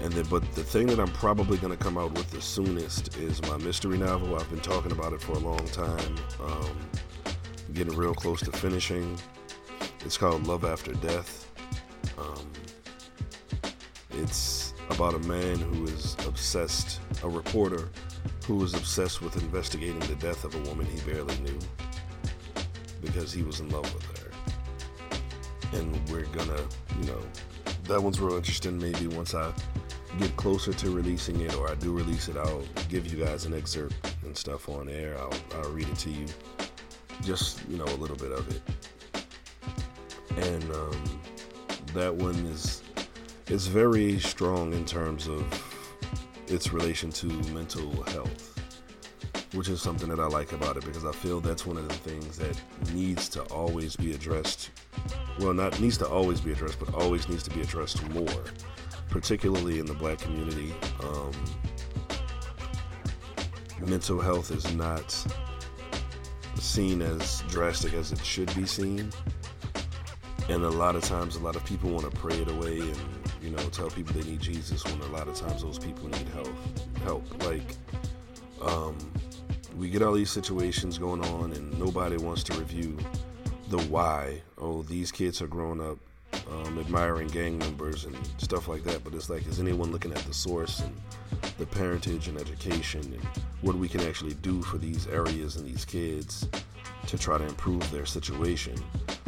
And 0.00 0.12
then, 0.14 0.24
but 0.28 0.42
the 0.56 0.64
thing 0.64 0.88
that 0.88 0.98
I'm 0.98 1.12
probably 1.12 1.58
gonna 1.58 1.76
come 1.76 1.96
out 1.96 2.10
with 2.14 2.28
the 2.32 2.42
soonest 2.42 3.16
is 3.18 3.40
my 3.42 3.56
mystery 3.58 3.98
novel. 3.98 4.34
I've 4.34 4.50
been 4.50 4.58
talking 4.58 4.90
about 4.90 5.12
it 5.12 5.20
for 5.20 5.34
a 5.34 5.38
long 5.38 5.64
time. 5.68 6.16
Um, 6.42 6.76
getting 7.72 7.94
real 7.94 8.14
close 8.14 8.40
to 8.40 8.50
finishing. 8.50 9.16
It's 10.04 10.16
called 10.16 10.46
Love 10.46 10.64
After 10.64 10.92
Death. 10.94 11.50
Um, 12.18 12.46
it's 14.10 14.74
about 14.90 15.14
a 15.14 15.18
man 15.20 15.58
who 15.58 15.84
is 15.84 16.16
obsessed, 16.26 17.00
a 17.22 17.28
reporter 17.28 17.88
who 18.46 18.62
is 18.62 18.74
obsessed 18.74 19.20
with 19.20 19.36
investigating 19.36 19.98
the 20.00 20.14
death 20.16 20.44
of 20.44 20.54
a 20.54 20.68
woman 20.68 20.86
he 20.86 21.00
barely 21.00 21.36
knew 21.38 21.58
because 23.02 23.32
he 23.32 23.42
was 23.42 23.60
in 23.60 23.68
love 23.70 23.92
with 23.92 24.04
her. 24.18 25.78
And 25.78 26.08
we're 26.10 26.26
gonna, 26.26 26.60
you 27.00 27.06
know, 27.06 27.20
that 27.84 28.00
one's 28.00 28.20
real 28.20 28.36
interesting. 28.36 28.78
Maybe 28.78 29.08
once 29.08 29.34
I 29.34 29.52
get 30.18 30.34
closer 30.36 30.72
to 30.72 30.90
releasing 30.90 31.40
it 31.40 31.54
or 31.56 31.70
I 31.70 31.74
do 31.74 31.92
release 31.92 32.28
it, 32.28 32.36
I'll 32.36 32.62
give 32.88 33.12
you 33.12 33.24
guys 33.24 33.44
an 33.44 33.54
excerpt 33.54 33.94
and 34.24 34.36
stuff 34.36 34.68
on 34.68 34.88
air. 34.88 35.16
I'll, 35.18 35.34
I'll 35.56 35.70
read 35.72 35.88
it 35.88 35.96
to 35.98 36.10
you. 36.10 36.26
just 37.22 37.66
you 37.68 37.76
know 37.76 37.84
a 37.84 37.96
little 37.96 38.16
bit 38.16 38.32
of 38.32 38.48
it, 38.54 38.62
and 40.36 40.64
um, 40.72 41.20
that 41.94 42.14
one 42.14 42.34
is 42.46 42.82
is 43.48 43.68
very 43.68 44.18
strong 44.18 44.72
in 44.72 44.84
terms 44.84 45.28
of 45.28 45.44
its 46.48 46.72
relation 46.72 47.10
to 47.10 47.26
mental 47.52 48.02
health, 48.04 48.60
which 49.52 49.68
is 49.68 49.80
something 49.80 50.08
that 50.08 50.18
I 50.18 50.26
like 50.26 50.52
about 50.52 50.76
it 50.76 50.84
because 50.84 51.04
I 51.04 51.12
feel 51.12 51.40
that's 51.40 51.64
one 51.64 51.76
of 51.76 51.88
the 51.88 51.94
things 51.94 52.36
that 52.38 52.60
needs 52.92 53.28
to 53.30 53.42
always 53.44 53.94
be 53.94 54.12
addressed. 54.14 54.70
Well, 55.38 55.52
not 55.52 55.78
needs 55.80 55.96
to 55.98 56.08
always 56.08 56.40
be 56.40 56.52
addressed, 56.52 56.80
but 56.80 56.92
always 56.94 57.28
needs 57.28 57.42
to 57.44 57.50
be 57.50 57.60
addressed 57.60 58.08
more, 58.10 58.44
particularly 59.10 59.78
in 59.78 59.86
the 59.86 59.94
black 59.94 60.18
community. 60.18 60.74
Um, 61.00 61.32
mental 63.86 64.20
health 64.20 64.50
is 64.50 64.74
not 64.74 65.14
seen 66.56 67.02
as 67.02 67.42
drastic 67.48 67.92
as 67.92 68.12
it 68.12 68.24
should 68.24 68.54
be 68.56 68.66
seen. 68.66 69.12
And 70.48 70.62
a 70.62 70.70
lot 70.70 70.94
of 70.94 71.02
times, 71.02 71.36
a 71.36 71.40
lot 71.40 71.56
of 71.56 71.64
people 71.64 71.90
want 71.90 72.10
to 72.10 72.16
pray 72.18 72.36
it 72.36 72.48
away 72.48 72.78
and, 72.78 72.98
you 73.42 73.50
know, 73.50 73.62
tell 73.70 73.90
people 73.90 74.14
they 74.14 74.28
need 74.30 74.40
Jesus 74.40 74.84
when 74.84 75.00
a 75.00 75.12
lot 75.12 75.26
of 75.26 75.34
times 75.34 75.62
those 75.62 75.78
people 75.78 76.08
need 76.08 76.28
help. 76.28 76.54
Help. 77.02 77.44
Like, 77.44 77.76
um, 78.62 78.96
we 79.76 79.90
get 79.90 80.02
all 80.02 80.12
these 80.12 80.30
situations 80.30 80.98
going 80.98 81.24
on 81.24 81.52
and 81.52 81.78
nobody 81.78 82.16
wants 82.16 82.44
to 82.44 82.54
review 82.54 82.96
the 83.68 83.78
why. 83.82 84.40
Oh, 84.56 84.82
these 84.82 85.10
kids 85.10 85.42
are 85.42 85.48
growing 85.48 85.80
up 85.80 85.98
um, 86.50 86.78
admiring 86.78 87.28
gang 87.28 87.58
members 87.58 88.04
and 88.04 88.16
stuff 88.38 88.68
like 88.68 88.84
that. 88.84 89.04
But 89.04 89.14
it's 89.14 89.30
like, 89.30 89.46
is 89.46 89.60
anyone 89.60 89.92
looking 89.92 90.12
at 90.12 90.18
the 90.18 90.34
source 90.34 90.80
and 90.80 90.94
the 91.58 91.66
parentage 91.66 92.28
and 92.28 92.38
education 92.38 93.02
and 93.02 93.22
what 93.62 93.76
we 93.76 93.88
can 93.88 94.00
actually 94.02 94.34
do 94.34 94.62
for 94.62 94.78
these 94.78 95.06
areas 95.08 95.56
and 95.56 95.66
these 95.66 95.84
kids 95.84 96.48
to 97.06 97.18
try 97.18 97.38
to 97.38 97.44
improve 97.44 97.88
their 97.90 98.06
situation? 98.06 98.74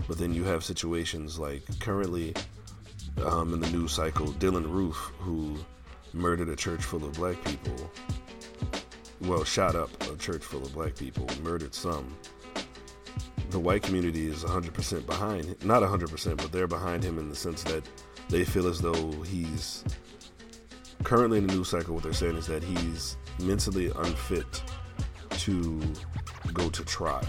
But 0.07 0.19
then 0.19 0.33
you 0.33 0.45
have 0.45 0.65
situations 0.65 1.39
like 1.39 1.63
currently 1.81 2.35
um, 3.25 3.53
in 3.53 3.61
the 3.61 3.71
news 3.71 3.93
cycle, 3.93 4.29
Dylann 4.35 4.71
Roof, 4.71 4.97
who 5.19 5.57
murdered 6.13 6.49
a 6.49 6.57
church 6.57 6.83
full 6.83 7.05
of 7.05 7.15
black 7.15 7.43
people. 7.45 7.91
Well, 9.21 9.45
shot 9.45 9.75
up 9.75 9.91
a 10.05 10.17
church 10.17 10.43
full 10.43 10.63
of 10.63 10.73
black 10.73 10.97
people, 10.97 11.27
murdered 11.43 11.75
some 11.75 12.17
the 13.51 13.59
white 13.59 13.83
community 13.83 14.29
is 14.29 14.45
100% 14.45 15.07
behind. 15.07 15.65
Not 15.65 15.83
100%, 15.83 16.37
but 16.37 16.53
they're 16.53 16.67
behind 16.67 17.03
him 17.03 17.19
in 17.19 17.29
the 17.29 17.37
sense 17.37 17.63
that 17.65 17.89
they 18.29 18.45
feel 18.45 18.69
as 18.69 18.81
though 18.81 19.11
he's 19.23 19.85
currently 21.03 21.39
in 21.39 21.47
the 21.47 21.55
news 21.55 21.69
cycle. 21.69 21.95
What 21.95 22.05
they're 22.05 22.13
saying 22.13 22.37
is 22.37 22.47
that 22.49 22.63
he's 22.63 23.17
mentally 23.41 23.91
unfit 23.97 24.63
to 25.31 25.81
go 26.53 26.69
to 26.69 26.85
trial, 26.85 27.25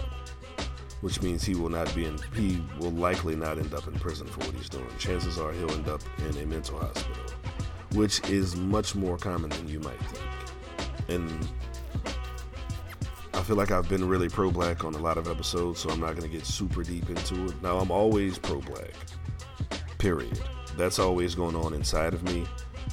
which 1.00 1.22
means 1.22 1.44
he 1.44 1.54
will 1.54 1.68
not 1.68 1.94
be 1.94 2.04
in, 2.04 2.18
he 2.34 2.62
will 2.78 2.90
likely 2.90 3.36
not 3.36 3.58
end 3.58 3.72
up 3.74 3.86
in 3.86 3.94
prison 3.94 4.26
for 4.26 4.40
what 4.40 4.54
he's 4.54 4.68
doing. 4.68 4.86
Chances 4.98 5.38
are 5.38 5.52
he'll 5.52 5.70
end 5.72 5.88
up 5.88 6.02
in 6.18 6.36
a 6.38 6.46
mental 6.46 6.78
hospital, 6.78 7.22
which 7.94 8.20
is 8.28 8.56
much 8.56 8.94
more 8.94 9.16
common 9.16 9.50
than 9.50 9.68
you 9.68 9.80
might 9.80 10.00
think. 10.06 10.24
And 11.08 11.48
I 13.32 13.42
feel 13.42 13.56
like 13.56 13.70
I've 13.70 13.88
been 13.88 14.06
really 14.08 14.28
pro 14.28 14.50
black 14.50 14.84
on 14.84 14.94
a 14.94 14.98
lot 14.98 15.16
of 15.16 15.28
episodes, 15.28 15.80
so 15.80 15.90
I'm 15.90 16.00
not 16.00 16.16
going 16.16 16.28
to 16.28 16.36
get 16.36 16.44
super 16.44 16.82
deep 16.82 17.08
into 17.08 17.46
it. 17.46 17.62
Now, 17.62 17.78
I'm 17.78 17.90
always 17.90 18.38
pro 18.38 18.60
black, 18.60 18.92
period. 19.98 20.38
That's 20.76 20.98
always 20.98 21.34
going 21.34 21.54
on 21.54 21.74
inside 21.74 22.12
of 22.12 22.22
me, 22.24 22.46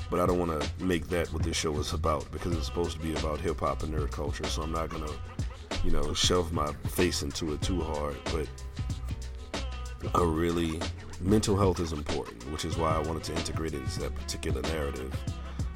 but 0.09 0.19
I 0.19 0.25
don't 0.25 0.39
want 0.39 0.61
to 0.61 0.83
make 0.83 1.07
that 1.09 1.31
what 1.33 1.43
this 1.43 1.57
show 1.57 1.77
is 1.79 1.93
about 1.93 2.31
because 2.31 2.55
it's 2.55 2.65
supposed 2.65 2.93
to 2.93 2.99
be 2.99 3.13
about 3.15 3.39
hip 3.39 3.59
hop 3.59 3.83
and 3.83 3.93
nerd 3.93 4.11
culture, 4.11 4.45
so 4.45 4.61
I'm 4.61 4.71
not 4.71 4.89
going 4.89 5.05
to, 5.05 5.13
you 5.83 5.91
know, 5.91 6.13
shove 6.13 6.53
my 6.53 6.71
face 6.89 7.23
into 7.23 7.53
it 7.53 7.61
too 7.61 7.81
hard. 7.81 8.17
But 8.25 8.47
I 10.13 10.23
really, 10.23 10.79
mental 11.19 11.57
health 11.57 11.79
is 11.79 11.91
important, 11.91 12.49
which 12.51 12.63
is 12.65 12.77
why 12.77 12.95
I 12.95 12.99
wanted 12.99 13.23
to 13.25 13.33
integrate 13.33 13.73
it 13.73 13.81
into 13.81 13.99
that 14.01 14.15
particular 14.15 14.61
narrative. 14.63 15.13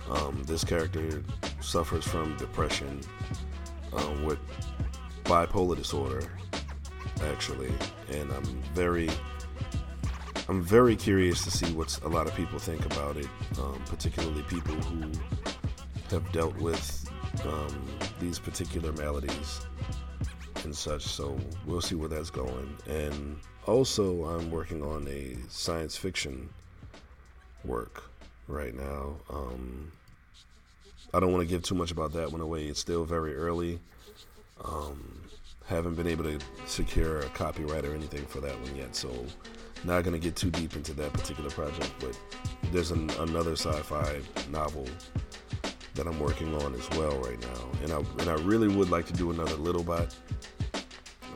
Um, 0.10 0.44
this 0.46 0.64
character 0.64 1.24
suffers 1.62 2.06
from 2.06 2.36
depression 2.38 3.00
um, 3.94 4.24
with 4.24 4.40
bipolar 5.24 5.76
disorder, 5.76 6.32
actually, 7.24 7.72
and 8.12 8.32
I'm 8.32 8.62
very, 8.74 9.10
I'm 10.50 10.62
very 10.62 10.96
curious 10.96 11.44
to 11.44 11.52
see 11.52 11.72
what 11.74 11.98
a 12.04 12.10
lot 12.10 12.28
of 12.28 12.36
people 12.36 12.60
think 12.60 12.86
about 12.86 13.18
it, 13.18 13.28
um, 13.60 13.82
particularly 13.86 14.44
people 14.44 14.76
who 14.76 15.12
have 16.10 16.30
dealt 16.32 16.56
with 16.58 17.10
um, 17.46 17.86
these 18.20 18.40
particular 18.40 18.92
maladies 18.94 19.62
and 20.64 20.76
such. 20.76 21.04
So 21.04 21.40
we'll 21.66 21.82
see 21.82 21.96
where 21.96 22.10
that's 22.10 22.30
going. 22.30 22.76
And 22.88 23.38
also, 23.66 24.26
I'm 24.26 24.52
working 24.52 24.84
on 24.84 25.08
a 25.08 25.38
science 25.50 25.96
fiction 25.96 26.50
work 27.64 28.04
right 28.48 28.74
now. 28.76 29.16
Um, 29.30 29.92
I 31.14 31.20
don't 31.20 31.32
want 31.32 31.44
to 31.44 31.48
give 31.48 31.64
too 31.64 31.76
much 31.76 31.92
about 31.92 32.14
that 32.14 32.32
one 32.32 32.42
away. 32.42 32.66
It's 32.66 32.80
still 32.80 33.04
very 33.04 33.36
early. 33.36 33.80
Um, 34.64 35.22
haven't 35.66 35.96
been 35.96 36.08
able 36.08 36.24
to 36.26 36.40
secure 36.66 37.20
a 37.20 37.30
copyright 37.30 37.86
or 37.86 37.94
anything 37.94 38.26
for 38.26 38.40
that 38.42 38.60
one 38.62 38.76
yet, 38.76 38.96
so 38.96 39.10
not 39.84 40.04
going 40.04 40.14
to 40.14 40.20
get 40.20 40.36
too 40.36 40.52
deep 40.52 40.76
into 40.76 40.94
that 40.94 41.14
particular 41.14 41.50
project. 41.50 41.94
But 42.00 42.18
there's 42.72 42.92
an, 42.92 43.10
another 43.20 43.54
sci-fi 43.54 44.22
novel 44.50 44.86
that 45.96 46.08
I'm 46.08 46.20
working 46.20 46.56
on 46.62 46.74
as 46.76 46.90
well 46.92 47.18
right 47.20 47.40
now, 47.42 47.70
and 47.84 47.92
I 47.92 47.98
and 48.22 48.30
I 48.30 48.42
really 48.44 48.68
would 48.68 48.90
like 48.90 49.06
to 49.08 49.14
do 49.14 49.32
another 49.32 49.56
Little 49.56 49.84
Bot. 49.84 50.16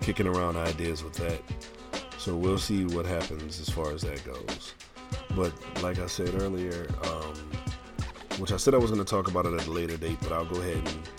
Kicking 0.02 0.28
around 0.28 0.56
ideas 0.56 1.04
with 1.04 1.14
that, 1.14 1.42
so 2.20 2.36
we'll 2.36 2.60
see 2.60 2.86
what 2.86 3.06
happens 3.06 3.60
as 3.60 3.70
far 3.70 3.92
as 3.92 4.04
that 4.04 4.24
goes. 4.24 4.74
But 5.36 5.52
like 5.82 5.98
I 6.00 6.06
said 6.06 6.42
earlier, 6.42 6.88
um, 7.06 7.34
which 8.38 8.52
I 8.52 8.58
said 8.58 8.74
I 8.74 8.78
was 8.78 8.92
going 8.92 9.04
to 9.04 9.10
talk 9.10 9.28
about 9.28 9.46
it 9.46 9.54
at 9.54 9.68
a 9.68 9.72
later 9.72 9.98
date, 9.98 10.18
but 10.22 10.32
I'll 10.32 10.46
go 10.46 10.60
ahead 10.60 10.78
and 10.78 11.10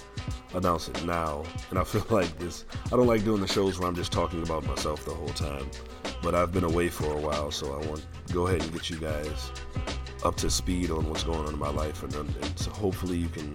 announce 0.54 0.88
it 0.88 1.04
now. 1.04 1.44
And 1.70 1.78
I 1.78 1.84
feel 1.84 2.06
like 2.10 2.38
this, 2.38 2.64
I 2.86 2.90
don't 2.90 3.06
like 3.06 3.24
doing 3.24 3.40
the 3.40 3.48
shows 3.48 3.78
where 3.78 3.88
I'm 3.88 3.94
just 3.94 4.12
talking 4.12 4.42
about 4.42 4.64
myself 4.64 5.04
the 5.04 5.14
whole 5.14 5.28
time. 5.28 5.68
But 6.22 6.34
I've 6.34 6.52
been 6.52 6.64
away 6.64 6.88
for 6.88 7.12
a 7.12 7.20
while, 7.20 7.50
so 7.50 7.72
I 7.72 7.86
want 7.86 8.06
to 8.26 8.34
go 8.34 8.46
ahead 8.46 8.62
and 8.62 8.72
get 8.72 8.88
you 8.88 8.96
guys 8.96 9.50
up 10.24 10.36
to 10.36 10.50
speed 10.50 10.90
on 10.90 11.08
what's 11.08 11.24
going 11.24 11.40
on 11.40 11.52
in 11.52 11.58
my 11.58 11.70
life. 11.70 12.02
And, 12.02 12.14
and 12.14 12.58
so 12.58 12.70
hopefully 12.70 13.16
you 13.16 13.28
can 13.28 13.54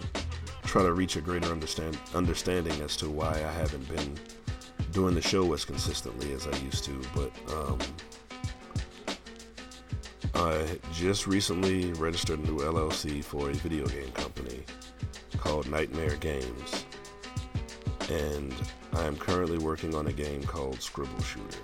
try 0.63 0.83
to 0.83 0.93
reach 0.93 1.15
a 1.15 1.21
greater 1.21 1.51
understand, 1.51 1.97
understanding 2.13 2.79
as 2.81 2.95
to 2.97 3.09
why 3.09 3.31
I 3.31 3.51
haven't 3.51 3.87
been 3.87 4.17
doing 4.91 5.15
the 5.15 5.21
show 5.21 5.53
as 5.53 5.65
consistently 5.65 6.33
as 6.33 6.47
I 6.47 6.57
used 6.57 6.83
to. 6.85 7.01
But, 7.15 7.31
um, 7.55 7.79
I 10.33 10.79
just 10.93 11.27
recently 11.27 11.91
registered 11.93 12.39
a 12.39 12.43
new 12.43 12.57
LLC 12.59 13.23
for 13.23 13.49
a 13.49 13.53
video 13.53 13.85
game 13.87 14.11
company 14.11 14.61
called 15.37 15.69
Nightmare 15.69 16.15
Games. 16.17 16.85
And 18.09 18.53
I 18.93 19.05
am 19.05 19.17
currently 19.17 19.57
working 19.57 19.93
on 19.95 20.07
a 20.07 20.13
game 20.13 20.43
called 20.43 20.81
Scribble 20.81 21.21
Shooter. 21.21 21.59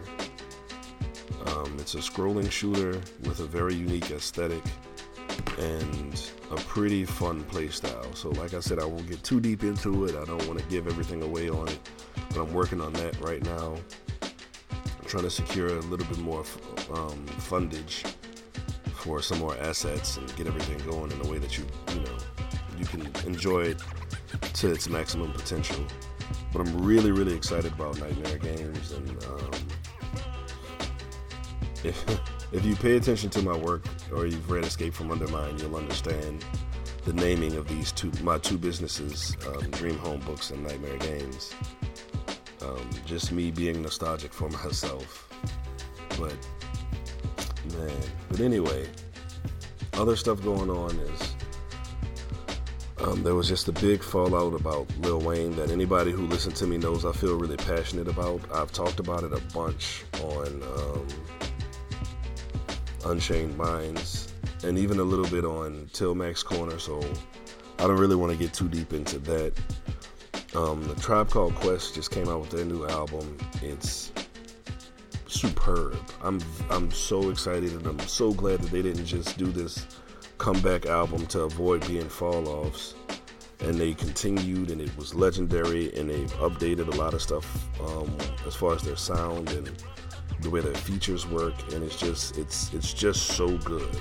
Um, 1.45 1.78
it's 1.80 1.95
a 1.95 1.99
scrolling 1.99 2.51
shooter 2.51 3.01
with 3.24 3.39
a 3.39 3.45
very 3.45 3.74
unique 3.74 4.11
aesthetic 4.11 4.63
and 5.57 6.32
a 6.51 6.55
pretty 6.55 7.05
fun 7.05 7.43
playstyle. 7.45 8.15
So, 8.15 8.30
like 8.30 8.53
I 8.53 8.59
said, 8.59 8.80
I 8.80 8.86
won't 8.86 9.07
get 9.07 9.24
too 9.24 9.39
deep 9.39 9.63
into 9.63 10.05
it. 10.05 10.15
I 10.15 10.26
don't 10.26 10.45
want 10.47 10.59
to 10.59 10.65
give 10.65 10.88
everything 10.88 11.24
away 11.24 11.49
on 11.49 11.68
it, 11.68 11.80
but 12.30 12.41
I'm 12.41 12.53
working 12.53 12.82
on 12.82 12.93
that 12.93 13.20
right 13.22 13.43
now. 13.43 13.76
I'm 14.22 15.05
trying 15.05 15.24
to 15.24 15.30
secure 15.30 15.68
a 15.68 15.82
little 15.82 16.05
bit 16.07 16.20
more 16.20 16.43
um, 16.91 17.26
fundage 17.39 18.13
for 18.97 19.21
some 19.21 19.39
more 19.39 19.55
assets 19.57 20.17
and 20.17 20.35
get 20.35 20.47
everything 20.47 20.77
going 20.89 21.11
in 21.11 21.21
a 21.25 21.29
way 21.29 21.37
that 21.37 21.57
you 21.57 21.65
you 21.93 22.01
know 22.01 22.17
you 22.77 22.85
can 22.85 23.01
enjoy 23.25 23.61
it 23.61 23.81
to 24.53 24.71
its 24.71 24.89
maximum 24.89 25.31
potential. 25.31 25.85
But 26.51 26.67
I'm 26.67 26.83
really 26.83 27.11
really 27.11 27.35
excited 27.35 27.71
about 27.73 27.99
Nightmare 27.99 28.37
Games 28.37 28.91
and 28.91 29.09
um, 29.25 29.51
if 31.83 32.05
if 32.51 32.65
you 32.65 32.75
pay 32.75 32.97
attention 32.97 33.29
to 33.31 33.41
my 33.41 33.55
work 33.55 33.85
or 34.11 34.25
you've 34.25 34.49
read 34.49 34.63
Escape 34.63 34.93
from 34.93 35.11
Undermine, 35.11 35.57
you'll 35.59 35.75
understand 35.75 36.45
the 37.05 37.13
naming 37.13 37.55
of 37.55 37.67
these 37.67 37.91
two 37.91 38.11
my 38.23 38.37
two 38.37 38.57
businesses, 38.57 39.37
um, 39.47 39.69
Dream 39.71 39.97
Home 39.99 40.19
Books 40.21 40.51
and 40.51 40.63
Nightmare 40.63 40.97
Games. 40.97 41.53
Um, 42.61 42.89
just 43.05 43.31
me 43.31 43.51
being 43.51 43.81
nostalgic 43.81 44.33
for 44.33 44.49
myself, 44.49 45.29
but 46.17 46.35
man. 47.74 47.91
But 48.30 48.39
anyway, 48.39 48.88
other 49.93 50.15
stuff 50.15 50.41
going 50.43 50.70
on 50.70 50.91
is 50.91 51.36
um, 52.99 53.24
there 53.24 53.36
was 53.36 53.47
just 53.47 53.68
a 53.68 53.72
big 53.72 54.03
fallout 54.03 54.53
about 54.53 54.88
Lil 54.99 55.22
Wayne 55.22 55.55
that 55.55 55.72
anybody 55.72 56.11
who 56.11 56.26
listened 56.28 56.55
to 56.57 56.68
me 56.68 56.78
knows 56.78 57.05
I 57.05 57.11
feel 57.11 57.38
really 57.38 57.57
passionate 57.57 58.07
about. 58.07 58.41
I've 58.51 58.72
talked 58.72 58.99
about 58.99 59.24
it 59.24 59.34
a 59.34 59.41
bunch 59.53 60.03
on 60.24 60.63
um, 60.63 61.07
Unchained 63.05 63.55
Minds 63.57 64.34
and 64.63 64.78
even 64.78 64.99
a 64.99 65.03
little 65.03 65.28
bit 65.28 65.45
on 65.45 65.89
Till 65.93 66.15
Max 66.15 66.41
Corner, 66.41 66.80
so 66.80 66.99
I 67.80 67.84
don't 67.84 67.97
really 67.97 68.15
want 68.15 68.32
to 68.32 68.38
get 68.38 68.53
too 68.53 68.68
deep 68.68 68.93
into 68.93 69.20
that. 69.20 69.53
Um, 70.55 70.84
the 70.84 70.95
Tribe 70.95 71.30
Called 71.30 71.53
Quest 71.55 71.93
just 71.93 72.09
came 72.09 72.28
out 72.28 72.41
with 72.41 72.49
their 72.49 72.65
new 72.65 72.88
album. 72.88 73.38
It's 73.61 74.11
superb. 75.38 75.97
I'm 76.21 76.39
I'm 76.69 76.91
so 76.91 77.29
excited 77.29 77.71
and 77.73 77.85
I'm 77.85 77.99
so 78.07 78.33
glad 78.33 78.61
that 78.61 78.71
they 78.71 78.81
didn't 78.81 79.05
just 79.05 79.38
do 79.38 79.47
this 79.47 79.85
comeback 80.38 80.85
album 80.85 81.25
to 81.27 81.41
avoid 81.41 81.88
being 81.88 82.09
fall 82.09 82.47
offs. 82.47 82.95
And 83.59 83.75
they 83.75 83.93
continued 83.93 84.69
and 84.69 84.79
it 84.79 84.95
was 84.97 85.15
legendary 85.15 85.93
and 85.95 86.09
they've 86.09 86.33
updated 86.33 86.93
a 86.93 86.97
lot 86.97 87.13
of 87.13 87.21
stuff 87.21 87.67
um, 87.81 88.15
as 88.45 88.55
far 88.55 88.73
as 88.73 88.83
their 88.83 88.95
sound 88.95 89.49
and 89.51 89.71
the 90.41 90.49
way 90.49 90.61
their 90.61 90.75
features 90.75 91.25
work 91.27 91.55
and 91.73 91.83
it's 91.83 91.97
just 91.97 92.38
it's 92.38 92.71
it's 92.73 92.93
just 92.93 93.29
so 93.35 93.57
good 93.57 93.99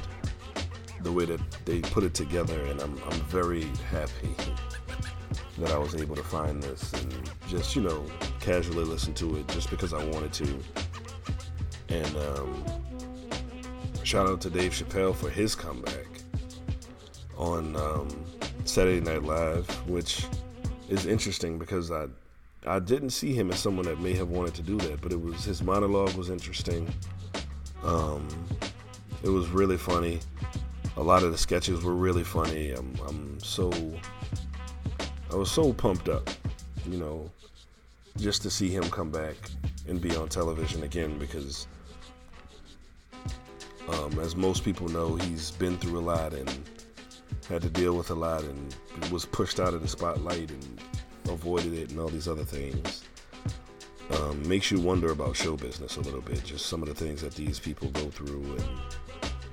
the 1.00 1.10
way 1.10 1.24
that 1.24 1.40
they 1.64 1.80
put 1.80 2.04
it 2.04 2.12
together 2.12 2.60
and 2.66 2.82
I'm, 2.82 3.00
I'm 3.08 3.20
very 3.22 3.64
happy 3.90 4.34
that 5.58 5.70
I 5.70 5.78
was 5.78 5.94
able 5.94 6.16
to 6.16 6.22
find 6.22 6.62
this 6.62 6.92
and 6.92 7.30
just 7.48 7.74
you 7.74 7.82
know 7.82 8.04
casually 8.40 8.84
listen 8.84 9.14
to 9.14 9.36
it 9.36 9.48
just 9.48 9.70
because 9.70 9.94
I 9.94 10.04
wanted 10.04 10.32
to 10.34 10.58
and 11.88 12.16
um, 12.16 12.64
shout 14.02 14.28
out 14.28 14.40
to 14.42 14.50
Dave 14.50 14.72
Chappelle 14.72 15.14
for 15.14 15.30
his 15.30 15.54
comeback 15.54 16.06
on 17.36 17.76
um, 17.76 18.08
Saturday 18.64 19.00
Night 19.00 19.22
Live 19.22 19.68
which 19.88 20.26
is 20.88 21.06
interesting 21.06 21.58
because 21.58 21.90
I 21.90 22.06
I 22.66 22.78
didn't 22.78 23.10
see 23.10 23.32
him 23.32 23.50
as 23.50 23.58
someone 23.58 23.86
that 23.86 24.00
may 24.00 24.12
have 24.14 24.28
wanted 24.28 24.54
to 24.54 24.62
do 24.62 24.76
that 24.78 25.00
but 25.00 25.12
it 25.12 25.20
was 25.20 25.44
his 25.44 25.62
monologue 25.62 26.14
was 26.14 26.30
interesting 26.30 26.92
um, 27.84 28.26
it 29.22 29.28
was 29.28 29.48
really 29.48 29.76
funny 29.76 30.20
a 30.96 31.02
lot 31.02 31.22
of 31.22 31.30
the 31.30 31.38
sketches 31.38 31.84
were 31.84 31.94
really 31.94 32.24
funny. 32.24 32.72
I'm, 32.72 32.94
I'm 33.06 33.40
so, 33.40 33.70
I 35.30 35.36
was 35.36 35.50
so 35.50 35.72
pumped 35.72 36.08
up, 36.08 36.28
you 36.88 36.98
know, 36.98 37.30
just 38.16 38.42
to 38.42 38.50
see 38.50 38.70
him 38.70 38.84
come 38.84 39.10
back 39.10 39.36
and 39.88 40.00
be 40.00 40.16
on 40.16 40.28
television 40.28 40.82
again 40.84 41.18
because, 41.18 41.66
um, 43.88 44.18
as 44.18 44.36
most 44.36 44.64
people 44.64 44.88
know, 44.88 45.16
he's 45.16 45.50
been 45.52 45.76
through 45.78 45.98
a 45.98 46.00
lot 46.00 46.32
and 46.32 46.50
had 47.48 47.62
to 47.62 47.70
deal 47.70 47.96
with 47.96 48.10
a 48.10 48.14
lot 48.14 48.42
and 48.42 48.74
was 49.10 49.24
pushed 49.24 49.60
out 49.60 49.74
of 49.74 49.82
the 49.82 49.88
spotlight 49.88 50.50
and 50.50 50.80
avoided 51.28 51.72
it 51.74 51.90
and 51.90 52.00
all 52.00 52.08
these 52.08 52.28
other 52.28 52.44
things. 52.44 53.04
Um, 54.10 54.48
makes 54.48 54.70
you 54.70 54.80
wonder 54.80 55.10
about 55.10 55.36
show 55.36 55.56
business 55.56 55.96
a 55.96 56.00
little 56.00 56.20
bit, 56.20 56.44
just 56.44 56.66
some 56.66 56.82
of 56.82 56.88
the 56.88 56.94
things 56.94 57.22
that 57.22 57.34
these 57.34 57.58
people 57.58 57.88
go 57.90 58.08
through 58.08 58.56
and 58.56 58.68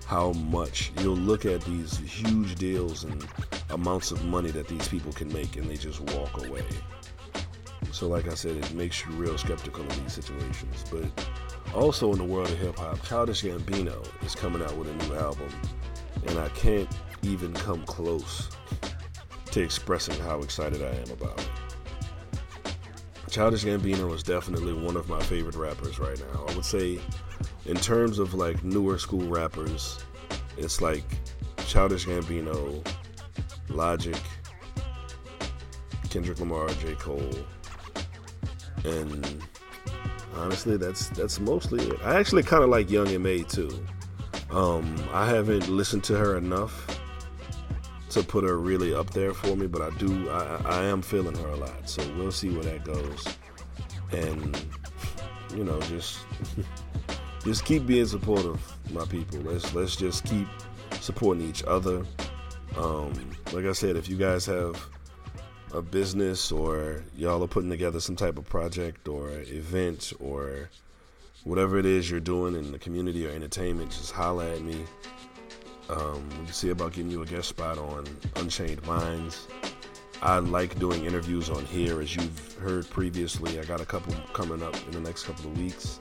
how 0.05 0.31
much 0.33 0.91
you'll 0.99 1.15
look 1.15 1.45
at 1.45 1.61
these 1.61 1.97
huge 1.97 2.55
deals 2.55 3.03
and 3.03 3.25
amounts 3.71 4.11
of 4.11 4.23
money 4.25 4.51
that 4.51 4.67
these 4.67 4.87
people 4.87 5.11
can 5.11 5.31
make 5.33 5.55
and 5.55 5.69
they 5.69 5.75
just 5.75 6.01
walk 6.01 6.45
away. 6.45 6.63
So, 7.91 8.07
like 8.07 8.27
I 8.27 8.33
said, 8.33 8.57
it 8.57 8.73
makes 8.73 9.05
you 9.05 9.11
real 9.13 9.37
skeptical 9.37 9.83
in 9.83 10.03
these 10.03 10.13
situations. 10.13 10.85
But 10.91 11.05
also 11.73 12.11
in 12.11 12.17
the 12.17 12.23
world 12.23 12.49
of 12.49 12.57
hip 12.57 12.77
hop, 12.77 13.03
Childish 13.03 13.43
Gambino 13.43 14.05
is 14.25 14.35
coming 14.35 14.61
out 14.61 14.75
with 14.75 14.89
a 14.89 15.07
new 15.07 15.15
album, 15.15 15.49
and 16.27 16.39
I 16.39 16.49
can't 16.49 16.89
even 17.21 17.53
come 17.53 17.83
close 17.85 18.49
to 19.51 19.61
expressing 19.61 20.19
how 20.21 20.39
excited 20.39 20.81
I 20.81 20.89
am 20.89 21.11
about 21.11 21.39
it. 21.39 21.49
Childish 23.29 23.63
Gambino 23.63 24.13
is 24.13 24.21
definitely 24.23 24.73
one 24.73 24.95
of 24.95 25.09
my 25.09 25.19
favorite 25.23 25.55
rappers 25.55 25.97
right 25.99 26.19
now. 26.19 26.45
I 26.47 26.55
would 26.55 26.65
say 26.65 26.99
in 27.65 27.75
terms 27.77 28.19
of 28.19 28.33
like 28.33 28.63
newer 28.63 28.97
school 28.99 29.27
rappers, 29.27 30.03
it's 30.57 30.81
like 30.81 31.03
Childish 31.65 32.05
Gambino, 32.05 32.85
Logic, 33.69 34.21
Kendrick 36.09 36.39
Lamar, 36.39 36.69
J. 36.69 36.93
Cole, 36.93 37.33
and 38.83 39.43
honestly, 40.35 40.77
that's 40.77 41.09
that's 41.09 41.39
mostly 41.39 41.87
it. 41.87 41.99
I 42.03 42.19
actually 42.19 42.43
kind 42.43 42.63
of 42.63 42.69
like 42.69 42.89
Young 42.89 43.07
M.A. 43.07 43.43
too. 43.43 43.85
Um, 44.51 44.95
I 45.11 45.25
haven't 45.27 45.67
listened 45.69 46.03
to 46.05 46.17
her 46.17 46.37
enough 46.37 46.87
to 48.09 48.23
put 48.23 48.43
her 48.43 48.57
really 48.57 48.93
up 48.93 49.09
there 49.09 49.33
for 49.33 49.55
me, 49.55 49.67
but 49.67 49.81
I 49.81 49.89
do. 49.97 50.29
I, 50.29 50.61
I 50.65 50.83
am 50.85 51.01
feeling 51.01 51.35
her 51.35 51.47
a 51.47 51.55
lot, 51.55 51.89
so 51.89 52.03
we'll 52.17 52.31
see 52.31 52.49
where 52.49 52.63
that 52.63 52.83
goes. 52.83 53.25
And 54.11 54.65
you 55.55 55.63
know, 55.63 55.79
just 55.81 56.19
just 57.43 57.65
keep 57.65 57.85
being 57.87 58.05
supportive, 58.05 58.61
my 58.91 59.05
people. 59.05 59.39
Let's 59.39 59.73
let's 59.73 59.95
just 59.95 60.25
keep 60.25 60.47
supporting 60.99 61.47
each 61.47 61.63
other. 61.63 62.05
Um, 62.77 63.13
like 63.51 63.65
I 63.65 63.71
said, 63.71 63.95
if 63.95 64.09
you 64.09 64.17
guys 64.17 64.45
have 64.45 64.75
a 65.73 65.81
business 65.81 66.51
or 66.51 67.03
y'all 67.17 67.43
are 67.43 67.47
putting 67.47 67.69
together 67.69 67.99
some 67.99 68.15
type 68.15 68.37
of 68.37 68.45
project 68.45 69.07
or 69.07 69.29
event 69.47 70.13
or 70.19 70.69
whatever 71.43 71.77
it 71.77 71.85
is 71.85 72.09
you're 72.09 72.19
doing 72.19 72.55
in 72.55 72.71
the 72.71 72.79
community 72.79 73.25
or 73.27 73.31
entertainment, 73.31 73.91
just 73.91 74.11
holla 74.11 74.49
at 74.51 74.61
me. 74.61 74.85
Um, 75.89 76.29
we 76.29 76.45
can 76.45 76.53
see 76.53 76.69
about 76.69 76.93
getting 76.93 77.11
you 77.11 77.21
a 77.21 77.25
guest 77.25 77.49
spot 77.49 77.77
on 77.77 78.05
Unchained 78.37 78.85
Minds. 78.85 79.47
I 80.21 80.39
like 80.39 80.79
doing 80.79 81.05
interviews 81.05 81.49
on 81.49 81.65
here, 81.65 81.99
as 82.01 82.15
you've 82.15 82.55
heard 82.59 82.89
previously. 82.89 83.59
I 83.59 83.65
got 83.65 83.81
a 83.81 83.85
couple 83.85 84.13
coming 84.31 84.63
up 84.63 84.75
in 84.85 84.91
the 84.91 85.01
next 85.01 85.23
couple 85.23 85.51
of 85.51 85.57
weeks. 85.57 85.99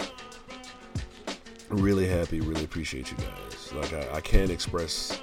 Really 1.70 2.07
happy, 2.07 2.41
really 2.41 2.64
appreciate 2.64 3.11
you 3.11 3.16
guys. 3.16 3.73
Like, 3.73 3.93
I, 3.93 4.16
I 4.16 4.20
can't 4.20 4.51
express 4.51 5.20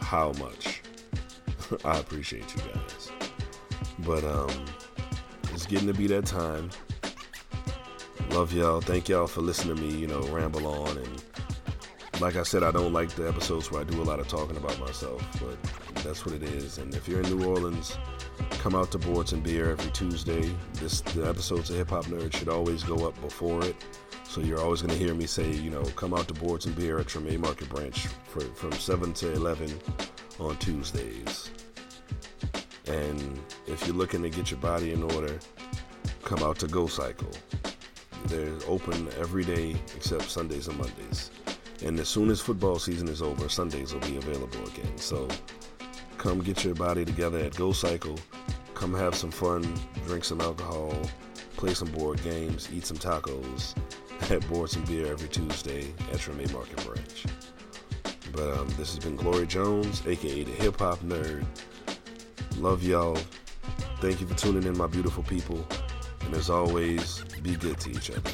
how 0.00 0.32
much 0.32 0.82
I 1.84 1.98
appreciate 1.98 2.52
you 2.56 2.62
guys. 2.62 3.19
But, 4.04 4.24
um, 4.24 4.50
it's 5.52 5.66
getting 5.66 5.88
to 5.88 5.94
be 5.94 6.06
that 6.08 6.26
time. 6.26 6.70
Love 8.30 8.52
y'all. 8.52 8.80
Thank 8.80 9.08
y'all 9.08 9.26
for 9.26 9.40
listening 9.40 9.76
to 9.76 9.82
me, 9.82 9.94
you 9.94 10.06
know, 10.06 10.22
ramble 10.28 10.66
on 10.66 10.96
and 10.98 11.22
like 12.20 12.36
I 12.36 12.42
said, 12.42 12.62
I 12.62 12.70
don't 12.70 12.92
like 12.92 13.08
the 13.10 13.26
episodes 13.26 13.70
where 13.70 13.80
I 13.80 13.84
do 13.84 14.00
a 14.00 14.04
lot 14.04 14.20
of 14.20 14.28
talking 14.28 14.56
about 14.56 14.78
myself, 14.78 15.26
but 15.40 15.56
that's 16.04 16.26
what 16.26 16.34
it 16.34 16.42
is. 16.42 16.76
And 16.76 16.94
if 16.94 17.08
you're 17.08 17.22
in 17.22 17.38
New 17.38 17.46
Orleans, 17.46 17.96
come 18.50 18.74
out 18.74 18.90
to 18.92 18.98
Boards 18.98 19.32
and 19.32 19.42
Beer 19.42 19.70
every 19.70 19.90
Tuesday. 19.92 20.54
This 20.74 21.00
the 21.00 21.26
episodes 21.26 21.70
of 21.70 21.76
Hip 21.76 21.90
Hop 21.90 22.04
Nerd 22.06 22.34
should 22.34 22.48
always 22.48 22.82
go 22.82 23.08
up 23.08 23.18
before 23.22 23.64
it, 23.64 23.74
so 24.24 24.42
you're 24.42 24.60
always 24.60 24.82
going 24.82 24.96
to 24.96 25.02
hear 25.02 25.14
me 25.14 25.26
say, 25.26 25.50
you 25.50 25.70
know, 25.70 25.82
come 25.96 26.12
out 26.12 26.28
to 26.28 26.34
Boards 26.34 26.66
and 26.66 26.76
Beer 26.76 26.98
at 26.98 27.06
Treme 27.06 27.38
Market 27.38 27.70
Branch 27.70 28.06
for, 28.28 28.40
from 28.40 28.72
7 28.72 29.14
to 29.14 29.32
11 29.32 29.72
on 30.38 30.56
Tuesdays. 30.58 31.50
And 32.90 33.40
if 33.66 33.86
you're 33.86 33.96
looking 33.96 34.22
to 34.22 34.28
get 34.28 34.50
your 34.50 34.60
body 34.60 34.92
in 34.92 35.02
order, 35.02 35.38
come 36.24 36.42
out 36.42 36.58
to 36.58 36.66
Go 36.66 36.86
Cycle. 36.88 37.30
They're 38.26 38.58
open 38.66 39.08
every 39.18 39.44
day 39.44 39.76
except 39.96 40.24
Sundays 40.24 40.66
and 40.66 40.76
Mondays. 40.76 41.30
And 41.84 41.98
as 42.00 42.08
soon 42.08 42.30
as 42.30 42.40
football 42.40 42.78
season 42.78 43.08
is 43.08 43.22
over, 43.22 43.48
Sundays 43.48 43.94
will 43.94 44.00
be 44.00 44.16
available 44.16 44.66
again. 44.66 44.96
So 44.96 45.28
come 46.18 46.40
get 46.40 46.64
your 46.64 46.74
body 46.74 47.04
together 47.04 47.38
at 47.38 47.54
Go 47.54 47.72
Cycle. 47.72 48.18
Come 48.74 48.92
have 48.94 49.14
some 49.14 49.30
fun, 49.30 49.62
drink 50.06 50.24
some 50.24 50.40
alcohol, 50.40 50.92
play 51.56 51.74
some 51.74 51.90
board 51.92 52.22
games, 52.22 52.68
eat 52.72 52.86
some 52.86 52.96
tacos 52.96 53.74
at 54.30 54.46
Boards 54.48 54.74
and 54.76 54.86
Beer 54.86 55.06
every 55.06 55.28
Tuesday 55.28 55.82
at 56.12 56.18
Treme 56.18 56.52
Market 56.52 56.84
Branch. 56.84 57.24
But 58.32 58.58
um, 58.58 58.68
this 58.78 58.94
has 58.94 58.98
been 58.98 59.16
Glory 59.16 59.46
Jones, 59.46 60.02
aka 60.06 60.44
the 60.44 60.50
Hip 60.52 60.78
Hop 60.78 60.98
Nerd. 61.00 61.44
Love 62.60 62.82
y'all. 62.82 63.16
Thank 64.02 64.20
you 64.20 64.26
for 64.26 64.34
tuning 64.34 64.64
in, 64.64 64.76
my 64.76 64.86
beautiful 64.86 65.22
people. 65.22 65.66
And 66.26 66.34
as 66.34 66.50
always, 66.50 67.24
be 67.42 67.56
good 67.56 67.80
to 67.80 67.90
each 67.90 68.10
other. 68.10 68.30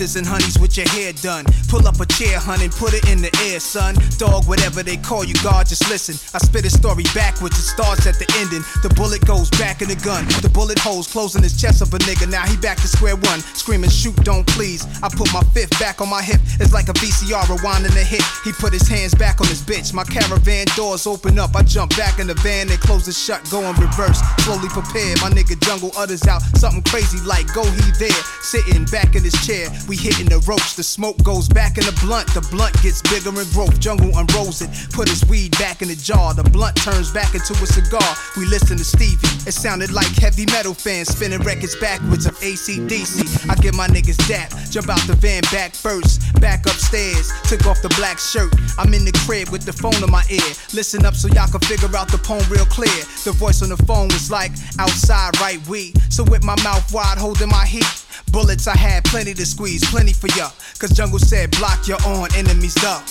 Gangsters 0.00 0.16
and 0.16 0.26
honeys 0.26 0.58
with 0.58 0.76
your 0.76 0.88
hair 0.88 1.12
done. 1.12 1.44
Pull 1.68 1.86
up 1.86 2.00
a 2.00 2.06
chair, 2.06 2.38
hun, 2.38 2.60
and 2.62 2.72
put 2.72 2.94
it 2.94 3.08
in 3.08 3.20
the 3.20 3.30
air, 3.50 3.60
son. 3.60 3.94
Dog, 4.16 4.46
whatever 4.48 4.82
they 4.82 4.96
call 4.96 5.24
you, 5.24 5.34
God, 5.42 5.66
just 5.66 5.88
listen. 5.90 6.16
I 6.34 6.38
spit 6.38 6.64
a 6.64 6.70
story 6.70 7.04
backwards, 7.14 7.58
it 7.58 7.68
starts 7.68 8.06
at 8.06 8.16
the 8.18 8.26
ending. 8.40 8.64
The 8.82 8.88
bullet 8.96 9.24
goes 9.26 9.50
back 9.50 9.82
in 9.82 9.88
the 9.88 9.96
gun. 9.96 10.24
The 10.40 10.48
bullet 10.48 10.78
holes 10.78 11.06
closing 11.06 11.42
his 11.42 11.60
chest 11.60 11.82
of 11.82 11.92
a 11.92 11.98
nigga. 11.98 12.30
Now 12.30 12.46
he 12.46 12.56
back 12.56 12.78
to 12.78 12.88
square 12.88 13.16
one, 13.16 13.40
screaming, 13.54 13.90
shoot, 13.90 14.16
don't 14.24 14.46
please. 14.46 14.86
I 15.02 15.08
put 15.08 15.32
my 15.32 15.42
fifth 15.52 15.78
back 15.78 16.00
on 16.00 16.08
my 16.08 16.22
hip. 16.22 16.40
It's 16.58 16.72
like 16.72 16.88
a 16.88 16.94
VCR 16.94 17.44
rewinding 17.52 17.96
a 17.96 18.04
hit. 18.04 18.24
He 18.44 18.52
put 18.52 18.72
his 18.72 18.88
hands 18.88 19.14
back 19.14 19.40
on 19.40 19.48
his 19.48 19.60
bitch. 19.62 19.92
My 19.92 20.04
caravan 20.04 20.66
doors 20.76 21.06
open 21.06 21.38
up. 21.38 21.54
I 21.54 21.62
jump 21.62 21.96
back 21.96 22.18
in 22.18 22.26
the 22.26 22.38
van 22.40 22.70
and 22.70 22.80
close 22.80 23.06
it 23.08 23.14
shut, 23.14 23.44
go 23.50 23.60
in 23.68 23.76
reverse. 23.76 24.20
Slowly 24.44 24.68
prepared, 24.68 25.20
my 25.20 25.28
nigga 25.30 25.60
jungle 25.60 25.92
others 25.96 26.26
out. 26.26 26.40
Something 26.56 26.82
crazy 26.84 27.20
like 27.26 27.52
go 27.52 27.64
he 27.64 27.86
there. 27.98 28.22
Sitting 28.40 28.84
back 28.86 29.14
in 29.14 29.22
his 29.22 29.36
chair. 29.46 29.68
We 29.90 29.96
hitting 29.96 30.30
the 30.30 30.38
ropes. 30.46 30.76
The 30.76 30.84
smoke 30.84 31.18
goes 31.24 31.48
back 31.48 31.76
in 31.76 31.82
the 31.82 31.90
blunt. 31.98 32.30
The 32.30 32.46
blunt 32.46 32.80
gets 32.80 33.02
bigger 33.02 33.34
in 33.34 33.50
growth. 33.50 33.80
Jungle 33.80 34.14
unrolls 34.14 34.62
it. 34.62 34.70
Put 34.94 35.08
his 35.08 35.26
weed 35.26 35.50
back 35.58 35.82
in 35.82 35.88
the 35.88 35.96
jar. 35.96 36.32
The 36.32 36.44
blunt 36.44 36.76
turns 36.76 37.10
back 37.10 37.34
into 37.34 37.58
a 37.58 37.66
cigar. 37.66 38.06
We 38.38 38.46
listen 38.46 38.78
to 38.78 38.84
Stevie. 38.84 39.26
It 39.50 39.52
sounded 39.58 39.90
like 39.90 40.06
heavy 40.14 40.46
metal 40.46 40.74
fans 40.74 41.08
spinning 41.10 41.42
records 41.42 41.74
backwards 41.74 42.24
of 42.24 42.38
AC/DC. 42.40 43.50
I 43.50 43.56
give 43.56 43.74
my 43.74 43.88
niggas 43.88 44.22
dap. 44.30 44.54
Jump 44.70 44.90
out 44.90 45.02
the 45.10 45.18
van 45.18 45.42
back 45.50 45.74
first. 45.74 46.22
Back 46.38 46.66
upstairs. 46.66 47.26
Took 47.50 47.66
off 47.66 47.82
the 47.82 47.90
black 47.98 48.20
shirt. 48.20 48.54
I'm 48.78 48.94
in 48.94 49.04
the 49.04 49.12
crib 49.26 49.50
with 49.50 49.66
the 49.66 49.72
phone 49.74 49.98
in 49.98 50.08
my 50.08 50.22
ear. 50.30 50.50
Listen 50.72 51.04
up 51.04 51.16
so 51.16 51.26
y'all 51.34 51.50
can 51.50 51.58
figure 51.66 51.90
out 51.98 52.06
the 52.14 52.22
poem 52.22 52.46
real 52.46 52.66
clear. 52.70 52.94
The 53.26 53.34
voice 53.34 53.60
on 53.60 53.70
the 53.70 53.82
phone 53.90 54.06
was 54.14 54.30
like, 54.30 54.52
outside, 54.78 55.34
right? 55.40 55.58
We. 55.66 55.94
So 56.10 56.22
with 56.22 56.44
my 56.44 56.54
mouth 56.62 56.86
wide, 56.94 57.18
holding 57.18 57.48
my 57.48 57.66
heat. 57.66 57.90
Bullets, 58.32 58.66
I 58.66 58.76
had 58.76 59.04
plenty 59.04 59.34
to 59.34 59.46
squeeze, 59.46 59.84
plenty 59.90 60.12
for 60.12 60.28
ya. 60.38 60.50
Cause 60.78 60.90
Jungle 60.90 61.18
said, 61.18 61.50
block 61.58 61.86
your 61.88 61.98
own 62.06 62.28
enemies 62.36 62.82
up. 62.84 63.02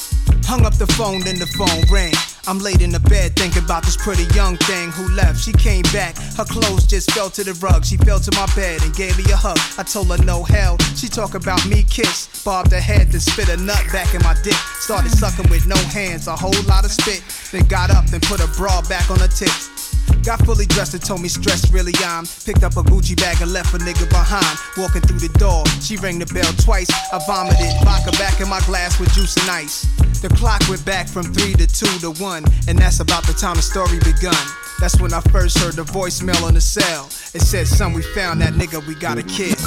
Hung 0.46 0.66
up 0.66 0.76
the 0.78 0.88
phone, 0.98 1.22
then 1.22 1.38
the 1.38 1.46
phone 1.58 1.84
rang. 1.94 2.14
I'm 2.48 2.58
laid 2.58 2.82
in 2.82 2.90
the 2.90 3.00
bed 3.00 3.36
thinking 3.36 3.64
about 3.64 3.84
this 3.84 3.96
pretty 3.98 4.26
young 4.34 4.58
thing 4.58 4.90
who 4.92 5.08
left. 5.14 5.40
She 5.40 5.52
came 5.54 5.84
back, 5.94 6.18
her 6.38 6.46
clothes 6.46 6.88
just 6.88 7.12
fell 7.12 7.30
to 7.30 7.44
the 7.44 7.54
rug. 7.62 7.86
She 7.86 7.98
fell 7.98 8.20
to 8.20 8.32
my 8.34 8.48
bed 8.56 8.82
and 8.82 8.96
gave 8.96 9.18
me 9.18 9.26
a 9.32 9.36
hug. 9.36 9.60
I 9.78 9.84
told 9.84 10.08
her 10.10 10.24
no 10.24 10.44
hell. 10.44 10.78
She 10.96 11.08
talk 11.08 11.36
about 11.36 11.64
me 11.68 11.84
kiss, 11.84 12.44
bobbed 12.44 12.72
her 12.72 12.82
head, 12.82 13.12
then 13.12 13.22
spit 13.22 13.50
a 13.50 13.58
nut 13.58 13.84
back 13.92 14.16
in 14.16 14.24
my 14.24 14.36
dick. 14.42 14.58
Started 14.82 15.12
sucking 15.12 15.50
with 15.52 15.68
no 15.68 15.78
hands, 15.94 16.28
a 16.28 16.36
whole 16.36 16.64
lot 16.68 16.86
of 16.86 16.92
spit. 16.92 17.22
Then 17.52 17.68
got 17.68 17.92
up 17.92 18.12
and 18.14 18.22
put 18.24 18.42
a 18.42 18.48
bra 18.58 18.82
back 18.90 19.12
on 19.12 19.20
her 19.20 19.28
tits. 19.28 19.89
Got 20.24 20.46
fully 20.46 20.66
dressed 20.66 20.94
and 20.94 21.04
told 21.04 21.22
me 21.22 21.30
stress 21.30 21.72
really 21.72 21.94
I'm. 22.04 22.26
Picked 22.46 22.64
up 22.64 22.78
a 22.78 22.84
Gucci 22.84 23.16
bag 23.16 23.42
and 23.42 23.52
left 23.52 23.74
a 23.74 23.78
nigga 23.78 24.08
behind. 24.10 24.58
Walking 24.78 25.02
through 25.02 25.20
the 25.20 25.34
door, 25.40 25.66
she 25.82 25.98
rang 25.98 26.20
the 26.20 26.26
bell 26.28 26.52
twice. 26.64 26.90
I 27.12 27.20
vomited 27.26 27.74
vodka 27.84 28.12
back 28.18 28.40
in 28.42 28.50
my 28.50 28.60
glass 28.62 29.00
with 29.00 29.12
juice 29.14 29.36
and 29.38 29.50
ice. 29.50 29.88
The 30.22 30.30
clock 30.30 30.62
went 30.68 30.84
back 30.86 31.08
from 31.08 31.24
three 31.34 31.54
to 31.54 31.66
two 31.66 32.00
to 32.00 32.12
one, 32.22 32.44
and 32.68 32.78
that's 32.78 33.00
about 33.00 33.26
the 33.26 33.34
time 33.34 33.56
the 33.56 33.62
story 33.62 34.00
begun. 34.00 34.36
That's 34.80 35.00
when 35.00 35.14
I 35.14 35.22
first 35.32 35.58
heard 35.58 35.76
the 35.76 35.84
voicemail 35.84 36.44
on 36.44 36.54
the 36.54 36.62
cell. 36.62 37.06
It 37.34 37.42
said, 37.42 37.68
"Son, 37.68 37.94
we 37.94 38.02
found 38.02 38.42
that 38.42 38.54
nigga. 38.54 38.86
We 38.86 38.96
got 38.96 39.18
a 39.18 39.24
kid." 39.24 39.58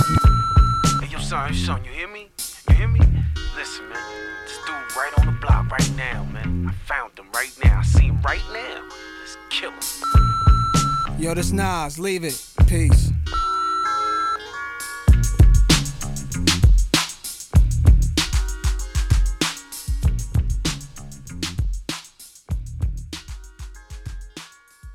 Hey, 1.00 1.08
yo, 1.10 1.18
son, 1.18 1.54
son, 1.54 1.82
you 1.84 1.90
hear 1.90 2.08
me? 2.08 2.30
You 2.68 2.74
hear 2.76 2.88
me? 2.88 3.00
Listen, 3.56 3.88
man, 3.88 3.98
this 4.44 4.58
dude 4.66 4.96
right 4.96 5.12
on 5.18 5.26
the 5.26 5.38
block 5.40 5.70
right 5.70 5.90
now, 5.96 6.24
man. 6.32 6.68
I 6.68 6.72
found 6.86 7.18
him 7.18 7.26
right 7.34 7.52
now. 7.64 7.80
I 7.80 7.82
see 7.82 8.06
him 8.06 8.20
right 8.22 8.44
now. 8.52 8.82
Let's 9.20 9.36
kill 9.50 9.70
him. 9.70 10.31
Yo, 11.22 11.32
this 11.34 11.52
Nas. 11.52 12.00
Leave 12.00 12.24
it. 12.24 12.44
Peace. 12.66 13.12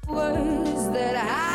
Words 0.10 0.90
that 0.90 1.16
I 1.16 1.47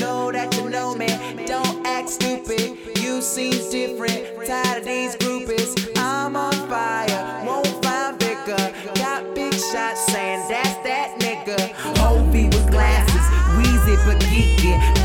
Know 0.00 0.30
that 0.30 0.54
you 0.56 0.68
know 0.68 0.94
me, 0.94 1.08
don't 1.46 1.86
act 1.86 2.08
stupid. 2.08 2.76
You 2.98 3.22
seem 3.22 3.70
different, 3.70 4.46
tired 4.46 4.78
of 4.78 4.84
these 4.84 5.16
groupies. 5.16 5.90
I'm 5.96 6.36
on 6.36 6.52
fire, 6.68 7.44
won't 7.46 7.66
find 7.84 8.18
bigger. 8.18 8.72
Got 8.96 9.34
big 9.34 9.54
shots 9.54 10.06
saying 10.12 10.48
that's 10.48 10.76
that 10.84 11.16
nigga. 11.18 11.70
Hovi 11.96 12.52
with 12.52 12.70
glasses, 12.70 13.26
Weezy 13.56 13.96
but 14.06 14.20
geeky. 14.24 14.95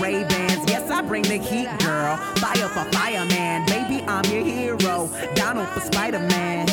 Ray-Bans. 0.00 0.64
Yes, 0.70 0.90
I 0.90 1.02
bring 1.02 1.22
the 1.22 1.38
heat, 1.38 1.68
girl. 1.80 2.16
Fire 2.36 2.68
for 2.68 2.84
fireman. 2.92 3.66
Baby, 3.66 4.04
I'm 4.06 4.24
your 4.26 4.44
hero. 4.44 5.10
Donald 5.34 5.68
for 5.68 5.80
Spider-Man. 5.80 6.68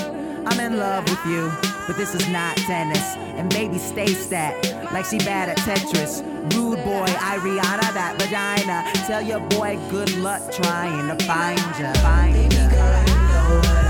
I'm 0.48 0.60
in 0.60 0.78
love 0.78 1.04
with 1.10 1.26
you, 1.26 1.52
but 1.88 1.98
this 1.98 2.14
is 2.14 2.28
not 2.30 2.56
tennis. 2.58 3.16
And 3.36 3.50
baby, 3.50 3.80
stay 3.80 4.14
stat 4.14 4.54
like 4.94 5.06
she 5.06 5.18
bad 5.18 5.50
at 5.50 5.58
Tetris. 5.58 6.22
Rude 6.54 6.84
boy, 6.84 7.08
Ariana, 7.08 7.94
that 7.94 8.16
vagina. 8.20 8.84
Tell 9.08 9.22
your 9.22 9.40
boy 9.50 9.80
good 9.90 10.16
luck 10.18 10.52
trying 10.52 11.08
to 11.08 11.26
find 11.26 11.60
ya. 11.80 11.94
Find 11.94 12.54
ya. 12.54 13.85